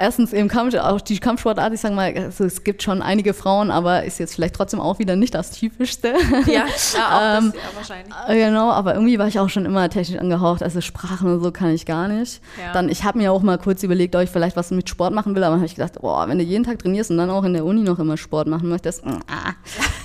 Erstens 0.00 0.32
eben 0.32 0.46
Kampf, 0.46 0.74
auch 0.76 1.00
die 1.00 1.18
Kampfsportart, 1.18 1.74
ich 1.74 1.80
sage 1.80 1.94
mal, 1.94 2.14
also 2.16 2.44
es 2.44 2.62
gibt 2.62 2.84
schon 2.84 3.02
einige 3.02 3.34
Frauen, 3.34 3.72
aber 3.72 4.04
ist 4.04 4.20
jetzt 4.20 4.36
vielleicht 4.36 4.54
trotzdem 4.54 4.80
auch 4.80 5.00
wieder 5.00 5.16
nicht 5.16 5.34
das 5.34 5.50
Typischste. 5.50 6.14
Ja, 6.46 6.52
ja 6.54 6.64
auch 6.64 7.38
Ähm, 7.38 7.52
das, 7.52 7.62
ja, 7.62 7.68
wahrscheinlich. 7.74 8.14
Äh, 8.28 8.48
Genau, 8.48 8.70
aber 8.70 8.94
irgendwie 8.94 9.18
war 9.18 9.26
ich 9.26 9.40
auch 9.40 9.48
schon 9.48 9.64
immer 9.64 9.90
technisch 9.90 10.18
angehaucht. 10.20 10.62
Also 10.62 10.80
Sprachen 10.80 11.32
und 11.34 11.42
so 11.42 11.50
kann 11.50 11.74
ich 11.74 11.84
gar 11.84 12.06
nicht. 12.06 12.40
Ja. 12.62 12.72
Dann, 12.72 12.88
ich 12.88 13.02
habe 13.02 13.18
mir 13.18 13.32
auch 13.32 13.42
mal 13.42 13.58
kurz 13.58 13.82
überlegt, 13.82 14.14
ob 14.14 14.22
ich 14.22 14.30
vielleicht 14.30 14.56
was 14.56 14.70
mit 14.70 14.88
Sport 14.88 15.12
machen 15.12 15.34
will, 15.34 15.42
aber 15.42 15.54
dann 15.54 15.60
habe 15.60 15.66
ich 15.66 15.74
gedacht, 15.74 16.00
boah, 16.00 16.28
wenn 16.28 16.38
du 16.38 16.44
jeden 16.44 16.62
Tag 16.62 16.78
trainierst 16.78 17.10
und 17.10 17.18
dann 17.18 17.30
auch 17.30 17.42
in 17.42 17.52
der 17.52 17.64
Uni 17.64 17.82
noch 17.82 17.98
immer 17.98 18.16
Sport 18.16 18.46
machen 18.46 18.68
möchtest, 18.68 19.04
mm, 19.04 19.10
ah, 19.26 19.52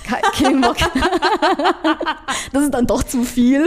kein 0.42 0.60
Bock. 0.60 0.76
das 2.52 2.62
ist 2.64 2.74
dann 2.74 2.86
doch 2.86 3.04
zu 3.04 3.22
viel. 3.22 3.66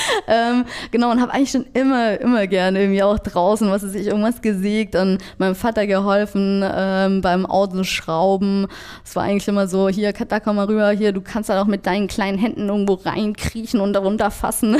ähm, 0.28 0.64
genau, 0.90 1.10
und 1.10 1.20
habe 1.20 1.32
eigentlich 1.32 1.50
schon 1.50 1.66
immer, 1.74 2.20
immer 2.20 2.46
gerne 2.46 2.80
irgendwie 2.80 3.02
auch 3.02 3.18
draußen, 3.18 3.70
was 3.70 3.84
weiß 3.84 3.94
ich, 3.94 4.06
irgendwas 4.06 4.40
gesägt 4.42 4.96
und 4.96 5.18
meinem 5.38 5.54
Vater 5.54 5.86
geholfen 5.86 6.64
ähm, 6.64 7.20
beim 7.20 7.46
Autoschrauben. 7.46 8.66
Es 9.04 9.16
war 9.16 9.24
eigentlich 9.24 9.48
immer 9.48 9.66
so, 9.66 9.88
hier, 9.88 10.12
da 10.12 10.40
komm 10.40 10.56
mal 10.56 10.66
rüber, 10.66 10.90
hier, 10.90 11.12
du 11.12 11.20
kannst 11.20 11.50
dann 11.50 11.58
auch 11.58 11.66
mit 11.66 11.86
deinen 11.86 12.08
kleinen 12.08 12.38
Händen 12.38 12.68
irgendwo 12.68 12.94
reinkriechen 12.94 13.80
und 13.80 13.92
darunter 13.92 14.30
fassen. 14.30 14.76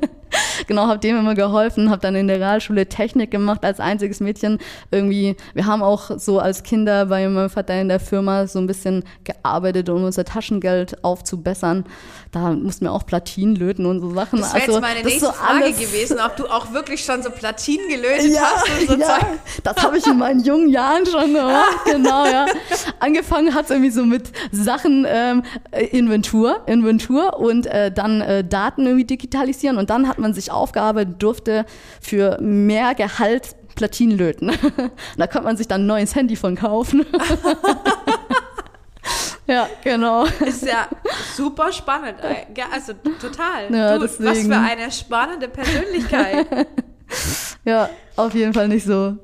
genau, 0.66 0.86
habe 0.86 0.98
dem 0.98 1.18
immer 1.18 1.34
geholfen, 1.34 1.90
habe 1.90 2.00
dann 2.00 2.14
in 2.14 2.28
der 2.28 2.38
Realschule 2.38 2.86
Technik 2.86 3.30
gemacht 3.30 3.64
als 3.64 3.80
einziges 3.80 4.20
Mädchen. 4.20 4.58
Irgendwie, 4.90 5.36
wir 5.54 5.66
haben 5.66 5.82
auch 5.82 6.10
so 6.18 6.38
als 6.38 6.62
Kinder 6.62 7.06
bei 7.06 7.28
meinem 7.28 7.50
Vater 7.50 7.80
in 7.80 7.88
der 7.88 8.00
Firma 8.00 8.46
so 8.46 8.58
ein 8.58 8.66
bisschen 8.66 9.04
gearbeitet, 9.24 9.88
um 9.88 10.04
unser 10.04 10.24
Taschengeld 10.24 11.02
aufzubessern. 11.04 11.84
Da 12.32 12.50
mussten 12.50 12.84
wir 12.84 12.92
auch 12.92 13.06
Platinen 13.06 13.56
löten 13.56 13.86
und 13.86 14.00
so 14.00 14.12
Sachen. 14.14 14.35
Das 14.40 14.54
wäre 14.54 14.62
Also, 14.62 14.72
jetzt 14.72 14.82
meine 14.82 15.02
nächste 15.02 15.26
so 15.26 15.32
Frage 15.32 15.72
gewesen, 15.72 16.18
ob 16.24 16.36
du 16.36 16.46
auch 16.46 16.72
wirklich 16.72 17.04
schon 17.04 17.22
so 17.22 17.30
Platinen 17.30 17.88
gelötet 17.88 18.32
ja, 18.32 18.42
hast 18.42 18.86
so 18.88 18.94
ja, 18.94 19.18
das 19.62 19.76
habe 19.82 19.98
ich 19.98 20.06
in 20.06 20.18
meinen 20.18 20.42
jungen 20.42 20.68
Jahren 20.68 21.06
schon 21.06 21.34
gemacht, 21.34 21.84
genau, 21.84 22.26
ja. 22.26 22.46
Angefangen 22.98 23.54
hat 23.54 23.66
es 23.66 23.70
irgendwie 23.70 23.90
so 23.90 24.04
mit 24.04 24.30
Sachen 24.52 25.06
ähm, 25.08 25.42
äh, 25.70 25.84
Inventur, 25.86 26.62
Inventur 26.66 27.38
und 27.38 27.66
äh, 27.66 27.90
dann 27.92 28.20
äh, 28.20 28.44
Daten 28.44 28.86
irgendwie 28.86 29.04
digitalisieren 29.04 29.78
und 29.78 29.90
dann 29.90 30.08
hat 30.08 30.18
man 30.18 30.34
sich 30.34 30.50
aufgearbeitet, 30.50 31.22
durfte 31.22 31.66
für 32.00 32.38
mehr 32.40 32.94
Gehalt 32.94 33.56
Platinen 33.76 34.18
löten. 34.18 34.50
da 35.16 35.26
konnte 35.26 35.44
man 35.44 35.56
sich 35.56 35.68
dann 35.68 35.82
ein 35.82 35.86
neues 35.86 36.14
Handy 36.14 36.34
von 36.34 36.56
kaufen. 36.56 37.06
ja, 39.46 39.68
genau. 39.82 40.24
Ist 40.44 40.64
ja 40.64 40.88
super 41.34 41.72
spannend. 41.72 42.18
äh, 42.22 42.46
also 42.72 42.94
total. 43.20 43.72
Ja, 43.72 43.98
du, 43.98 44.04
was 44.04 44.18
deswegen. 44.18 44.52
für 44.52 44.58
eine 44.58 44.90
spannende 44.90 45.48
Persönlichkeit. 45.48 46.46
Ja, 47.64 47.90
auf 48.14 48.32
jeden 48.34 48.54
Fall 48.54 48.68
nicht 48.68 48.86
so 48.86 49.16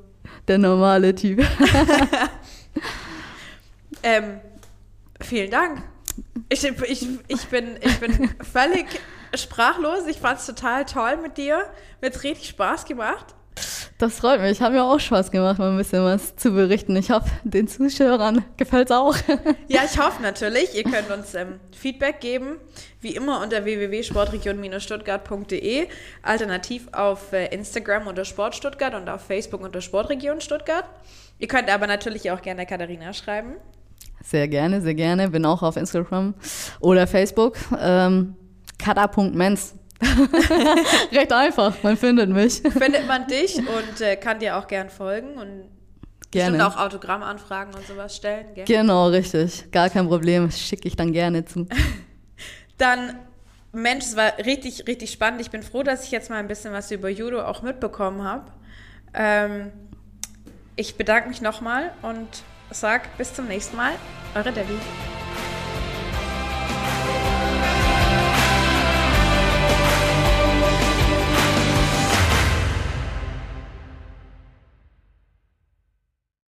der 0.47 0.57
normale 0.57 1.15
Typ. 1.15 1.39
ähm, 4.03 4.39
vielen 5.21 5.49
Dank. 5.49 5.81
Ich, 6.49 6.63
ich, 6.63 7.07
ich, 7.27 7.47
bin, 7.47 7.77
ich 7.81 7.99
bin 7.99 8.29
völlig 8.41 8.85
sprachlos. 9.33 10.05
Ich 10.07 10.17
fand 10.17 10.39
es 10.39 10.45
total 10.45 10.85
toll 10.85 11.17
mit 11.17 11.37
dir. 11.37 11.65
Mir 12.01 12.09
hat 12.09 12.23
richtig 12.23 12.49
Spaß 12.49 12.85
gemacht. 12.85 13.33
Das 13.97 14.19
freut 14.19 14.41
mich. 14.41 14.61
Hat 14.61 14.73
mir 14.73 14.83
auch 14.83 14.99
Spaß 14.99 15.31
gemacht, 15.31 15.57
mal 15.59 15.71
ein 15.71 15.77
bisschen 15.77 16.03
was 16.03 16.35
zu 16.35 16.51
berichten. 16.51 16.95
Ich 16.95 17.09
hoffe, 17.11 17.29
den 17.43 17.67
Zuschauern 17.67 18.43
gefällt 18.57 18.89
es 18.89 18.95
auch. 18.95 19.15
Ja, 19.67 19.81
ich 19.85 19.97
hoffe 19.97 20.21
natürlich. 20.21 20.75
Ihr 20.75 20.83
könnt 20.83 21.09
uns 21.09 21.33
ähm, 21.35 21.59
Feedback 21.71 22.19
geben, 22.19 22.57
wie 23.01 23.15
immer 23.15 23.41
unter 23.41 23.63
www.sportregion-stuttgart.de, 23.65 25.87
alternativ 26.21 26.87
auf 26.91 27.33
äh, 27.33 27.47
Instagram 27.47 28.07
unter 28.07 28.25
Sportstuttgart 28.25 28.93
und 28.95 29.09
auf 29.09 29.21
Facebook 29.21 29.61
unter 29.61 29.81
Sportregion 29.81 30.41
Stuttgart. 30.41 30.85
Ihr 31.39 31.47
könnt 31.47 31.73
aber 31.73 31.87
natürlich 31.87 32.29
auch 32.31 32.41
gerne 32.41 32.65
Katharina 32.65 33.13
schreiben. 33.13 33.53
Sehr 34.23 34.47
gerne, 34.47 34.81
sehr 34.81 34.95
gerne. 34.95 35.29
Bin 35.29 35.45
auch 35.45 35.61
auf 35.63 35.77
Instagram 35.77 36.33
oder 36.79 37.07
Facebook. 37.07 37.57
Ähm, 37.79 38.35
Kata.mens. 38.79 39.75
Recht 41.11 41.31
einfach, 41.31 41.75
man 41.83 41.97
findet 41.97 42.29
mich. 42.29 42.61
Findet 42.61 43.07
man 43.07 43.27
dich 43.27 43.57
und 43.57 44.01
äh, 44.01 44.15
kann 44.15 44.39
dir 44.39 44.57
auch 44.57 44.67
gern 44.67 44.89
folgen 44.89 45.33
und 45.35 45.69
bestimmt 46.31 46.57
Gerne. 46.57 46.67
auch 46.67 46.77
Autogrammanfragen 46.77 47.73
und 47.75 47.85
sowas 47.85 48.15
stellen. 48.15 48.47
Gell? 48.55 48.65
Genau, 48.65 49.07
richtig. 49.07 49.71
Gar 49.71 49.89
kein 49.89 50.07
Problem. 50.07 50.49
Schicke 50.51 50.87
ich 50.87 50.95
dann 50.95 51.13
gerne 51.13 51.45
zu. 51.45 51.67
Dann, 52.77 53.17
Mensch, 53.71 54.05
es 54.05 54.15
war 54.15 54.37
richtig, 54.43 54.87
richtig 54.87 55.11
spannend. 55.11 55.41
Ich 55.41 55.51
bin 55.51 55.63
froh, 55.63 55.83
dass 55.83 56.05
ich 56.05 56.11
jetzt 56.11 56.29
mal 56.29 56.37
ein 56.37 56.47
bisschen 56.47 56.73
was 56.73 56.91
über 56.91 57.09
Judo 57.09 57.43
auch 57.43 57.61
mitbekommen 57.61 58.23
habe. 58.23 58.45
Ähm, 59.13 59.71
ich 60.75 60.95
bedanke 60.95 61.29
mich 61.29 61.41
nochmal 61.41 61.91
und 62.01 62.27
sag 62.71 63.15
bis 63.17 63.33
zum 63.33 63.47
nächsten 63.47 63.77
Mal. 63.77 63.93
Eure 64.35 64.51
Debbie. 64.51 64.79